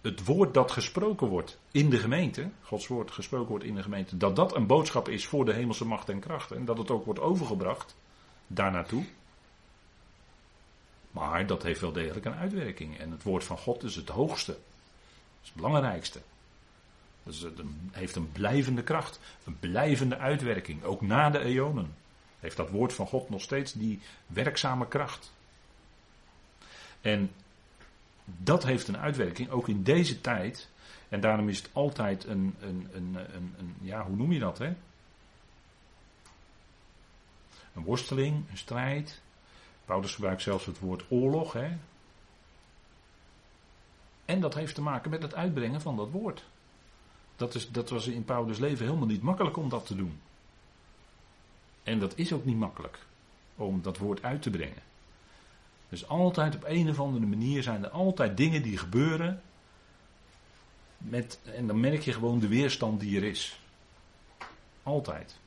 het 0.00 0.24
woord 0.24 0.54
dat 0.54 0.70
gesproken 0.70 1.26
wordt 1.26 1.58
in 1.70 1.90
de 1.90 1.98
gemeente, 1.98 2.50
Gods 2.62 2.86
woord 2.86 3.10
gesproken 3.10 3.48
wordt 3.48 3.64
in 3.64 3.74
de 3.74 3.82
gemeente, 3.82 4.16
dat 4.16 4.36
dat 4.36 4.56
een 4.56 4.66
boodschap 4.66 5.08
is 5.08 5.26
voor 5.26 5.44
de 5.44 5.52
hemelse 5.52 5.84
macht 5.84 6.08
en 6.08 6.20
kracht. 6.20 6.50
En 6.50 6.64
dat 6.64 6.78
het 6.78 6.90
ook 6.90 7.04
wordt 7.04 7.20
overgebracht 7.20 7.96
daar 8.46 8.72
naartoe. 8.72 9.04
Maar 11.10 11.46
dat 11.46 11.62
heeft 11.62 11.80
wel 11.80 11.92
degelijk 11.92 12.24
een 12.24 12.34
uitwerking. 12.34 12.98
En 12.98 13.10
het 13.10 13.22
woord 13.22 13.44
van 13.44 13.58
God 13.58 13.82
is 13.82 13.96
het 13.96 14.08
hoogste. 14.08 14.52
Dat 14.52 15.42
is 15.42 15.48
het 15.48 15.56
belangrijkste. 15.56 16.20
Dus 17.22 17.40
het 17.40 17.60
heeft 17.90 18.16
een 18.16 18.32
blijvende 18.32 18.82
kracht, 18.82 19.20
een 19.44 19.58
blijvende 19.58 20.16
uitwerking. 20.16 20.82
Ook 20.82 21.00
na 21.00 21.30
de 21.30 21.38
eonen 21.38 21.94
heeft 22.40 22.56
dat 22.56 22.70
woord 22.70 22.92
van 22.92 23.06
God 23.06 23.30
nog 23.30 23.42
steeds 23.42 23.72
die 23.72 24.00
werkzame 24.26 24.88
kracht. 24.88 25.32
En 27.00 27.30
dat 28.24 28.64
heeft 28.64 28.88
een 28.88 28.98
uitwerking, 28.98 29.50
ook 29.50 29.68
in 29.68 29.82
deze 29.82 30.20
tijd. 30.20 30.68
En 31.08 31.20
daarom 31.20 31.48
is 31.48 31.58
het 31.58 31.70
altijd 31.72 32.24
een, 32.24 32.54
een, 32.60 32.88
een, 32.92 33.14
een, 33.14 33.54
een 33.58 33.74
ja, 33.80 34.04
hoe 34.04 34.16
noem 34.16 34.32
je 34.32 34.38
dat, 34.38 34.58
hè? 34.58 34.74
Een 37.74 37.82
worsteling, 37.82 38.44
een 38.50 38.58
strijd. 38.58 39.20
Paulus 39.84 40.14
gebruikt 40.14 40.42
zelfs 40.42 40.66
het 40.66 40.78
woord 40.78 41.04
oorlog, 41.08 41.52
hè? 41.52 41.76
En 44.24 44.40
dat 44.40 44.54
heeft 44.54 44.74
te 44.74 44.82
maken 44.82 45.10
met 45.10 45.22
het 45.22 45.34
uitbrengen 45.34 45.80
van 45.80 45.96
dat 45.96 46.10
woord. 46.10 46.44
Dat, 47.36 47.54
is, 47.54 47.70
dat 47.70 47.90
was 47.90 48.06
in 48.06 48.24
Paulus' 48.24 48.58
leven 48.58 48.86
helemaal 48.86 49.06
niet 49.06 49.22
makkelijk 49.22 49.56
om 49.56 49.68
dat 49.68 49.86
te 49.86 49.96
doen. 49.96 50.20
En 51.82 51.98
dat 51.98 52.12
is 52.16 52.32
ook 52.32 52.44
niet 52.44 52.56
makkelijk 52.56 52.98
om 53.56 53.82
dat 53.82 53.98
woord 53.98 54.22
uit 54.22 54.42
te 54.42 54.50
brengen. 54.50 54.82
Dus 55.88 56.08
altijd 56.08 56.54
op 56.54 56.64
een 56.66 56.88
of 56.88 57.00
andere 57.00 57.26
manier 57.26 57.62
zijn 57.62 57.84
er 57.84 57.90
altijd 57.90 58.36
dingen 58.36 58.62
die 58.62 58.76
gebeuren. 58.76 59.42
Met, 60.98 61.40
en 61.44 61.66
dan 61.66 61.80
merk 61.80 62.02
je 62.02 62.12
gewoon 62.12 62.38
de 62.38 62.48
weerstand 62.48 63.00
die 63.00 63.16
er 63.16 63.24
is. 63.24 63.60
Altijd. 64.82 65.38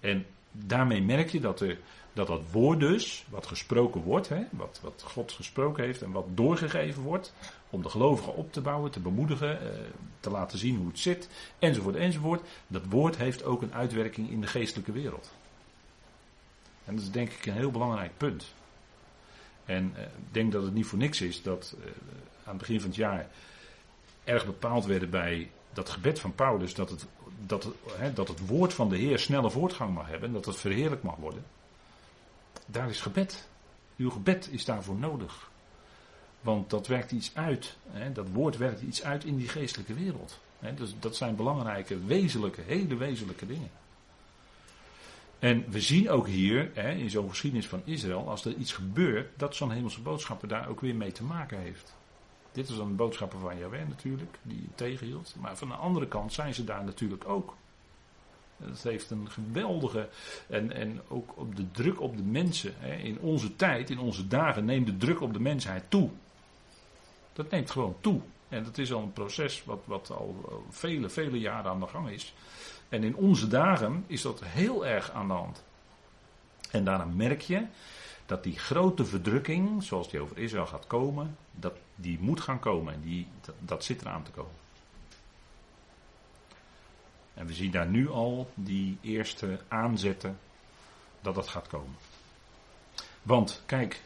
En 0.00 0.26
daarmee 0.52 1.02
merk 1.02 1.30
je 1.30 1.40
dat, 1.40 1.60
er, 1.60 1.78
dat 2.12 2.26
dat 2.26 2.40
woord 2.50 2.80
dus, 2.80 3.24
wat 3.28 3.46
gesproken 3.46 4.02
wordt, 4.02 4.28
hè, 4.28 4.44
wat, 4.50 4.80
wat 4.82 5.04
God 5.06 5.32
gesproken 5.32 5.84
heeft 5.84 6.02
en 6.02 6.12
wat 6.12 6.26
doorgegeven 6.34 7.02
wordt, 7.02 7.34
om 7.70 7.82
de 7.82 7.88
gelovigen 7.88 8.34
op 8.34 8.52
te 8.52 8.60
bouwen, 8.60 8.90
te 8.90 9.00
bemoedigen, 9.00 9.60
eh, 9.60 9.80
te 10.20 10.30
laten 10.30 10.58
zien 10.58 10.76
hoe 10.76 10.86
het 10.86 10.98
zit, 10.98 11.28
enzovoort, 11.58 11.96
enzovoort. 11.96 12.42
Dat 12.66 12.82
woord 12.88 13.16
heeft 13.16 13.44
ook 13.44 13.62
een 13.62 13.74
uitwerking 13.74 14.30
in 14.30 14.40
de 14.40 14.46
geestelijke 14.46 14.92
wereld. 14.92 15.32
En 16.84 16.94
dat 16.94 17.04
is 17.04 17.10
denk 17.10 17.30
ik 17.30 17.46
een 17.46 17.52
heel 17.52 17.70
belangrijk 17.70 18.12
punt. 18.16 18.54
En 19.64 19.92
eh, 19.96 20.02
ik 20.02 20.34
denk 20.34 20.52
dat 20.52 20.62
het 20.62 20.74
niet 20.74 20.86
voor 20.86 20.98
niks 20.98 21.20
is 21.20 21.42
dat 21.42 21.74
eh, 21.78 21.86
aan 22.44 22.48
het 22.48 22.58
begin 22.58 22.80
van 22.80 22.88
het 22.88 22.98
jaar 22.98 23.28
erg 24.24 24.46
bepaald 24.46 24.84
werden 24.84 25.10
bij 25.10 25.50
dat 25.72 25.88
gebed 25.88 26.20
van 26.20 26.34
Paulus 26.34 26.74
dat 26.74 26.90
het, 26.90 27.06
dat, 27.46 27.68
hè, 27.92 28.12
dat 28.12 28.28
het 28.28 28.46
woord 28.46 28.74
van 28.74 28.88
de 28.88 28.96
Heer 28.96 29.18
snelle 29.18 29.50
voortgang 29.50 29.94
mag 29.94 30.08
hebben, 30.08 30.32
dat 30.32 30.44
het 30.44 30.56
verheerlijk 30.56 31.02
mag 31.02 31.16
worden. 31.16 31.44
Daar 32.66 32.88
is 32.88 33.00
gebed. 33.00 33.48
Uw 33.96 34.10
gebed 34.10 34.48
is 34.50 34.64
daarvoor 34.64 34.96
nodig. 34.96 35.50
Want 36.40 36.70
dat 36.70 36.86
werkt 36.86 37.12
iets 37.12 37.30
uit. 37.34 37.76
Hè, 37.90 38.12
dat 38.12 38.28
woord 38.32 38.56
werkt 38.56 38.80
iets 38.82 39.02
uit 39.02 39.24
in 39.24 39.36
die 39.36 39.48
geestelijke 39.48 39.94
wereld. 39.94 40.40
Hè, 40.58 40.74
dus 40.74 40.94
dat 40.98 41.16
zijn 41.16 41.36
belangrijke, 41.36 42.04
wezenlijke, 42.04 42.60
hele 42.60 42.96
wezenlijke 42.96 43.46
dingen. 43.46 43.70
En 45.38 45.64
we 45.68 45.80
zien 45.80 46.10
ook 46.10 46.26
hier, 46.26 46.70
hè, 46.74 46.92
in 46.92 47.10
zo'n 47.10 47.28
geschiedenis 47.28 47.68
van 47.68 47.82
Israël, 47.84 48.28
als 48.28 48.44
er 48.44 48.54
iets 48.54 48.72
gebeurt, 48.72 49.38
dat 49.38 49.54
zo'n 49.54 49.70
hemelse 49.70 50.00
boodschapper 50.00 50.48
daar 50.48 50.68
ook 50.68 50.80
weer 50.80 50.94
mee 50.94 51.12
te 51.12 51.24
maken 51.24 51.58
heeft. 51.58 51.94
Dit 52.52 52.68
is 52.68 52.76
een 52.76 52.96
boodschapper 52.96 53.38
van 53.38 53.58
Yahweh 53.58 53.88
natuurlijk, 53.88 54.38
die 54.42 54.68
tegenhield. 54.74 55.34
Maar 55.40 55.56
van 55.56 55.68
de 55.68 55.74
andere 55.74 56.08
kant 56.08 56.32
zijn 56.32 56.54
ze 56.54 56.64
daar 56.64 56.84
natuurlijk 56.84 57.28
ook. 57.28 57.56
Dat 58.66 58.82
heeft 58.82 59.10
een 59.10 59.30
geweldige. 59.30 60.08
En, 60.48 60.72
en 60.72 61.00
ook 61.08 61.32
op 61.34 61.56
de 61.56 61.70
druk 61.70 62.00
op 62.00 62.16
de 62.16 62.22
mensen. 62.22 62.74
Hè, 62.76 62.94
in 62.94 63.18
onze 63.18 63.56
tijd, 63.56 63.90
in 63.90 63.98
onze 63.98 64.28
dagen, 64.28 64.64
neemt 64.64 64.86
de 64.86 64.96
druk 64.96 65.20
op 65.20 65.32
de 65.32 65.40
mensheid 65.40 65.84
toe. 65.88 66.10
Dat 67.32 67.50
neemt 67.50 67.70
gewoon 67.70 67.96
toe. 68.00 68.20
En 68.48 68.64
dat 68.64 68.78
is 68.78 68.92
al 68.92 69.02
een 69.02 69.12
proces 69.12 69.64
wat, 69.64 69.82
wat 69.84 70.10
al 70.10 70.64
vele, 70.70 71.08
vele 71.08 71.38
jaren 71.38 71.70
aan 71.70 71.80
de 71.80 71.86
gang 71.86 72.08
is. 72.08 72.34
En 72.88 73.04
in 73.04 73.16
onze 73.16 73.48
dagen 73.48 74.04
is 74.06 74.22
dat 74.22 74.44
heel 74.44 74.86
erg 74.86 75.10
aan 75.10 75.26
de 75.26 75.34
hand. 75.34 75.64
En 76.70 76.84
daarna 76.84 77.04
merk 77.04 77.40
je 77.40 77.66
dat 78.26 78.42
die 78.42 78.58
grote 78.58 79.04
verdrukking, 79.04 79.82
zoals 79.82 80.10
die 80.10 80.20
over 80.20 80.38
Israël 80.38 80.66
gaat 80.66 80.86
komen, 80.86 81.36
dat 81.50 81.74
die 81.94 82.18
moet 82.20 82.40
gaan 82.40 82.58
komen. 82.58 82.94
En 82.94 83.00
die, 83.00 83.26
dat, 83.40 83.54
dat 83.58 83.84
zit 83.84 84.00
eraan 84.00 84.22
te 84.22 84.30
komen. 84.30 84.61
En 87.34 87.46
we 87.46 87.52
zien 87.52 87.70
daar 87.70 87.86
nu 87.86 88.10
al 88.10 88.50
die 88.54 88.98
eerste 89.00 89.60
aanzetten 89.68 90.38
dat 91.20 91.34
dat 91.34 91.48
gaat 91.48 91.68
komen. 91.68 91.96
Want 93.22 93.62
kijk, 93.66 94.02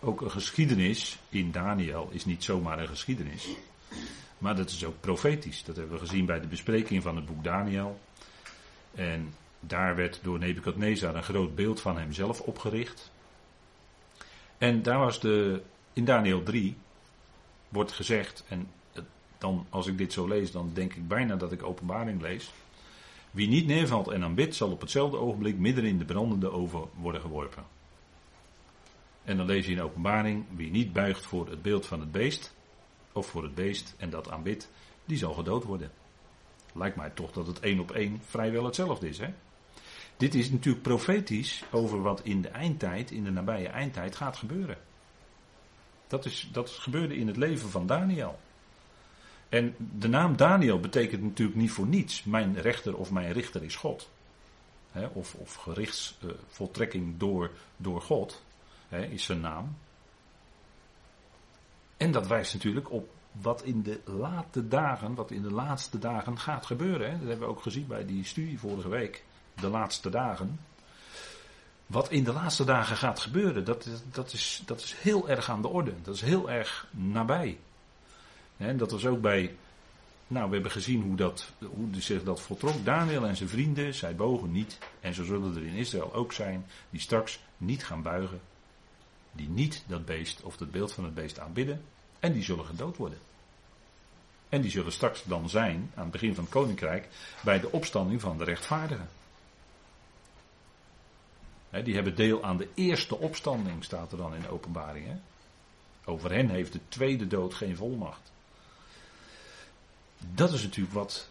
ook 0.00 0.20
een 0.20 0.30
geschiedenis 0.30 1.18
in 1.28 1.50
Daniel 1.50 2.08
is 2.10 2.24
niet 2.24 2.44
zomaar 2.44 2.78
een 2.78 2.88
geschiedenis. 2.88 3.48
Maar 4.38 4.56
dat 4.56 4.70
is 4.70 4.84
ook 4.84 5.00
profetisch. 5.00 5.64
Dat 5.64 5.76
hebben 5.76 5.94
we 5.94 6.06
gezien 6.06 6.26
bij 6.26 6.40
de 6.40 6.46
bespreking 6.46 7.02
van 7.02 7.16
het 7.16 7.26
boek 7.26 7.44
Daniel. 7.44 8.00
En 8.94 9.34
daar 9.60 9.96
werd 9.96 10.20
door 10.22 10.38
Nebukadnezar 10.38 11.14
een 11.14 11.22
groot 11.22 11.54
beeld 11.54 11.80
van 11.80 11.98
hemzelf 11.98 12.40
opgericht. 12.40 13.10
En 14.58 14.82
daar 14.82 14.98
was 14.98 15.20
de, 15.20 15.62
in 15.92 16.04
Daniel 16.04 16.42
3 16.42 16.76
wordt 17.68 17.92
gezegd, 17.92 18.44
en 18.48 18.68
dan 19.38 19.66
als 19.70 19.86
ik 19.86 19.98
dit 19.98 20.12
zo 20.12 20.28
lees, 20.28 20.50
dan 20.50 20.70
denk 20.74 20.94
ik 20.94 21.08
bijna 21.08 21.36
dat 21.36 21.52
ik 21.52 21.62
openbaring 21.62 22.22
lees. 22.22 22.52
Wie 23.30 23.48
niet 23.48 23.66
neervalt 23.66 24.08
en 24.08 24.22
aanbidt, 24.22 24.54
zal 24.54 24.70
op 24.70 24.80
hetzelfde 24.80 25.16
ogenblik 25.16 25.58
midden 25.58 25.84
in 25.84 25.98
de 25.98 26.04
brandende 26.04 26.50
oven 26.50 26.88
worden 26.94 27.20
geworpen. 27.20 27.64
En 29.24 29.36
dan 29.36 29.46
lees 29.46 29.66
je 29.66 29.72
in 29.72 29.82
openbaring, 29.82 30.44
wie 30.54 30.70
niet 30.70 30.92
buigt 30.92 31.26
voor 31.26 31.48
het 31.48 31.62
beeld 31.62 31.86
van 31.86 32.00
het 32.00 32.12
beest, 32.12 32.54
of 33.12 33.26
voor 33.26 33.42
het 33.42 33.54
beest 33.54 33.94
en 33.98 34.10
dat 34.10 34.30
aanbidt, 34.30 34.70
die 35.04 35.16
zal 35.16 35.32
gedood 35.32 35.64
worden. 35.64 35.90
Lijkt 36.74 36.96
mij 36.96 37.10
toch 37.10 37.32
dat 37.32 37.46
het 37.46 37.60
één 37.60 37.80
op 37.80 37.90
één 37.90 38.20
vrijwel 38.24 38.64
hetzelfde 38.64 39.08
is. 39.08 39.18
Hè? 39.18 39.28
Dit 40.16 40.34
is 40.34 40.50
natuurlijk 40.50 40.82
profetisch 40.82 41.64
over 41.70 42.02
wat 42.02 42.20
in 42.24 42.42
de 42.42 42.48
eindtijd, 42.48 43.10
in 43.10 43.24
de 43.24 43.30
nabije 43.30 43.68
eindtijd 43.68 44.16
gaat 44.16 44.36
gebeuren. 44.36 44.78
Dat, 46.06 46.24
is, 46.24 46.48
dat 46.52 46.70
gebeurde 46.70 47.16
in 47.16 47.26
het 47.26 47.36
leven 47.36 47.68
van 47.68 47.86
Daniel. 47.86 48.38
En 49.48 49.74
de 49.98 50.08
naam 50.08 50.36
Daniel 50.36 50.80
betekent 50.80 51.22
natuurlijk 51.22 51.58
niet 51.58 51.70
voor 51.70 51.86
niets. 51.86 52.24
Mijn 52.24 52.60
rechter 52.60 52.96
of 52.96 53.10
mijn 53.10 53.32
richter 53.32 53.62
is 53.62 53.76
God. 53.76 54.08
of, 55.12 55.34
of 55.34 55.54
gerichtsvoltrekking 55.54 57.18
door, 57.18 57.50
door 57.76 58.02
God 58.02 58.42
is 59.10 59.24
zijn 59.24 59.40
naam. 59.40 59.76
En 61.96 62.10
dat 62.10 62.26
wijst 62.26 62.54
natuurlijk 62.54 62.90
op 62.90 63.08
wat 63.40 63.62
in 63.62 63.82
de 63.82 64.00
late 64.04 64.68
dagen, 64.68 65.14
wat 65.14 65.30
in 65.30 65.42
de 65.42 65.52
laatste 65.52 65.98
dagen 65.98 66.38
gaat 66.38 66.66
gebeuren. 66.66 67.10
Dat 67.10 67.28
hebben 67.28 67.46
we 67.46 67.54
ook 67.54 67.62
gezien 67.62 67.86
bij 67.86 68.06
die 68.06 68.24
studie 68.24 68.58
vorige 68.58 68.88
week. 68.88 69.24
De 69.60 69.68
laatste 69.68 70.10
dagen. 70.10 70.60
Wat 71.86 72.10
in 72.10 72.24
de 72.24 72.32
laatste 72.32 72.64
dagen 72.64 72.96
gaat 72.96 73.20
gebeuren, 73.20 73.64
dat, 73.64 73.88
dat, 74.12 74.32
is, 74.32 74.62
dat 74.64 74.80
is 74.80 74.94
heel 74.94 75.28
erg 75.28 75.50
aan 75.50 75.62
de 75.62 75.68
orde. 75.68 75.92
Dat 76.02 76.14
is 76.14 76.20
heel 76.20 76.50
erg 76.50 76.86
nabij. 76.90 77.58
En 78.56 78.76
dat 78.76 78.90
was 78.90 79.06
ook 79.06 79.20
bij. 79.20 79.54
Nou, 80.26 80.48
we 80.48 80.54
hebben 80.54 80.72
gezien 80.72 81.02
hoe, 81.02 81.16
dat, 81.16 81.52
hoe 81.58 81.88
zich 81.98 82.22
dat 82.22 82.40
voltrok. 82.40 82.84
Daniel 82.84 83.26
en 83.26 83.36
zijn 83.36 83.48
vrienden, 83.48 83.94
zij 83.94 84.16
bogen 84.16 84.52
niet. 84.52 84.78
En 85.00 85.14
zo 85.14 85.24
zullen 85.24 85.56
er 85.56 85.66
in 85.66 85.74
Israël 85.74 86.14
ook 86.14 86.32
zijn, 86.32 86.66
die 86.90 87.00
straks 87.00 87.40
niet 87.56 87.84
gaan 87.84 88.02
buigen. 88.02 88.40
Die 89.32 89.48
niet 89.48 89.84
dat 89.86 90.04
beest 90.04 90.42
of 90.42 90.58
het 90.58 90.70
beeld 90.70 90.92
van 90.92 91.04
het 91.04 91.14
beest 91.14 91.38
aanbidden. 91.38 91.82
En 92.20 92.32
die 92.32 92.42
zullen 92.42 92.64
gedood 92.64 92.96
worden. 92.96 93.18
En 94.48 94.60
die 94.60 94.70
zullen 94.70 94.92
straks 94.92 95.22
dan 95.24 95.48
zijn, 95.48 95.90
aan 95.94 96.02
het 96.02 96.12
begin 96.12 96.34
van 96.34 96.44
het 96.44 96.52
koninkrijk, 96.52 97.08
bij 97.44 97.60
de 97.60 97.72
opstanding 97.72 98.20
van 98.20 98.38
de 98.38 98.44
rechtvaardigen. 98.44 99.08
die 101.84 101.94
hebben 101.94 102.14
deel 102.14 102.44
aan 102.44 102.56
de 102.56 102.68
eerste 102.74 103.16
opstanding, 103.16 103.84
staat 103.84 104.12
er 104.12 104.18
dan 104.18 104.34
in 104.34 104.40
de 104.40 104.48
openbaring. 104.48 105.06
Over 106.04 106.32
hen 106.32 106.48
heeft 106.48 106.72
de 106.72 106.80
tweede 106.88 107.26
dood 107.26 107.54
geen 107.54 107.76
volmacht. 107.76 108.32
Dat 110.34 110.52
is 110.52 110.62
natuurlijk 110.62 110.94
wat, 110.94 111.28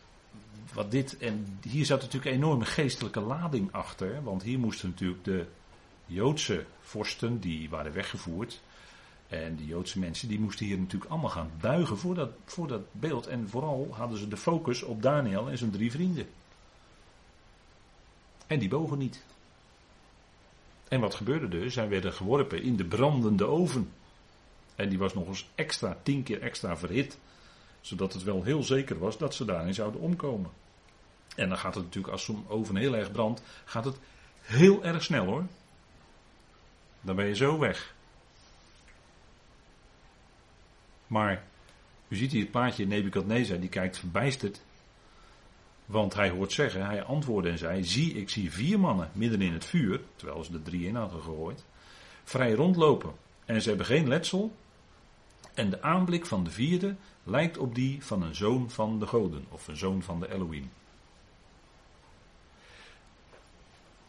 wat 0.73 0.91
dit. 0.91 1.17
En 1.17 1.59
hier 1.61 1.86
zat 1.86 2.01
natuurlijk 2.01 2.31
een 2.31 2.41
enorme 2.41 2.65
geestelijke 2.65 3.19
lading 3.19 3.71
achter. 3.71 4.23
Want 4.23 4.43
hier 4.43 4.59
moesten 4.59 4.89
natuurlijk 4.89 5.23
de 5.23 5.45
Joodse 6.05 6.65
vorsten, 6.81 7.39
die 7.39 7.69
waren 7.69 7.93
weggevoerd. 7.93 8.61
En 9.27 9.55
die 9.55 9.67
Joodse 9.67 9.99
mensen 9.99 10.27
die 10.27 10.39
moesten 10.39 10.65
hier 10.65 10.77
natuurlijk 10.77 11.11
allemaal 11.11 11.29
gaan 11.29 11.51
buigen 11.59 11.97
voor 11.97 12.15
dat, 12.15 12.31
voor 12.45 12.67
dat 12.67 12.81
beeld. 12.91 13.27
En 13.27 13.49
vooral 13.49 13.88
hadden 13.91 14.17
ze 14.17 14.27
de 14.27 14.38
focus 14.38 14.83
op 14.83 15.01
Daniel 15.01 15.49
en 15.49 15.57
zijn 15.57 15.71
drie 15.71 15.91
vrienden. 15.91 16.27
En 18.47 18.59
die 18.59 18.69
bogen 18.69 18.97
niet. 18.97 19.23
En 20.88 20.99
wat 20.99 21.15
gebeurde 21.15 21.47
dus? 21.47 21.73
Zij 21.73 21.89
werden 21.89 22.13
geworpen 22.13 22.61
in 22.61 22.75
de 22.75 22.86
brandende 22.86 23.45
oven. 23.45 23.91
En 24.75 24.89
die 24.89 24.97
was 24.97 25.13
nog 25.13 25.27
eens 25.27 25.47
extra, 25.55 25.97
tien 26.03 26.23
keer 26.23 26.41
extra 26.41 26.77
verhit. 26.77 27.17
Zodat 27.86 28.13
het 28.13 28.23
wel 28.23 28.43
heel 28.43 28.63
zeker 28.63 28.99
was 28.99 29.17
dat 29.17 29.36
ze 29.36 29.45
daarin 29.45 29.73
zouden 29.73 30.01
omkomen. 30.01 30.51
En 31.36 31.49
dan 31.49 31.57
gaat 31.57 31.75
het 31.75 31.83
natuurlijk, 31.83 32.13
als 32.13 32.23
zo'n 32.23 32.45
oven 32.47 32.75
heel 32.75 32.95
erg 32.95 33.11
brandt, 33.11 33.41
gaat 33.65 33.86
het 33.86 33.97
heel 34.41 34.83
erg 34.83 35.03
snel 35.03 35.25
hoor. 35.25 35.45
Dan 37.01 37.15
ben 37.15 37.25
je 37.25 37.36
zo 37.36 37.59
weg. 37.59 37.93
Maar 41.07 41.43
u 42.07 42.15
ziet 42.15 42.31
hier 42.31 42.41
het 42.41 42.51
paardje 42.51 42.88
Nebukadnezar, 42.88 43.59
die 43.59 43.69
kijkt 43.69 43.97
verbijsterd. 43.97 44.61
Want 45.86 46.13
hij 46.13 46.29
hoort 46.29 46.51
zeggen, 46.51 46.86
hij 46.86 47.03
antwoordde 47.03 47.49
en 47.49 47.57
zei: 47.57 47.83
Zie, 47.83 48.13
ik 48.13 48.29
zie 48.29 48.51
vier 48.51 48.79
mannen 48.79 49.09
midden 49.13 49.41
in 49.41 49.53
het 49.53 49.65
vuur, 49.65 50.01
terwijl 50.15 50.43
ze 50.43 50.53
er 50.53 50.63
drie 50.63 50.88
in 50.88 50.95
hadden 50.95 51.21
gegooid, 51.21 51.63
vrij 52.23 52.53
rondlopen. 52.53 53.13
En 53.45 53.61
ze 53.61 53.67
hebben 53.67 53.86
geen 53.86 54.07
letsel. 54.07 54.55
En 55.53 55.69
de 55.69 55.81
aanblik 55.81 56.25
van 56.25 56.43
de 56.43 56.51
vierde 56.51 56.95
lijkt 57.26 57.57
op 57.57 57.76
die 57.76 58.03
van 58.03 58.21
een 58.21 58.36
zoon 58.36 58.69
van 58.69 58.99
de 58.99 59.07
goden, 59.07 59.45
of 59.49 59.67
een 59.67 59.78
zoon 59.78 60.01
van 60.01 60.19
de 60.19 60.34
Elohim. 60.34 60.71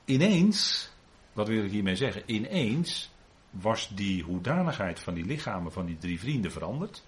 Ineens, 0.04 0.90
wat 1.32 1.48
wil 1.48 1.64
ik 1.64 1.70
hiermee 1.70 1.96
zeggen? 1.96 2.22
Ineens 2.26 3.10
was 3.50 3.88
die 3.94 4.22
hoedanigheid 4.22 5.00
van 5.00 5.14
die 5.14 5.24
lichamen 5.24 5.72
van 5.72 5.86
die 5.86 5.98
drie 5.98 6.20
vrienden 6.20 6.52
veranderd. 6.52 7.02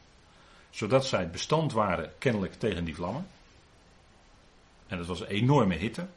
Zodat 0.70 1.06
zij 1.06 1.30
bestand 1.30 1.72
waren 1.72 2.12
kennelijk 2.18 2.54
tegen 2.54 2.84
die 2.84 2.94
vlammen. 2.94 3.26
En 4.86 4.98
dat 4.98 5.06
was 5.06 5.20
een 5.20 5.26
enorme 5.26 5.74
hitte. 5.74 6.08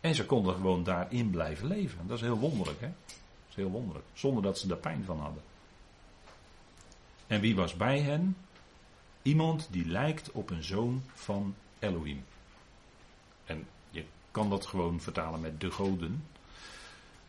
En 0.00 0.14
ze 0.14 0.26
konden 0.26 0.54
gewoon 0.54 0.84
daarin 0.84 1.30
blijven 1.30 1.66
leven. 1.66 2.06
Dat 2.06 2.16
is 2.16 2.22
heel 2.22 2.38
wonderlijk, 2.38 2.80
hè? 2.80 2.86
Dat 2.86 3.48
is 3.48 3.54
heel 3.54 3.70
wonderlijk. 3.70 4.04
Zonder 4.12 4.42
dat 4.42 4.58
ze 4.58 4.70
er 4.70 4.76
pijn 4.76 5.04
van 5.04 5.20
hadden. 5.20 5.42
En 7.26 7.40
wie 7.40 7.56
was 7.56 7.74
bij 7.76 8.00
hen? 8.00 8.36
Iemand 9.28 9.68
die 9.70 9.86
lijkt 9.86 10.32
op 10.32 10.50
een 10.50 10.62
zoon 10.62 11.02
van 11.14 11.54
Elohim. 11.78 12.24
En 13.44 13.66
je 13.90 14.04
kan 14.30 14.50
dat 14.50 14.66
gewoon 14.66 15.00
vertalen 15.00 15.40
met 15.40 15.60
de 15.60 15.70
goden. 15.70 16.24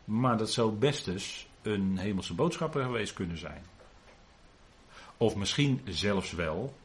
Maar 0.04 0.38
dat 0.38 0.52
zou 0.52 0.72
best 0.72 1.04
dus 1.04 1.48
een 1.62 1.98
hemelse 1.98 2.34
boodschapper 2.34 2.84
geweest 2.84 3.12
kunnen 3.12 3.38
zijn. 3.38 3.62
Of 5.16 5.36
misschien 5.36 5.80
zelfs 5.84 6.32
wel, 6.32 6.76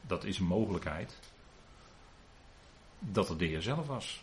dat 0.00 0.24
is 0.24 0.38
een 0.38 0.46
mogelijkheid, 0.46 1.18
dat 2.98 3.28
het 3.28 3.38
de 3.38 3.46
Heer 3.46 3.62
zelf 3.62 3.86
was. 3.86 4.22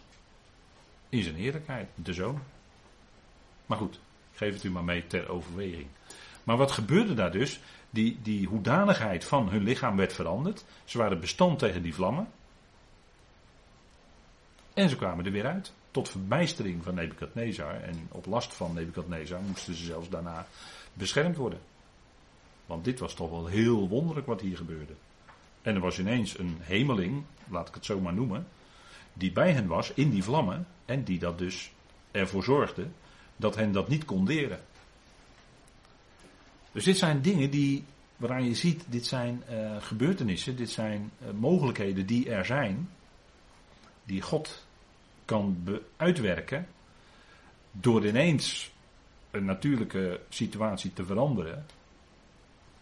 In 1.10 1.24
zijn 1.24 1.36
heerlijkheid, 1.36 1.90
de 1.96 2.14
zoon. 2.14 2.42
Maar 3.66 3.78
goed, 3.78 4.00
geef 4.34 4.54
het 4.54 4.64
u 4.64 4.72
maar 4.72 4.84
mee 4.84 5.08
ter 5.08 5.30
overweging. 5.30 5.88
Maar 6.44 6.58
wat 6.58 6.72
gebeurde 6.72 7.14
daar 7.14 7.32
dus? 7.32 7.60
Die, 7.98 8.18
die 8.22 8.48
hoedanigheid 8.48 9.26
van 9.26 9.50
hun 9.50 9.64
lichaam 9.64 9.96
werd 9.96 10.14
veranderd. 10.14 10.66
Ze 10.86 10.98
waren 10.98 11.20
bestand 11.20 11.60
tegen 11.60 11.82
die 11.82 11.94
vlammen. 11.94 12.28
En 14.74 14.90
ze 14.90 14.96
kwamen 14.96 15.26
er 15.26 15.32
weer 15.32 15.46
uit. 15.46 15.74
Tot 15.92 16.10
verbijstering 16.10 16.84
van 16.84 16.96
Nebukadnezar. 16.96 17.82
En 17.82 18.08
op 18.12 18.26
last 18.26 18.54
van 18.54 18.74
Nebukadnezar 18.74 19.42
moesten 19.42 19.76
ze 19.76 19.86
zelfs 19.86 20.10
daarna 20.10 20.48
beschermd 20.94 21.36
worden. 21.36 21.60
Want 22.66 22.84
dit 22.84 23.00
was 23.00 23.14
toch 23.14 23.30
wel 23.30 23.46
heel 23.46 23.88
wonderlijk 23.88 24.28
wat 24.28 24.42
hier 24.42 24.58
gebeurde. 24.58 24.94
En 25.62 25.76
er 25.76 25.82
was 25.82 26.00
ineens 26.00 26.40
een 26.40 26.58
hemeling, 26.62 27.24
laat 27.50 27.68
ik 27.68 27.74
het 27.74 27.86
zo 27.86 28.00
maar 28.00 28.14
noemen, 28.14 28.48
die 29.14 29.32
bij 29.32 29.52
hen 29.52 29.68
was 29.68 29.94
in 29.94 30.10
die 30.10 30.24
vlammen 30.24 30.68
en 30.86 31.04
die 31.04 31.20
dat 31.20 31.38
dus 31.38 31.72
ervoor 32.12 32.44
zorgde 32.44 32.88
dat 33.36 33.56
hen 33.56 33.72
dat 33.72 33.88
niet 33.88 34.06
kon 34.06 34.26
deren. 34.26 34.60
Dus 36.72 36.84
dit 36.84 36.98
zijn 36.98 37.22
dingen 37.22 37.50
die, 37.50 37.84
waaraan 38.18 38.44
je 38.44 38.56
ziet, 38.56 38.84
dit 38.88 39.06
zijn 39.06 39.44
uh, 39.50 39.76
gebeurtenissen, 39.80 40.56
dit 40.56 40.70
zijn 40.70 41.12
uh, 41.22 41.28
mogelijkheden 41.40 42.06
die 42.06 42.30
er 42.30 42.46
zijn, 42.46 42.90
die 44.04 44.22
God 44.22 44.66
kan 45.26 45.66
uitwerken 45.98 46.68
door 47.72 48.06
ineens 48.06 48.72
een 49.32 49.46
natuurlijke 49.46 50.22
situatie 50.30 50.94
te 50.94 51.06
veranderen. 51.06 51.66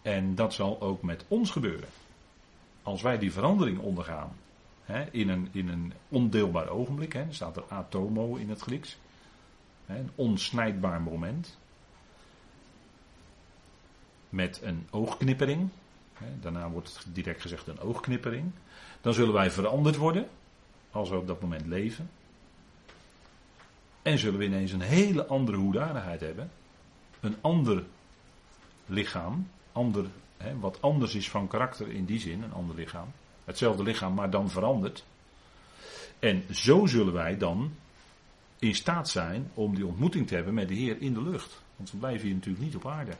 En 0.02 0.34
dat 0.34 0.54
zal 0.54 0.80
ook 0.80 1.02
met 1.02 1.24
ons 1.28 1.50
gebeuren. 1.50 1.88
Als 2.82 3.02
wij 3.02 3.18
die 3.18 3.32
verandering 3.32 3.78
ondergaan, 3.78 4.36
hè, 4.84 5.04
in, 5.10 5.28
een, 5.28 5.48
in 5.52 5.68
een 5.68 5.92
ondeelbaar 6.08 6.68
ogenblik, 6.68 7.12
hè, 7.12 7.24
staat 7.30 7.56
er 7.56 7.64
atomo 7.68 8.34
in 8.34 8.48
het 8.48 8.60
Grieks, 8.60 8.96
hè, 9.86 9.98
een 9.98 10.10
onsnijdbaar 10.14 11.00
moment, 11.00 11.58
met 14.28 14.60
een 14.62 14.86
oogknippering, 14.90 15.68
daarna 16.40 16.70
wordt 16.70 17.06
direct 17.12 17.40
gezegd 17.40 17.66
een 17.66 17.80
oogknippering, 17.80 18.50
dan 19.00 19.14
zullen 19.14 19.34
wij 19.34 19.50
veranderd 19.50 19.96
worden, 19.96 20.28
als 20.90 21.08
we 21.08 21.16
op 21.16 21.26
dat 21.26 21.40
moment 21.40 21.66
leven. 21.66 22.10
En 24.02 24.18
zullen 24.18 24.38
we 24.38 24.44
ineens 24.44 24.72
een 24.72 24.80
hele 24.80 25.26
andere 25.26 25.56
hoedanigheid 25.56 26.20
hebben. 26.20 26.50
Een 27.20 27.36
ander 27.40 27.84
lichaam. 28.86 29.48
Ander, 29.72 30.06
hè, 30.36 30.58
wat 30.58 30.82
anders 30.82 31.14
is 31.14 31.30
van 31.30 31.48
karakter 31.48 31.88
in 31.88 32.04
die 32.04 32.20
zin, 32.20 32.42
een 32.42 32.52
ander 32.52 32.76
lichaam. 32.76 33.08
Hetzelfde 33.44 33.82
lichaam, 33.82 34.14
maar 34.14 34.30
dan 34.30 34.50
veranderd. 34.50 35.04
En 36.18 36.44
zo 36.54 36.86
zullen 36.86 37.12
wij 37.12 37.36
dan 37.36 37.72
in 38.58 38.74
staat 38.74 39.08
zijn 39.08 39.50
om 39.54 39.74
die 39.74 39.86
ontmoeting 39.86 40.26
te 40.26 40.34
hebben 40.34 40.54
met 40.54 40.68
de 40.68 40.74
Heer 40.74 41.00
in 41.00 41.14
de 41.14 41.22
lucht. 41.22 41.62
Want 41.76 41.90
we 41.90 41.96
blijven 41.96 42.26
hier 42.26 42.34
natuurlijk 42.34 42.64
niet 42.64 42.76
op 42.76 42.86
aarde. 42.86 43.12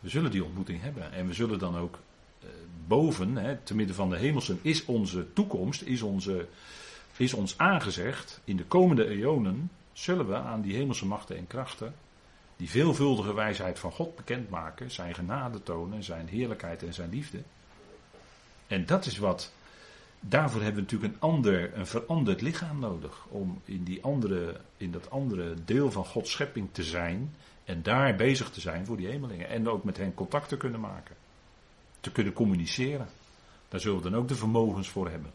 We 0.00 0.08
zullen 0.08 0.30
die 0.30 0.44
ontmoeting 0.44 0.80
hebben. 0.80 1.12
En 1.12 1.26
we 1.26 1.34
zullen 1.34 1.58
dan 1.58 1.76
ook 1.76 1.98
eh, 2.40 2.48
boven, 2.86 3.36
hè, 3.36 3.56
te 3.56 3.74
midden 3.74 3.96
van 3.96 4.10
de 4.10 4.16
hemelsen, 4.16 4.58
is 4.62 4.84
onze 4.84 5.32
toekomst, 5.32 5.82
is 5.82 6.02
onze 6.02 6.46
is 7.18 7.34
ons 7.34 7.58
aangezegd, 7.58 8.40
in 8.44 8.56
de 8.56 8.64
komende 8.64 9.08
eonen 9.08 9.70
zullen 9.92 10.28
we 10.28 10.34
aan 10.34 10.60
die 10.60 10.74
hemelse 10.74 11.06
machten 11.06 11.36
en 11.36 11.46
krachten 11.46 11.94
Die 12.56 12.70
veelvuldige 12.70 13.34
wijsheid 13.34 13.78
van 13.78 13.92
God 13.92 14.16
bekendmaken, 14.16 14.90
zijn 14.90 15.14
genade 15.14 15.62
tonen, 15.62 16.02
zijn 16.02 16.28
heerlijkheid 16.28 16.82
en 16.82 16.94
zijn 16.94 17.10
liefde. 17.10 17.42
En 18.66 18.86
dat 18.86 19.06
is 19.06 19.18
wat. 19.18 19.52
Daarvoor 20.20 20.62
hebben 20.62 20.84
we 20.84 20.90
natuurlijk 20.90 21.14
een 21.14 21.20
ander, 21.20 21.76
een 21.76 21.86
veranderd 21.86 22.40
lichaam 22.40 22.78
nodig. 22.78 23.26
Om 23.28 23.60
in, 23.64 23.84
die 23.84 24.02
andere, 24.02 24.60
in 24.76 24.90
dat 24.90 25.10
andere 25.10 25.54
deel 25.64 25.90
van 25.90 26.04
Gods 26.04 26.30
schepping 26.30 26.68
te 26.72 26.82
zijn. 26.82 27.34
En 27.64 27.82
daar 27.82 28.16
bezig 28.16 28.50
te 28.50 28.60
zijn 28.60 28.86
voor 28.86 28.96
die 28.96 29.06
hemelingen. 29.06 29.48
En 29.48 29.68
ook 29.68 29.84
met 29.84 29.96
hen 29.96 30.14
contact 30.14 30.48
te 30.48 30.56
kunnen 30.56 30.80
maken. 30.80 31.16
Te 32.00 32.12
kunnen 32.12 32.32
communiceren. 32.32 33.08
Daar 33.68 33.80
zullen 33.80 34.02
we 34.02 34.10
dan 34.10 34.20
ook 34.20 34.28
de 34.28 34.34
vermogens 34.34 34.88
voor 34.88 35.10
hebben. 35.10 35.30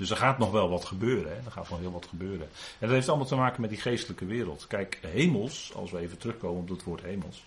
Dus 0.00 0.10
er 0.10 0.16
gaat 0.16 0.38
nog 0.38 0.50
wel 0.50 0.68
wat 0.68 0.84
gebeuren. 0.84 1.32
Hè? 1.32 1.36
Er 1.44 1.50
gaat 1.50 1.70
nog 1.70 1.78
heel 1.78 1.92
wat 1.92 2.06
gebeuren. 2.06 2.48
En 2.50 2.86
dat 2.86 2.90
heeft 2.90 3.08
allemaal 3.08 3.26
te 3.26 3.36
maken 3.36 3.60
met 3.60 3.70
die 3.70 3.80
geestelijke 3.80 4.24
wereld. 4.24 4.66
Kijk, 4.66 4.98
hemels, 5.02 5.72
als 5.74 5.90
we 5.90 5.98
even 5.98 6.18
terugkomen 6.18 6.62
op 6.62 6.68
het 6.68 6.84
woord 6.84 7.02
hemels. 7.02 7.44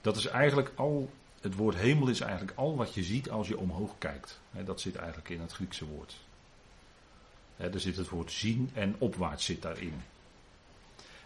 Dat 0.00 0.16
is 0.16 0.26
eigenlijk 0.26 0.72
al, 0.74 1.10
het 1.44 1.54
woord 1.54 1.76
hemel 1.76 2.08
is 2.08 2.20
eigenlijk 2.20 2.58
al 2.58 2.76
wat 2.76 2.94
je 2.94 3.02
ziet 3.02 3.30
als 3.30 3.48
je 3.48 3.58
omhoog 3.58 3.94
kijkt. 3.98 4.40
Dat 4.50 4.80
zit 4.80 4.96
eigenlijk 4.96 5.28
in 5.28 5.40
het 5.40 5.52
Griekse 5.52 5.86
woord. 5.86 6.16
Er 7.56 7.80
zit 7.80 7.96
het 7.96 8.08
woord 8.08 8.32
zien 8.32 8.70
en 8.74 8.94
opwaarts 8.98 9.44
zit 9.44 9.62
daarin. 9.62 10.02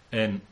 En 0.09 0.43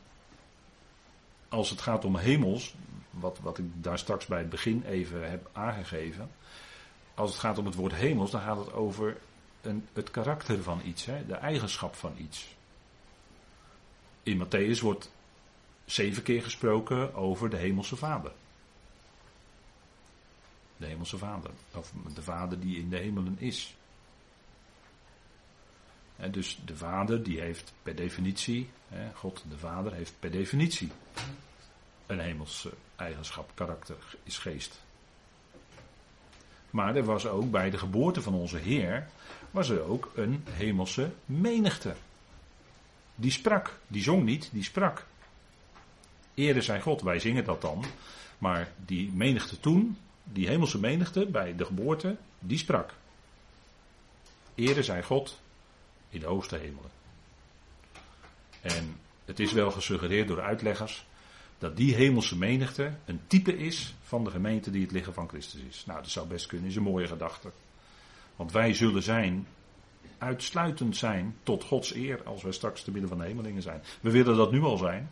als 1.49 1.69
het 1.69 1.81
gaat 1.81 2.05
om 2.05 2.15
hemels, 2.15 2.75
wat, 3.09 3.39
wat 3.41 3.57
ik 3.57 3.65
daar 3.73 3.99
straks 3.99 4.25
bij 4.25 4.39
het 4.39 4.49
begin 4.49 4.83
even 4.85 5.29
heb 5.29 5.49
aangegeven. 5.53 6.31
Als 7.15 7.29
het 7.31 7.39
gaat 7.39 7.57
om 7.57 7.65
het 7.65 7.75
woord 7.75 7.93
hemels, 7.93 8.31
dan 8.31 8.41
gaat 8.41 8.57
het 8.57 8.73
over 8.73 9.17
een, 9.61 9.87
het 9.93 10.11
karakter 10.11 10.63
van 10.63 10.81
iets, 10.85 11.05
hè, 11.05 11.25
de 11.25 11.35
eigenschap 11.35 11.95
van 11.95 12.13
iets. 12.17 12.55
In 14.23 14.45
Matthäus 14.45 14.79
wordt 14.79 15.11
zeven 15.85 16.23
keer 16.23 16.43
gesproken 16.43 17.15
over 17.15 17.49
de 17.49 17.57
Hemelse 17.57 17.95
Vader. 17.95 18.31
De 20.77 20.85
Hemelse 20.85 21.17
Vader, 21.17 21.51
of 21.73 21.93
de 22.13 22.21
Vader 22.21 22.59
die 22.59 22.77
in 22.79 22.89
de 22.89 22.97
hemelen 22.97 23.35
is. 23.39 23.75
dus 26.31 26.59
de 26.65 26.77
Vader 26.77 27.23
die 27.23 27.39
heeft 27.39 27.73
per 27.83 27.95
definitie, 27.95 28.69
God 29.13 29.43
de 29.49 29.57
Vader 29.57 29.93
heeft 29.93 30.13
per 30.19 30.31
definitie 30.31 30.91
een 32.05 32.19
hemelse 32.19 32.73
eigenschap, 32.95 33.51
karakter, 33.53 33.97
is 34.23 34.37
geest. 34.37 34.81
Maar 36.69 36.95
er 36.95 37.03
was 37.03 37.27
ook 37.27 37.51
bij 37.51 37.69
de 37.69 37.77
geboorte 37.77 38.21
van 38.21 38.33
onze 38.33 38.57
Heer, 38.57 39.07
was 39.51 39.69
er 39.69 39.81
ook 39.81 40.11
een 40.15 40.43
hemelse 40.49 41.11
menigte. 41.25 41.95
Die 43.15 43.31
sprak, 43.31 43.79
die 43.87 44.03
zong 44.03 44.23
niet, 44.23 44.49
die 44.51 44.63
sprak. 44.63 45.05
Ere 46.33 46.61
zij 46.61 46.81
God, 46.81 47.01
wij 47.01 47.19
zingen 47.19 47.43
dat 47.43 47.61
dan. 47.61 47.85
Maar 48.37 48.71
die 48.85 49.11
menigte 49.11 49.59
toen, 49.59 49.97
die 50.31 50.47
hemelse 50.47 50.79
menigte 50.79 51.25
bij 51.25 51.55
de 51.55 51.65
geboorte, 51.65 52.17
die 52.39 52.57
sprak. 52.57 52.93
Ere 54.55 54.83
zij 54.83 55.03
God 55.03 55.39
in 56.09 56.19
de 56.19 56.25
hoogste 56.25 56.55
hemelen. 56.55 56.91
En 58.61 58.95
het 59.25 59.39
is 59.39 59.51
wel 59.51 59.71
gesuggereerd 59.71 60.27
door 60.27 60.41
uitleggers 60.41 61.05
dat 61.57 61.77
die 61.77 61.95
hemelse 61.95 62.37
menigte 62.37 62.93
een 63.05 63.19
type 63.27 63.57
is 63.57 63.95
van 64.03 64.23
de 64.23 64.29
gemeente 64.29 64.71
die 64.71 64.81
het 64.81 64.91
lichaam 64.91 65.13
van 65.13 65.29
Christus 65.29 65.61
is. 65.69 65.83
Nou, 65.85 66.01
dat 66.01 66.09
zou 66.09 66.27
best 66.27 66.45
kunnen, 66.45 66.69
is 66.69 66.75
een 66.75 66.83
mooie 66.83 67.07
gedachte. 67.07 67.51
Want 68.35 68.51
wij 68.51 68.73
zullen 68.73 69.03
zijn, 69.03 69.47
uitsluitend 70.17 70.97
zijn, 70.97 71.35
tot 71.43 71.63
Gods 71.63 71.93
eer, 71.93 72.23
als 72.23 72.43
wij 72.43 72.51
straks 72.51 72.83
te 72.83 72.91
midden 72.91 73.09
van 73.09 73.17
de 73.17 73.25
hemelingen 73.25 73.61
zijn. 73.61 73.83
We 74.01 74.11
willen 74.11 74.35
dat 74.35 74.51
nu 74.51 74.61
al 74.61 74.77
zijn. 74.77 75.09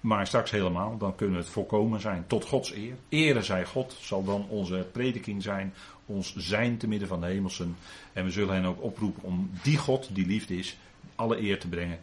Maar 0.00 0.26
straks 0.26 0.50
helemaal, 0.50 0.98
dan 0.98 1.14
kunnen 1.14 1.36
we 1.36 1.42
het 1.42 1.52
volkomen 1.52 2.00
zijn, 2.00 2.24
tot 2.26 2.44
Gods 2.44 2.74
eer. 2.74 2.96
Ere 3.08 3.42
zij 3.42 3.64
God, 3.64 3.96
zal 4.00 4.24
dan 4.24 4.46
onze 4.48 4.86
prediking 4.92 5.42
zijn, 5.42 5.74
ons 6.06 6.36
zijn 6.36 6.78
te 6.78 6.88
midden 6.88 7.08
van 7.08 7.20
de 7.20 7.26
hemelsen. 7.26 7.76
En 8.12 8.24
we 8.24 8.30
zullen 8.30 8.54
hen 8.54 8.64
ook 8.64 8.82
oproepen 8.82 9.22
om 9.22 9.50
die 9.62 9.76
God, 9.76 10.14
die 10.14 10.26
liefde 10.26 10.56
is, 10.56 10.76
alle 11.14 11.40
eer 11.40 11.60
te 11.60 11.68
brengen 11.68 11.98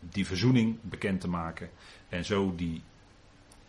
die 0.00 0.26
verzoening 0.26 0.78
bekend 0.82 1.20
te 1.20 1.28
maken. 1.28 1.70
En 2.08 2.24
zo 2.24 2.54
die 2.56 2.82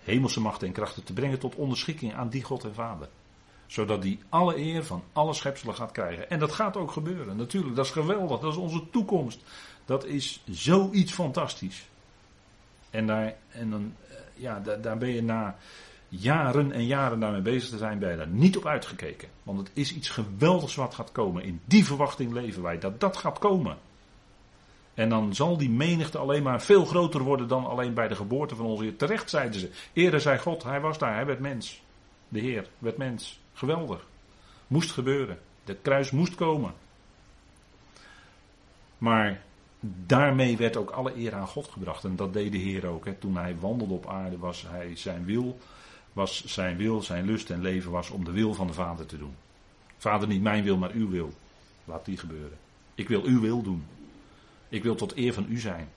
hemelse 0.04 0.42
machten 0.42 0.68
en 0.68 0.74
krachten 0.74 1.04
te 1.04 1.14
brengen 1.14 1.40
tot 1.40 1.56
onderschikking 1.56 2.14
aan 2.14 2.30
die 2.30 2.44
God 2.44 2.64
en 2.64 2.74
Vader. 2.74 3.10
Zodat 3.68 4.02
die 4.02 4.20
alle 4.30 4.58
eer 4.58 4.84
van 4.84 5.04
alle 5.14 5.34
schepselen 5.34 5.76
gaat 5.76 5.92
krijgen. 5.92 6.30
En 6.30 6.40
dat 6.40 6.52
gaat 6.52 6.78
ook 6.78 6.92
gebeuren. 6.92 7.38
Natuurlijk, 7.38 7.76
dat 7.76 7.86
is 7.86 7.92
geweldig. 7.92 8.40
Dat 8.40 8.52
is 8.52 8.58
onze 8.58 8.90
toekomst. 8.90 9.44
Dat 9.86 10.06
is 10.06 10.44
zoiets 10.50 11.12
fantastisch. 11.12 11.90
En 12.92 13.08
daar, 13.08 13.34
en 13.52 13.70
dan, 13.70 13.96
eh, 14.10 14.16
ja, 14.34 14.60
daar, 14.60 14.82
daar 14.82 14.98
ben 14.98 15.10
je 15.10 15.24
na 15.24 15.56
jaren 16.10 16.72
en 16.72 16.86
jaren 16.86 17.20
daarmee 17.20 17.42
bezig 17.42 17.70
te 17.70 17.78
zijn, 17.78 18.00
ben 18.00 18.12
je 18.12 18.18
daar 18.18 18.28
niet 18.28 18.58
op 18.58 18.66
uitgekeken. 18.66 19.30
Want 19.44 19.60
het 19.60 19.72
is 19.74 19.96
iets 19.96 20.10
geweldigs 20.10 20.76
wat 20.76 20.94
gaat 20.96 21.12
komen. 21.12 21.44
In 21.44 21.62
die 21.66 21.86
verwachting 21.86 22.34
leven 22.34 22.62
wij, 22.62 22.80
dat 22.80 23.00
dat 23.00 23.18
gaat 23.18 23.40
komen. 23.40 23.78
En 24.94 25.10
dan 25.10 25.36
zal 25.36 25.58
die 25.58 25.70
menigte 25.70 26.18
alleen 26.18 26.44
maar 26.44 26.62
veel 26.62 26.86
groter 26.86 27.22
worden 27.22 27.48
dan 27.48 27.66
alleen 27.66 27.94
bij 27.94 28.08
de 28.08 28.16
geboorte 28.16 28.56
van 28.56 28.66
onze 28.66 28.84
Heer. 28.84 28.96
Terecht 28.96 29.30
zeiden 29.30 29.60
ze. 29.60 29.70
Ere 29.94 30.20
zei 30.20 30.38
God, 30.38 30.64
hij 30.64 30.82
was 30.82 30.98
daar, 30.98 31.14
hij 31.14 31.26
werd 31.26 31.40
mens. 31.40 31.82
De 32.28 32.40
Heer 32.40 32.68
werd 32.78 32.98
mens. 32.98 33.40
Geweldig. 33.54 34.08
Moest 34.68 34.92
gebeuren. 34.92 35.40
Het 35.66 35.78
kruis 35.82 36.12
moest 36.12 36.36
komen. 36.36 36.74
Maar 38.98 39.42
daarmee 39.82 40.58
werd 40.58 40.78
ook 40.78 40.90
alle 40.90 41.18
eer 41.18 41.34
aan 41.34 41.48
God 41.48 41.68
gebracht. 41.68 42.04
En 42.04 42.16
dat 42.16 42.34
deed 42.34 42.52
de 42.52 42.58
Heer 42.58 42.88
ook. 42.88 43.06
Hè. 43.06 43.14
Toen 43.14 43.38
hij 43.38 43.58
wandelde 43.60 43.94
op 43.94 44.08
aarde 44.08 44.38
was 44.38 44.66
hij 44.68 44.96
zijn 44.96 45.26
wil, 45.26 45.58
was 46.14 46.46
zijn 46.46 46.78
wil, 46.78 47.02
zijn 47.02 47.26
lust 47.26 47.50
en 47.50 47.62
leven 47.62 47.92
was 47.92 48.10
om 48.10 48.24
de 48.24 48.32
wil 48.32 48.54
van 48.54 48.68
de 48.68 48.74
Vader 48.74 49.06
te 49.06 49.18
doen. 49.18 49.36
Vader, 49.98 50.28
niet 50.28 50.42
mijn 50.42 50.64
wil, 50.64 50.78
maar 50.78 50.92
uw 50.92 51.10
wil. 51.10 51.34
Laat 51.86 52.06
die 52.06 52.18
gebeuren. 52.18 52.58
Ik 52.96 53.08
wil 53.08 53.24
uw 53.24 53.40
wil 53.40 53.62
doen. 53.62 53.86
Ik 54.70 54.84
wil 54.84 54.96
tot 54.96 55.18
eer 55.18 55.34
van 55.34 55.46
u 55.50 55.60
zijn. 55.60 55.90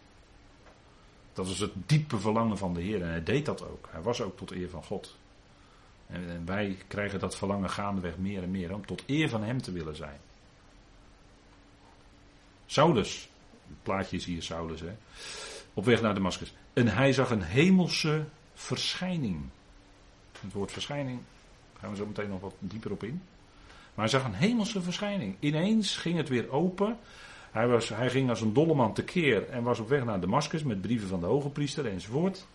Dat 1.32 1.46
was 1.46 1.58
het 1.58 1.72
diepe 1.86 2.18
verlangen 2.18 2.58
van 2.58 2.74
de 2.74 2.80
Heer. 2.80 3.02
En 3.02 3.08
hij 3.08 3.22
deed 3.22 3.46
dat 3.46 3.68
ook. 3.68 3.88
Hij 3.90 4.02
was 4.02 4.20
ook 4.20 4.36
tot 4.36 4.50
eer 4.50 4.68
van 4.68 4.84
God. 4.84 5.16
En, 6.06 6.42
wij 6.44 6.78
krijgen 6.86 7.18
dat 7.18 7.36
verlangen 7.36 7.70
gaandeweg 7.70 8.16
meer 8.18 8.42
en 8.42 8.50
meer 8.50 8.74
om 8.74 8.86
tot 8.86 9.02
eer 9.06 9.28
van 9.28 9.42
Hem 9.42 9.62
te 9.62 9.72
willen 9.72 9.96
zijn. 9.96 10.20
Saulus, 12.66 13.28
het 13.68 13.82
plaatje 13.82 14.16
is 14.16 14.24
hier 14.24 14.42
Saulus, 14.42 14.80
hè, 14.80 14.92
op 15.74 15.84
weg 15.84 16.00
naar 16.02 16.14
Damascus. 16.14 16.54
En 16.72 16.88
hij 16.88 17.12
zag 17.12 17.30
een 17.30 17.42
hemelse 17.42 18.24
verschijning. 18.54 19.42
Het 20.40 20.52
woord 20.52 20.72
verschijning, 20.72 21.20
gaan 21.78 21.90
we 21.90 21.96
zo 21.96 22.06
meteen 22.06 22.28
nog 22.28 22.40
wat 22.40 22.54
dieper 22.58 22.90
op 22.90 23.04
in. 23.04 23.22
Maar 23.94 24.08
hij 24.10 24.20
zag 24.20 24.24
een 24.24 24.34
hemelse 24.34 24.82
verschijning. 24.82 25.36
Ineens 25.40 25.96
ging 25.96 26.16
het 26.16 26.28
weer 26.28 26.50
open 26.50 26.98
hij, 27.54 27.68
was, 27.68 27.88
hij 27.88 28.10
ging 28.10 28.28
als 28.28 28.40
een 28.40 28.52
dolleman 28.52 28.94
tekeer 28.94 29.48
en 29.48 29.62
was 29.62 29.78
op 29.78 29.88
weg 29.88 30.04
naar 30.04 30.20
Damascus 30.20 30.62
met 30.62 30.80
brieven 30.80 31.08
van 31.08 31.20
de 31.20 31.26
hoge 31.26 31.48
priester 31.48 31.86
enzovoort. 31.86 32.46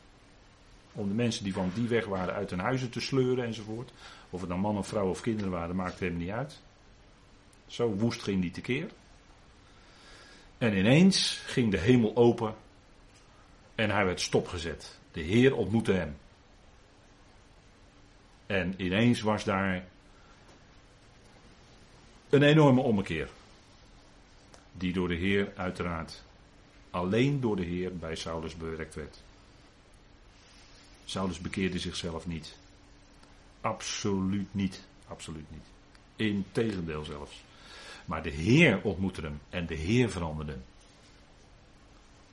Om 0.94 1.08
de 1.08 1.14
mensen 1.14 1.44
die 1.44 1.54
van 1.54 1.72
die 1.74 1.88
weg 1.88 2.06
waren 2.06 2.34
uit 2.34 2.50
hun 2.50 2.60
huizen 2.60 2.90
te 2.90 3.00
sleuren 3.00 3.46
enzovoort. 3.46 3.92
Of 4.30 4.40
het 4.40 4.50
dan 4.50 4.60
man 4.60 4.78
of 4.78 4.88
vrouw 4.88 5.10
of 5.10 5.22
kinderen 5.22 5.52
waren, 5.52 5.76
maakte 5.76 6.04
hem 6.04 6.18
niet 6.18 6.30
uit. 6.30 6.62
Zo 7.68 7.88
woest 7.88 8.24
ging 8.24 8.42
die 8.42 8.52
tekeer. 8.52 8.90
En 10.60 10.78
ineens 10.78 11.42
ging 11.46 11.72
de 11.72 11.78
hemel 11.78 12.16
open 12.16 12.56
en 13.76 13.90
hij 13.90 14.06
werd 14.06 14.22
stopgezet. 14.22 14.98
De 15.12 15.22
Heer 15.22 15.56
ontmoette 15.56 15.92
hem. 15.92 16.18
En 18.46 18.74
ineens 18.78 19.22
was 19.22 19.44
daar 19.44 19.86
een 22.30 22.44
enorme 22.44 22.82
ommekeer 22.82 23.30
die 24.72 24.94
door 24.94 25.08
de 25.08 25.16
Heer 25.16 25.52
uiteraard 25.56 26.24
alleen 26.90 27.40
door 27.40 27.56
de 27.56 27.64
Heer 27.64 27.98
bij 27.98 28.16
Saulus 28.16 28.56
bewerkt 28.56 28.96
werd. 28.96 29.22
Saulus 31.06 31.40
bekeerde 31.40 31.80
zichzelf 31.80 32.28
niet. 32.28 32.56
Absoluut 33.62 34.54
niet. 34.54 34.84
Absoluut 35.08 35.52
niet. 35.52 35.66
Integendeel 36.16 37.04
zelfs. 37.04 37.44
Maar 38.10 38.24
de 38.24 38.30
Heer 38.30 38.82
ontmoette 38.84 39.22
hem 39.22 39.40
en 39.50 39.66
de 39.66 39.76
Heer 39.76 40.10
veranderde 40.10 40.52
hem. 40.52 40.64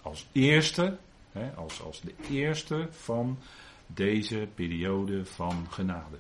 Als 0.03 0.27
eerste, 0.33 0.99
hè, 1.33 1.51
als, 1.55 1.83
als 1.83 2.01
de 2.01 2.15
eerste 2.31 2.89
van 2.91 3.39
deze 3.87 4.49
periode 4.55 5.25
van 5.25 5.67
genade. 5.71 6.17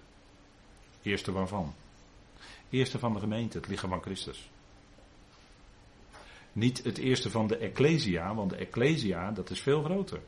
Eerste 1.03 1.33
waarvan? 1.33 1.75
Eerste 2.71 2.99
van 2.99 3.13
de 3.13 3.19
gemeente, 3.19 3.59
het 3.59 3.69
lichaam 3.69 3.91
van 3.91 4.03
Christus. 4.03 4.51
Niet 6.53 6.85
het 6.85 6.99
eerste 6.99 7.31
van 7.31 7.47
de 7.47 7.57
Ecclesia, 7.57 8.35
want 8.35 8.51
de 8.51 8.57
Ecclesia, 8.57 9.31
dat 9.31 9.51
is 9.51 9.61
veel 9.61 9.83
groter. 9.83 10.21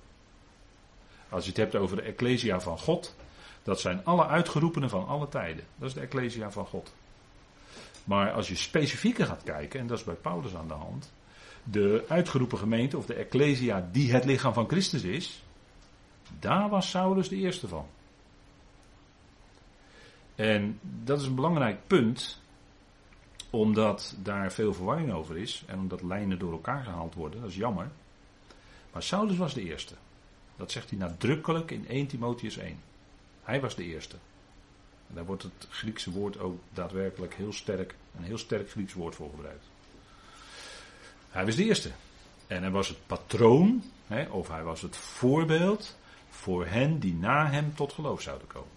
Als 1.29 1.43
je 1.45 1.49
het 1.49 1.59
hebt 1.59 1.77
over 1.77 1.97
de 1.97 2.03
Ecclesia 2.03 2.61
van 2.61 2.79
God, 2.79 3.17
dat 3.63 3.81
zijn 3.81 4.05
alle 4.05 4.27
uitgeroepenen 4.27 4.91
van 4.91 5.07
alle 5.07 5.29
tijden. 5.29 5.65
Dat 5.77 5.89
is 5.89 5.95
de 5.95 6.01
Ecclesia 6.01 6.51
van 6.51 6.67
God. 6.67 6.93
Maar 8.09 8.33
als 8.33 8.49
je 8.49 8.57
specifieker 8.57 9.27
gaat 9.27 9.43
kijken, 9.43 9.81
en 9.81 9.87
dat 9.87 9.99
is 9.99 10.05
bij 10.05 10.15
Paulus 10.15 10.55
aan 10.55 10.69
de 10.69 10.75
hand, 10.75 11.13
de 11.65 12.05
uitgeroepen 12.09 12.59
gemeente 12.59 12.97
of 12.97 13.07
de 13.07 13.15
Ecclesia 13.15 13.89
die 13.93 14.13
het 14.13 14.25
lichaam 14.25 14.53
van 14.53 14.69
Christus 14.69 15.03
is, 15.03 15.43
daar 16.39 16.69
was 16.69 16.91
Saulus 16.91 17.29
de 17.29 17.37
eerste 17.37 17.69
van. 17.69 17.87
En 20.35 20.79
dat 21.05 21.21
is 21.21 21.27
een 21.27 21.35
belangrijk 21.35 21.87
punt, 21.87 22.41
omdat 23.51 24.17
daar 24.23 24.53
veel 24.53 24.75
verwarring 24.75 25.13
over 25.13 25.37
is 25.37 25.65
en 25.67 25.79
omdat 25.79 26.03
lijnen 26.03 26.39
door 26.39 26.53
elkaar 26.53 26.85
gehaald 26.85 27.15
worden, 27.15 27.41
dat 27.41 27.51
is 27.51 27.57
jammer. 27.57 27.91
Maar 28.93 29.03
Saulus 29.03 29.37
was 29.37 29.55
de 29.55 29.63
eerste. 29.63 29.95
Dat 30.57 30.73
zegt 30.73 30.91
hij 30.91 30.99
nadrukkelijk 30.99 31.71
in 31.71 31.89
1 31.89 32.07
Timotheus 32.07 32.57
1. 32.57 32.79
Hij 33.43 33.61
was 33.61 33.75
de 33.75 33.85
eerste. 33.85 34.17
Daar 35.09 35.25
wordt 35.25 35.43
het 35.43 35.67
Griekse 35.69 36.11
woord 36.11 36.39
ook 36.39 36.61
daadwerkelijk 36.73 37.35
heel 37.35 37.53
sterk, 37.53 37.95
een 38.17 38.25
heel 38.25 38.39
sterk 38.39 38.71
Grieks 38.71 38.93
woord 38.93 39.15
voor 39.15 39.31
gebruikt. 39.31 39.65
Hij 41.31 41.45
was 41.45 41.57
de 41.57 41.65
eerste. 41.65 41.91
En 42.47 42.63
hij 42.63 42.71
was 42.71 42.89
het 42.89 43.07
patroon, 43.07 43.83
hè, 44.07 44.29
of 44.29 44.49
hij 44.49 44.63
was 44.63 44.83
het 44.83 44.97
voorbeeld 44.97 45.97
voor 46.31 46.67
hen 46.67 46.99
die 46.99 47.15
na 47.15 47.51
hem 47.51 47.75
tot 47.75 47.93
geloof 47.93 48.21
zouden 48.21 48.47
komen. 48.47 48.77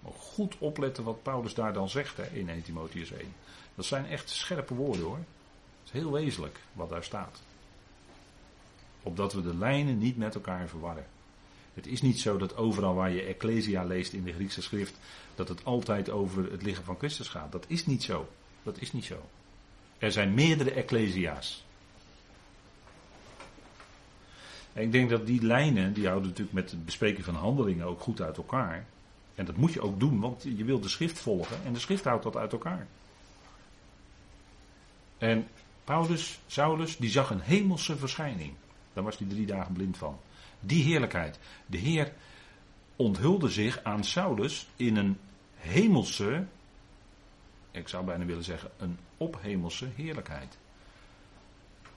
Maar 0.00 0.12
goed 0.12 0.58
opletten 0.58 1.04
wat 1.04 1.22
Paulus 1.22 1.54
daar 1.54 1.72
dan 1.72 1.88
zegt 1.88 2.16
hè, 2.16 2.26
in 2.26 2.48
1 2.48 2.62
Timotheus 2.62 3.12
1. 3.12 3.34
Dat 3.74 3.84
zijn 3.84 4.06
echt 4.06 4.30
scherpe 4.30 4.74
woorden 4.74 5.04
hoor. 5.04 5.16
Het 5.16 5.84
is 5.84 5.90
heel 5.90 6.12
wezenlijk 6.12 6.60
wat 6.72 6.88
daar 6.88 7.04
staat. 7.04 7.42
Opdat 9.02 9.32
we 9.32 9.42
de 9.42 9.56
lijnen 9.56 9.98
niet 9.98 10.16
met 10.16 10.34
elkaar 10.34 10.68
verwarren. 10.68 11.06
Het 11.74 11.86
is 11.86 12.02
niet 12.02 12.20
zo 12.20 12.36
dat 12.36 12.56
overal 12.56 12.94
waar 12.94 13.10
je 13.10 13.22
Ecclesia 13.22 13.84
leest 13.84 14.12
in 14.12 14.24
de 14.24 14.32
Griekse 14.32 14.62
schrift, 14.62 14.98
dat 15.34 15.48
het 15.48 15.64
altijd 15.64 16.10
over 16.10 16.50
het 16.50 16.62
lichaam 16.62 16.84
van 16.84 16.98
Christus 16.98 17.28
gaat. 17.28 17.52
Dat 17.52 17.64
is 17.68 17.86
niet 17.86 18.02
zo. 18.02 18.28
Dat 18.62 18.80
is 18.80 18.92
niet 18.92 19.04
zo. 19.04 19.28
Er 19.98 20.12
zijn 20.12 20.34
meerdere 20.34 20.70
Ecclesia's. 20.70 21.64
En 24.72 24.82
ik 24.82 24.92
denk 24.92 25.10
dat 25.10 25.26
die 25.26 25.42
lijnen, 25.42 25.92
die 25.92 26.06
houden 26.06 26.28
natuurlijk 26.28 26.56
met 26.56 26.70
het 26.70 26.84
bespreken 26.84 27.24
van 27.24 27.34
handelingen 27.34 27.86
ook 27.86 28.00
goed 28.00 28.20
uit 28.20 28.36
elkaar. 28.36 28.86
En 29.34 29.44
dat 29.44 29.56
moet 29.56 29.72
je 29.72 29.80
ook 29.80 30.00
doen, 30.00 30.20
want 30.20 30.42
je 30.42 30.64
wilt 30.64 30.82
de 30.82 30.88
schrift 30.88 31.18
volgen 31.18 31.56
en 31.64 31.72
de 31.72 31.78
schrift 31.78 32.04
houdt 32.04 32.22
dat 32.22 32.36
uit 32.36 32.52
elkaar. 32.52 32.86
En 35.18 35.48
Paulus, 35.84 36.40
Saulus, 36.46 36.96
die 36.96 37.10
zag 37.10 37.30
een 37.30 37.40
hemelse 37.40 37.96
verschijning. 37.96 38.52
Daar 38.92 39.04
was 39.04 39.18
hij 39.18 39.26
drie 39.28 39.46
dagen 39.46 39.72
blind 39.72 39.96
van. 39.96 40.18
Die 40.66 40.84
heerlijkheid. 40.84 41.38
De 41.66 41.78
Heer 41.78 42.12
onthulde 42.96 43.48
zich 43.48 43.80
aan 43.82 44.04
Saulus 44.04 44.68
in 44.76 44.96
een 44.96 45.18
hemelse, 45.54 46.44
ik 47.70 47.88
zou 47.88 48.04
bijna 48.04 48.24
willen 48.24 48.44
zeggen, 48.44 48.70
een 48.76 48.98
ophemelse 49.16 49.88
heerlijkheid. 49.94 50.58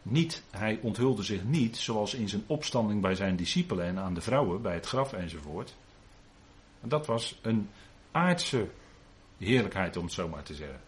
Niet, 0.02 0.44
hij 0.52 0.80
onthulde 0.82 1.24
zich 1.24 1.44
niet 1.44 1.78
zoals 1.78 2.14
in 2.14 2.30
zijn 2.30 2.44
opstanding 2.48 3.02
bij 3.02 3.16
zijn 3.16 3.36
discipelen 3.36 3.86
en 3.86 3.98
aan 3.98 4.14
de 4.14 4.22
vrouwen 4.22 4.62
bij 4.62 4.74
het 4.74 4.86
graf 4.86 5.14
enzovoort. 5.14 5.76
Dat 6.82 7.06
was 7.06 7.40
een 7.42 7.70
aardse 8.12 8.68
heerlijkheid, 9.38 9.98
om 9.98 10.04
het 10.04 10.14
zo 10.14 10.28
maar 10.28 10.44
te 10.44 10.56
zeggen. 10.56 10.80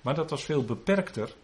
Maar 0.00 0.14
dat 0.14 0.30
was 0.30 0.44
veel 0.44 0.64
beperkter 0.64 1.34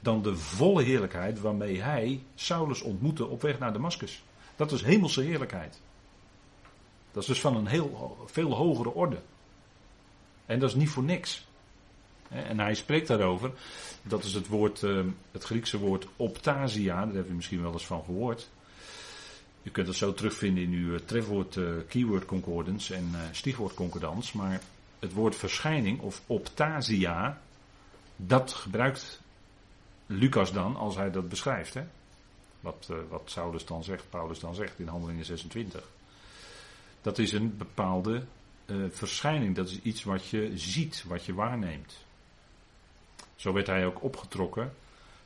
dan 0.00 0.22
de 0.22 0.36
volle 0.36 0.82
heerlijkheid 0.82 1.40
waarmee 1.40 1.82
hij 1.82 2.22
Saulus 2.34 2.82
ontmoette 2.82 3.26
op 3.26 3.42
weg 3.42 3.58
naar 3.58 3.72
Damascus. 3.72 4.22
Dat 4.58 4.70
was 4.70 4.84
hemelse 4.84 5.22
heerlijkheid. 5.22 5.80
Dat 7.12 7.22
is 7.22 7.28
dus 7.28 7.40
van 7.40 7.56
een 7.56 7.66
heel, 7.66 8.18
veel 8.26 8.54
hogere 8.54 8.90
orde. 8.90 9.20
En 10.46 10.58
dat 10.58 10.68
is 10.68 10.74
niet 10.74 10.88
voor 10.88 11.02
niks. 11.02 11.46
En 12.28 12.58
hij 12.60 12.74
spreekt 12.74 13.08
daarover, 13.08 13.52
dat 14.02 14.24
is 14.24 14.34
het 14.34 14.46
woord, 14.46 14.82
eh, 14.82 15.00
het 15.32 15.44
Griekse 15.44 15.78
woord 15.78 16.06
optasia, 16.16 17.06
daar 17.06 17.14
heb 17.14 17.26
je 17.26 17.34
misschien 17.34 17.62
wel 17.62 17.72
eens 17.72 17.86
van 17.86 18.04
gehoord. 18.04 18.48
Je 19.62 19.70
kunt 19.70 19.86
het 19.86 19.96
zo 19.96 20.14
terugvinden 20.14 20.62
in 20.62 20.72
uw 20.72 20.98
trefwoord 21.04 21.56
uh, 21.56 21.70
keyword 21.88 22.24
concordance 22.24 22.94
en 22.94 23.10
uh, 23.12 23.20
stichwoord 23.32 23.74
concordans, 23.74 24.32
maar 24.32 24.60
het 24.98 25.12
woord 25.12 25.36
verschijning 25.36 26.00
of 26.00 26.22
optasia, 26.26 27.40
dat 28.16 28.52
gebruikt 28.52 29.20
Lucas 30.06 30.52
dan 30.52 30.76
als 30.76 30.96
hij 30.96 31.10
dat 31.10 31.28
beschrijft. 31.28 31.74
Hè? 31.74 31.82
Wat, 32.60 32.88
uh, 32.90 32.96
wat 33.08 33.66
dan 33.66 33.84
zegt, 33.84 34.10
Paulus 34.10 34.40
dan 34.40 34.54
zegt 34.54 34.78
in 34.78 34.86
Handelingen 34.86 35.24
26. 35.24 35.82
Dat 37.02 37.18
is 37.18 37.32
een 37.32 37.56
bepaalde 37.56 38.24
verschijning, 38.90 39.56
dat 39.56 39.68
is 39.68 39.80
iets 39.82 40.04
wat 40.04 40.26
je 40.26 40.52
ziet, 40.54 41.04
wat 41.06 41.24
je 41.24 41.34
waarneemt. 41.34 41.96
Zo 43.36 43.52
werd 43.52 43.66
hij 43.66 43.86
ook 43.86 44.02
opgetrokken, 44.02 44.74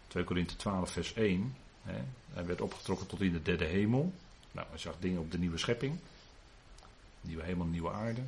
2 0.09 0.25
Korinthe 0.25 0.57
12 0.57 0.91
vers 0.91 1.15
1. 1.15 1.55
Hè, 1.83 2.01
hij 2.33 2.47
werd 2.47 2.61
opgetrokken 2.61 3.07
tot 3.07 3.21
in 3.21 3.33
de 3.33 3.43
derde 3.43 3.65
hemel. 3.65 4.13
Nou, 4.53 4.67
hij 4.71 4.79
zag 4.79 4.95
dingen 4.99 5.21
op 5.21 5.31
de 5.31 5.39
nieuwe 5.39 5.59
schepping. 5.59 5.99
Nieuwe 7.21 7.43
hemel, 7.43 7.67
nieuwe 7.67 7.91
aarde. 7.91 8.21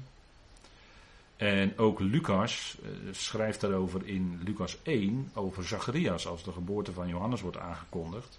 En 1.37 1.79
ook 1.79 2.01
Lucas 2.01 2.79
uh, 2.83 2.91
schrijft 3.13 3.61
daarover 3.61 4.07
in 4.07 4.41
Lucas 4.45 4.77
1 4.83 5.31
over 5.35 5.67
Zacharias. 5.67 6.27
Als 6.27 6.45
de 6.45 6.53
geboorte 6.53 6.93
van 6.93 7.09
Johannes 7.09 7.41
wordt 7.41 7.57
aangekondigd. 7.57 8.39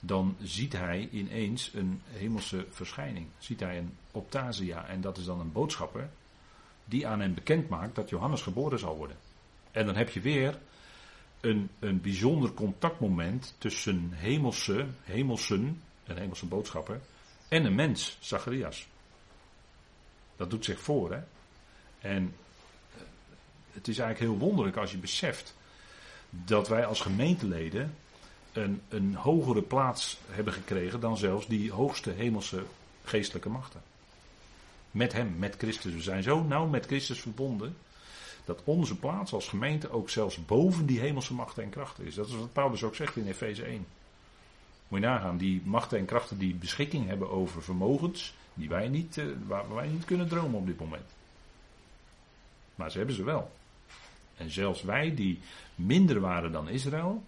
Dan 0.00 0.36
ziet 0.42 0.72
hij 0.72 1.08
ineens 1.12 1.70
een 1.74 2.02
hemelse 2.10 2.66
verschijning. 2.70 3.26
Ziet 3.38 3.60
hij 3.60 3.78
een 3.78 3.96
optasia. 4.10 4.86
En 4.86 5.00
dat 5.00 5.18
is 5.18 5.24
dan 5.24 5.40
een 5.40 5.52
boodschapper 5.52 6.10
die 6.84 7.06
aan 7.06 7.20
hem 7.20 7.34
bekend 7.34 7.68
maakt 7.68 7.94
dat 7.94 8.08
Johannes 8.08 8.42
geboren 8.42 8.78
zal 8.78 8.96
worden. 8.96 9.16
En 9.70 9.86
dan 9.86 9.96
heb 9.96 10.08
je 10.08 10.20
weer 10.20 10.58
een, 11.40 11.70
een 11.78 12.00
bijzonder 12.00 12.52
contactmoment 12.52 13.54
tussen 13.58 14.10
hemelse, 14.12 14.86
hemelsen, 15.02 15.82
een 16.04 16.16
hemelse 16.18 16.46
boodschapper, 16.46 17.00
en 17.48 17.64
een 17.64 17.74
mens, 17.74 18.16
Zacharias. 18.20 18.86
Dat 20.36 20.50
doet 20.50 20.64
zich 20.64 20.80
voor, 20.80 21.12
hè. 21.12 21.20
En 21.98 22.34
het 23.72 23.88
is 23.88 23.98
eigenlijk 23.98 24.30
heel 24.30 24.46
wonderlijk 24.46 24.76
als 24.76 24.90
je 24.90 24.98
beseft 24.98 25.54
dat 26.30 26.68
wij 26.68 26.86
als 26.86 27.00
gemeenteleden 27.00 27.94
een, 28.58 28.80
een 28.88 29.14
hogere 29.14 29.62
plaats 29.62 30.18
hebben 30.30 30.52
gekregen 30.52 31.00
dan 31.00 31.16
zelfs 31.16 31.46
die 31.46 31.72
hoogste 31.72 32.10
hemelse 32.10 32.62
geestelijke 33.04 33.48
machten. 33.48 33.80
Met 34.90 35.12
hem, 35.12 35.34
met 35.38 35.54
Christus. 35.58 35.92
We 35.92 36.02
zijn 36.02 36.22
zo 36.22 36.42
nauw 36.42 36.66
met 36.66 36.86
Christus 36.86 37.20
verbonden 37.20 37.76
dat 38.44 38.60
onze 38.64 38.96
plaats 38.96 39.32
als 39.32 39.48
gemeente 39.48 39.90
ook 39.90 40.10
zelfs 40.10 40.44
boven 40.44 40.86
die 40.86 41.00
hemelse 41.00 41.34
machten 41.34 41.62
en 41.62 41.70
krachten 41.70 42.04
is. 42.04 42.14
Dat 42.14 42.26
is 42.26 42.34
wat 42.34 42.52
Paulus 42.52 42.82
ook 42.82 42.94
zegt 42.94 43.16
in 43.16 43.26
Efeze 43.26 43.64
1. 43.64 43.86
Moet 44.88 45.00
je 45.00 45.06
nagaan, 45.06 45.36
die 45.36 45.62
machten 45.64 45.98
en 45.98 46.04
krachten 46.04 46.38
die 46.38 46.54
beschikking 46.54 47.06
hebben 47.06 47.30
over 47.30 47.62
vermogens, 47.62 48.34
die 48.54 48.68
wij 48.68 48.88
niet, 48.88 49.18
eh, 49.18 49.24
waar 49.46 49.74
wij 49.74 49.88
niet 49.88 50.04
kunnen 50.04 50.28
dromen 50.28 50.60
op 50.60 50.66
dit 50.66 50.80
moment. 50.80 51.06
Maar 52.74 52.90
ze 52.90 52.98
hebben 52.98 53.16
ze 53.16 53.24
wel. 53.24 53.50
En 54.36 54.50
zelfs 54.50 54.82
wij 54.82 55.14
die 55.14 55.40
minder 55.74 56.20
waren 56.20 56.52
dan 56.52 56.68
Israël, 56.68 57.22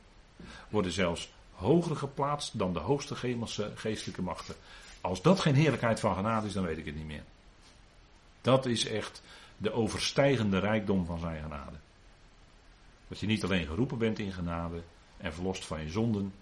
worden 0.69 0.93
zelfs 0.93 1.33
hoger 1.53 1.97
geplaatst 1.97 2.59
dan 2.59 2.73
de 2.73 2.79
hoogste 2.79 3.15
hemelse 3.21 3.73
geestelijke 3.75 4.23
machten. 4.23 4.55
Als 5.01 5.23
dat 5.23 5.41
geen 5.41 5.55
heerlijkheid 5.55 6.01
van 6.01 6.15
genade 6.15 6.47
is, 6.47 6.53
dan 6.53 6.65
weet 6.65 6.79
ik 6.79 6.87
het 6.87 6.97
niet 6.97 7.07
meer. 7.07 7.25
Dat 8.41 8.67
is 8.67 8.87
echt 8.87 9.23
de 9.57 9.73
overstijgende 9.73 10.59
rijkdom 10.59 11.07
van 11.07 11.19
zijn 11.19 11.43
genade. 11.43 11.77
Dat 13.09 13.21
je 13.21 13.27
niet 13.27 13.45
alleen 13.45 13.67
geroepen 13.67 13.99
bent 13.99 14.19
in 14.19 14.33
genade 14.33 14.83
en 15.17 15.33
verlost 15.33 15.65
van 15.67 15.81
je 15.81 15.91
zonden, 15.91 16.35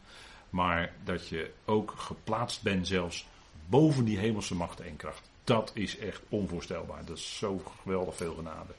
maar 0.51 0.93
dat 1.05 1.29
je 1.29 1.51
ook 1.65 1.95
geplaatst 1.97 2.63
bent 2.63 2.87
zelfs 2.87 3.27
boven 3.67 4.05
die 4.05 4.19
hemelse 4.19 4.55
machten 4.55 4.85
en 4.85 4.97
kracht. 4.97 5.31
Dat 5.45 5.71
is 5.75 5.99
echt 5.99 6.23
onvoorstelbaar. 6.29 7.05
Dat 7.05 7.17
is 7.17 7.39
zo 7.39 7.63
geweldig 7.83 8.17
veel 8.17 8.35
genade. 8.35 8.73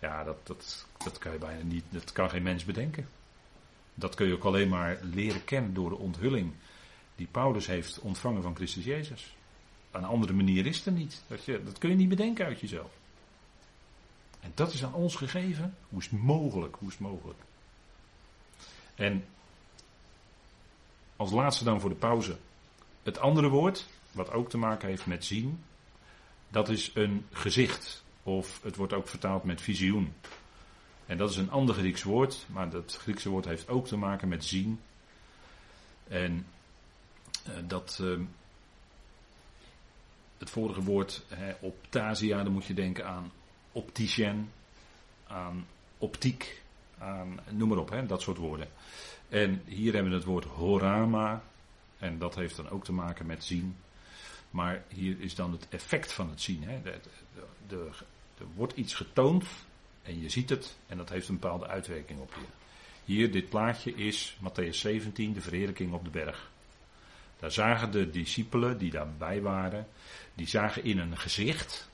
Ja, 0.00 0.24
dat, 0.24 0.46
dat, 0.46 0.86
dat 1.04 1.18
kan 1.18 1.32
je 1.32 1.38
bijna 1.38 1.62
niet, 1.62 1.84
dat 1.88 2.12
kan 2.12 2.30
geen 2.30 2.42
mens 2.42 2.64
bedenken. 2.64 3.08
Dat 3.98 4.14
kun 4.14 4.26
je 4.26 4.34
ook 4.34 4.44
alleen 4.44 4.68
maar 4.68 4.98
leren 5.02 5.44
kennen 5.44 5.74
door 5.74 5.88
de 5.88 5.96
onthulling 5.96 6.52
die 7.16 7.26
Paulus 7.30 7.66
heeft 7.66 8.00
ontvangen 8.00 8.42
van 8.42 8.54
Christus 8.54 8.84
Jezus. 8.84 9.36
Een 9.90 10.04
andere 10.04 10.32
manier 10.32 10.66
is 10.66 10.86
er 10.86 10.92
niet. 10.92 11.22
Dat, 11.26 11.44
je, 11.44 11.62
dat 11.64 11.78
kun 11.78 11.90
je 11.90 11.96
niet 11.96 12.08
bedenken 12.08 12.44
uit 12.44 12.60
jezelf. 12.60 12.90
En 14.40 14.52
dat 14.54 14.72
is 14.72 14.84
aan 14.84 14.94
ons 14.94 15.14
gegeven. 15.14 15.76
Hoe 15.88 16.00
is 16.00 16.08
het 16.10 16.22
mogelijk? 16.22 16.76
Hoe 16.78 16.88
is 16.88 16.94
het 16.94 17.02
mogelijk? 17.02 17.38
En 18.94 19.24
als 21.16 21.30
laatste 21.30 21.64
dan 21.64 21.80
voor 21.80 21.90
de 21.90 21.96
pauze. 21.96 22.36
Het 23.02 23.18
andere 23.18 23.48
woord, 23.48 23.86
wat 24.12 24.32
ook 24.32 24.50
te 24.50 24.58
maken 24.58 24.88
heeft 24.88 25.06
met 25.06 25.24
zien, 25.24 25.64
dat 26.48 26.68
is 26.68 26.90
een 26.94 27.26
gezicht. 27.32 28.04
Of 28.22 28.62
het 28.62 28.76
wordt 28.76 28.92
ook 28.92 29.08
vertaald 29.08 29.44
met 29.44 29.60
visioen. 29.60 30.12
En 31.08 31.16
dat 31.16 31.30
is 31.30 31.36
een 31.36 31.50
ander 31.50 31.74
Grieks 31.74 32.02
woord, 32.02 32.46
maar 32.46 32.70
dat 32.70 32.98
Griekse 33.00 33.28
woord 33.28 33.44
heeft 33.44 33.68
ook 33.68 33.86
te 33.86 33.96
maken 33.96 34.28
met 34.28 34.44
zien. 34.44 34.80
En 36.08 36.46
uh, 37.48 37.54
dat. 37.66 37.98
Uh, 38.02 38.20
het 40.38 40.50
vorige 40.50 40.82
woord, 40.82 41.22
hè, 41.28 41.52
optasia, 41.60 42.42
dan 42.42 42.52
moet 42.52 42.64
je 42.64 42.74
denken 42.74 43.06
aan 43.06 43.32
opticien, 43.72 44.50
aan 45.26 45.66
optiek, 45.98 46.62
aan 46.98 47.40
noem 47.50 47.68
maar 47.68 47.78
op, 47.78 47.90
hè, 47.90 48.06
dat 48.06 48.22
soort 48.22 48.36
woorden. 48.36 48.68
En 49.28 49.62
hier 49.64 49.92
hebben 49.92 50.10
we 50.10 50.16
het 50.16 50.26
woord 50.26 50.44
horama. 50.44 51.42
En 51.98 52.18
dat 52.18 52.34
heeft 52.34 52.56
dan 52.56 52.68
ook 52.70 52.84
te 52.84 52.92
maken 52.92 53.26
met 53.26 53.44
zien. 53.44 53.76
Maar 54.50 54.82
hier 54.88 55.20
is 55.20 55.34
dan 55.34 55.52
het 55.52 55.66
effect 55.68 56.12
van 56.12 56.30
het 56.30 56.40
zien. 56.40 56.62
Hè. 56.62 56.80
Er 57.68 58.46
wordt 58.54 58.76
iets 58.76 58.94
getoond 58.94 59.44
en 60.08 60.20
je 60.20 60.28
ziet 60.28 60.50
het 60.50 60.76
en 60.86 60.96
dat 60.96 61.08
heeft 61.08 61.28
een 61.28 61.38
bepaalde 61.38 61.66
uitwerking 61.66 62.20
op 62.20 62.34
je. 62.34 62.46
Hier, 63.04 63.30
dit 63.30 63.48
plaatje 63.48 63.94
is 63.94 64.36
Matthäus 64.36 64.76
17, 64.76 65.32
de 65.32 65.40
verheerlijking 65.40 65.92
op 65.92 66.04
de 66.04 66.10
berg. 66.10 66.50
Daar 67.38 67.52
zagen 67.52 67.90
de 67.90 68.10
discipelen 68.10 68.78
die 68.78 68.90
daarbij 68.90 69.40
waren, 69.40 69.86
die 70.34 70.48
zagen 70.48 70.84
in 70.84 70.98
een 70.98 71.18
gezicht, 71.18 71.90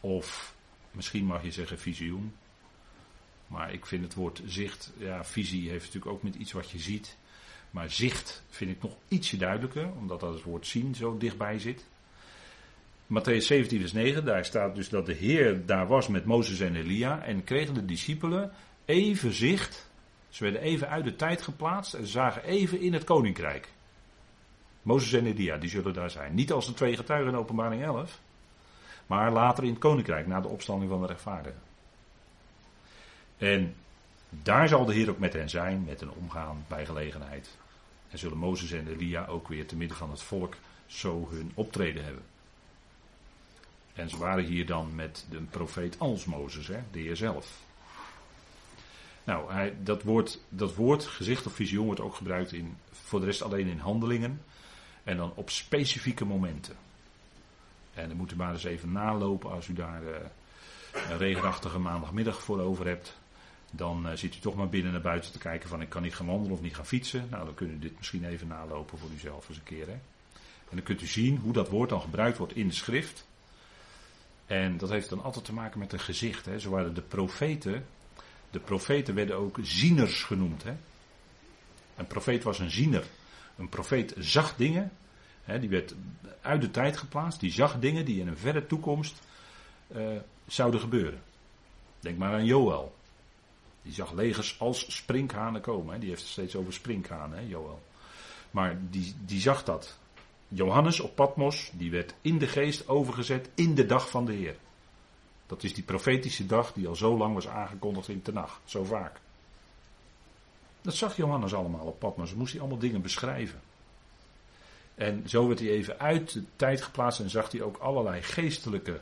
of 0.00 0.54
misschien 0.90 1.24
mag 1.24 1.42
je 1.42 1.52
zeggen 1.52 1.78
visioen, 1.78 2.34
maar 3.46 3.72
ik 3.72 3.86
vind 3.86 4.04
het 4.04 4.14
woord 4.14 4.42
zicht, 4.46 4.92
ja, 4.96 5.24
visie 5.24 5.70
heeft 5.70 5.84
natuurlijk 5.84 6.12
ook 6.12 6.22
met 6.22 6.34
iets 6.34 6.52
wat 6.52 6.70
je 6.70 6.78
ziet. 6.78 7.16
Maar 7.70 7.90
zicht 7.90 8.42
vind 8.48 8.70
ik 8.70 8.82
nog 8.82 8.96
ietsje 9.08 9.36
duidelijker, 9.36 9.92
omdat 9.92 10.20
dat 10.20 10.34
het 10.34 10.42
woord 10.42 10.66
zien 10.66 10.94
zo 10.94 11.18
dichtbij 11.18 11.58
zit. 11.58 11.84
Matthäus 13.06 13.46
17, 13.46 13.80
vers 13.80 13.92
9, 13.92 14.24
daar 14.24 14.44
staat 14.44 14.74
dus 14.74 14.88
dat 14.88 15.06
de 15.06 15.12
Heer 15.12 15.66
daar 15.66 15.86
was 15.86 16.08
met 16.08 16.24
Mozes 16.24 16.60
en 16.60 16.76
Elia. 16.76 17.22
En 17.22 17.44
kregen 17.44 17.74
de 17.74 17.84
discipelen 17.84 18.52
even 18.84 19.32
zicht. 19.32 19.90
Ze 20.28 20.42
werden 20.42 20.62
even 20.62 20.88
uit 20.88 21.04
de 21.04 21.16
tijd 21.16 21.42
geplaatst 21.42 21.94
en 21.94 22.06
zagen 22.06 22.44
even 22.44 22.80
in 22.80 22.92
het 22.92 23.04
koninkrijk. 23.04 23.68
Mozes 24.82 25.12
en 25.12 25.26
Elia, 25.26 25.56
die 25.56 25.70
zullen 25.70 25.94
daar 25.94 26.10
zijn. 26.10 26.34
Niet 26.34 26.52
als 26.52 26.66
de 26.66 26.74
twee 26.74 26.96
getuigen 26.96 27.32
in 27.32 27.38
openbaring 27.38 27.82
11. 27.82 28.20
Maar 29.06 29.32
later 29.32 29.64
in 29.64 29.70
het 29.70 29.78
koninkrijk, 29.78 30.26
na 30.26 30.40
de 30.40 30.48
opstanding 30.48 30.90
van 30.90 31.00
de 31.00 31.06
rechtvaardigen. 31.06 31.60
En 33.38 33.74
daar 34.28 34.68
zal 34.68 34.84
de 34.84 34.94
Heer 34.94 35.10
ook 35.10 35.18
met 35.18 35.32
hen 35.32 35.50
zijn, 35.50 35.84
met 35.84 36.00
hen 36.00 36.14
omgaan 36.14 36.64
bij 36.68 36.86
gelegenheid. 36.86 37.56
En 38.10 38.18
zullen 38.18 38.38
Mozes 38.38 38.70
en 38.70 38.88
Elia 38.88 39.26
ook 39.26 39.48
weer 39.48 39.66
te 39.66 39.76
midden 39.76 39.96
van 39.96 40.10
het 40.10 40.22
volk 40.22 40.56
zo 40.86 41.28
hun 41.30 41.52
optreden 41.54 42.04
hebben. 42.04 42.22
En 43.94 44.08
ze 44.08 44.16
waren 44.16 44.44
hier 44.44 44.66
dan 44.66 44.94
met 44.94 45.26
de 45.30 45.40
profeet 45.40 45.98
als 45.98 46.24
Mozes, 46.24 46.66
hè, 46.66 46.78
de 46.90 46.98
Heer 46.98 47.16
zelf. 47.16 47.62
Nou, 49.24 49.52
hij, 49.52 49.76
dat, 49.82 50.02
woord, 50.02 50.40
dat 50.48 50.74
woord, 50.74 51.04
gezicht 51.04 51.46
of 51.46 51.52
visioen, 51.52 51.86
wordt 51.86 52.00
ook 52.00 52.14
gebruikt 52.14 52.52
in, 52.52 52.76
voor 52.90 53.20
de 53.20 53.26
rest 53.26 53.42
alleen 53.42 53.66
in 53.66 53.78
handelingen. 53.78 54.40
En 55.04 55.16
dan 55.16 55.32
op 55.34 55.50
specifieke 55.50 56.24
momenten. 56.24 56.76
En 57.94 58.08
dan 58.08 58.16
moet 58.16 58.32
u 58.32 58.36
maar 58.36 58.52
eens 58.52 58.64
even 58.64 58.92
nalopen 58.92 59.50
als 59.50 59.68
u 59.68 59.72
daar 59.72 60.02
uh, 60.02 60.10
een 61.10 61.18
regenachtige 61.18 61.78
maandagmiddag 61.78 62.42
voor 62.42 62.60
over 62.60 62.86
hebt. 62.86 63.16
Dan 63.70 64.06
uh, 64.06 64.12
zit 64.14 64.36
u 64.36 64.38
toch 64.38 64.54
maar 64.54 64.68
binnen 64.68 64.92
naar 64.92 65.00
buiten 65.00 65.32
te 65.32 65.38
kijken 65.38 65.68
van 65.68 65.80
ik 65.80 65.88
kan 65.88 66.02
niet 66.02 66.14
gaan 66.14 66.26
wandelen 66.26 66.52
of 66.52 66.62
niet 66.62 66.76
gaan 66.76 66.86
fietsen. 66.86 67.26
Nou, 67.30 67.44
dan 67.44 67.54
kunt 67.54 67.70
u 67.70 67.78
dit 67.78 67.96
misschien 67.96 68.24
even 68.24 68.46
nalopen 68.46 68.98
voor 68.98 69.10
uzelf 69.14 69.48
eens 69.48 69.58
een 69.58 69.64
keer. 69.64 69.86
Hè? 69.86 69.92
En 70.70 70.80
dan 70.80 70.82
kunt 70.82 71.02
u 71.02 71.06
zien 71.06 71.36
hoe 71.36 71.52
dat 71.52 71.68
woord 71.68 71.88
dan 71.88 72.00
gebruikt 72.00 72.38
wordt 72.38 72.56
in 72.56 72.68
de 72.68 72.74
schrift. 72.74 73.26
En 74.46 74.76
dat 74.76 74.88
heeft 74.88 75.08
dan 75.08 75.22
altijd 75.22 75.44
te 75.44 75.52
maken 75.52 75.78
met 75.78 75.92
een 75.92 76.00
gezicht. 76.00 76.46
Hè. 76.46 76.58
Zo 76.58 76.70
waren 76.70 76.94
de 76.94 77.02
profeten. 77.02 77.86
De 78.50 78.60
profeten 78.60 79.14
werden 79.14 79.36
ook 79.36 79.58
zieners 79.62 80.22
genoemd. 80.22 80.62
Hè. 80.62 80.74
Een 81.96 82.06
profeet 82.06 82.42
was 82.42 82.58
een 82.58 82.70
ziener. 82.70 83.04
Een 83.56 83.68
profeet 83.68 84.14
zag 84.18 84.56
dingen. 84.56 84.92
Hè, 85.42 85.58
die 85.58 85.68
werd 85.68 85.94
uit 86.40 86.60
de 86.60 86.70
tijd 86.70 86.96
geplaatst. 86.96 87.40
Die 87.40 87.52
zag 87.52 87.78
dingen 87.78 88.04
die 88.04 88.20
in 88.20 88.28
een 88.28 88.38
verre 88.38 88.66
toekomst 88.66 89.22
uh, 89.96 90.08
zouden 90.46 90.80
gebeuren. 90.80 91.22
Denk 92.00 92.18
maar 92.18 92.32
aan 92.32 92.44
Joël. 92.44 92.94
Die 93.82 93.92
zag 93.92 94.12
legers 94.12 94.60
als 94.60 94.96
sprinkhanen 94.96 95.60
komen. 95.60 95.94
Hè. 95.94 96.00
Die 96.00 96.08
heeft 96.08 96.22
het 96.22 96.30
steeds 96.30 96.56
over 96.56 96.72
sprinkhanen, 96.72 97.48
Joël. 97.48 97.82
Maar 98.50 98.78
die, 98.90 99.14
die 99.24 99.40
zag 99.40 99.64
dat. 99.64 99.98
Johannes 100.54 101.00
op 101.00 101.14
Patmos, 101.14 101.70
die 101.72 101.90
werd 101.90 102.14
in 102.20 102.38
de 102.38 102.46
geest 102.46 102.88
overgezet 102.88 103.48
in 103.54 103.74
de 103.74 103.86
dag 103.86 104.10
van 104.10 104.24
de 104.24 104.32
Heer. 104.32 104.56
Dat 105.46 105.62
is 105.62 105.74
die 105.74 105.84
profetische 105.84 106.46
dag 106.46 106.72
die 106.72 106.88
al 106.88 106.96
zo 106.96 107.16
lang 107.16 107.34
was 107.34 107.48
aangekondigd 107.48 108.08
in 108.08 108.22
Tenach, 108.22 108.60
zo 108.64 108.84
vaak. 108.84 109.20
Dat 110.80 110.94
zag 110.94 111.16
Johannes 111.16 111.54
allemaal 111.54 111.86
op 111.86 111.98
Patmos, 111.98 112.34
moest 112.34 112.52
hij 112.52 112.60
allemaal 112.60 112.78
dingen 112.78 113.02
beschrijven. 113.02 113.60
En 114.94 115.28
zo 115.28 115.46
werd 115.46 115.58
hij 115.58 115.68
even 115.68 115.98
uit 115.98 116.32
de 116.32 116.42
tijd 116.56 116.82
geplaatst 116.82 117.20
en 117.20 117.30
zag 117.30 117.50
hij 117.50 117.62
ook 117.62 117.76
allerlei 117.76 118.22
geestelijke 118.22 119.00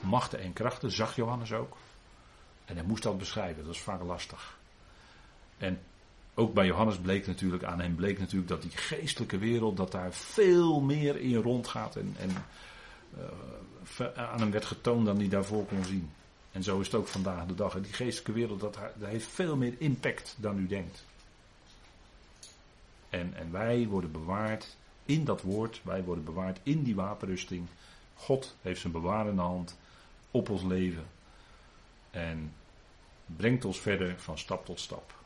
machten 0.00 0.40
en 0.40 0.52
krachten, 0.52 0.90
zag 0.90 1.16
Johannes 1.16 1.52
ook. 1.52 1.76
En 2.64 2.76
hij 2.76 2.84
moest 2.84 3.02
dat 3.02 3.18
beschrijven, 3.18 3.64
dat 3.64 3.74
is 3.74 3.80
vaak 3.80 4.02
lastig. 4.02 4.58
En 5.58 5.80
ook 6.34 6.54
bij 6.54 6.66
Johannes 6.66 6.96
bleek 6.96 7.26
natuurlijk, 7.26 7.64
aan 7.64 7.80
hem 7.80 7.94
bleek 7.94 8.18
natuurlijk 8.18 8.48
dat 8.48 8.62
die 8.62 8.70
geestelijke 8.70 9.38
wereld, 9.38 9.76
dat 9.76 9.92
daar 9.92 10.12
veel 10.12 10.80
meer 10.80 11.16
in 11.16 11.36
rondgaat 11.36 11.96
en, 11.96 12.14
en 12.18 12.30
uh, 13.98 14.06
aan 14.16 14.40
hem 14.40 14.50
werd 14.50 14.64
getoond 14.64 15.06
dan 15.06 15.18
hij 15.18 15.28
daarvoor 15.28 15.64
kon 15.64 15.84
zien. 15.84 16.10
En 16.52 16.62
zo 16.62 16.80
is 16.80 16.86
het 16.86 16.94
ook 16.94 17.08
vandaag 17.08 17.46
de 17.46 17.54
dag. 17.54 17.80
Die 17.80 17.92
geestelijke 17.92 18.32
wereld, 18.32 18.60
dat, 18.60 18.78
dat 18.98 19.08
heeft 19.08 19.26
veel 19.26 19.56
meer 19.56 19.74
impact 19.78 20.36
dan 20.38 20.58
u 20.58 20.66
denkt. 20.66 21.04
En, 23.10 23.34
en 23.34 23.52
wij 23.52 23.86
worden 23.86 24.12
bewaard 24.12 24.76
in 25.04 25.24
dat 25.24 25.42
woord, 25.42 25.80
wij 25.84 26.04
worden 26.04 26.24
bewaard 26.24 26.60
in 26.62 26.82
die 26.82 26.94
wapenrusting. 26.94 27.66
God 28.14 28.56
heeft 28.62 28.80
zijn 28.80 28.92
bewarende 28.92 29.42
hand 29.42 29.78
op 30.30 30.48
ons 30.48 30.62
leven 30.62 31.06
en 32.10 32.52
brengt 33.26 33.64
ons 33.64 33.80
verder 33.80 34.14
van 34.18 34.38
stap 34.38 34.64
tot 34.64 34.80
stap. 34.80 35.21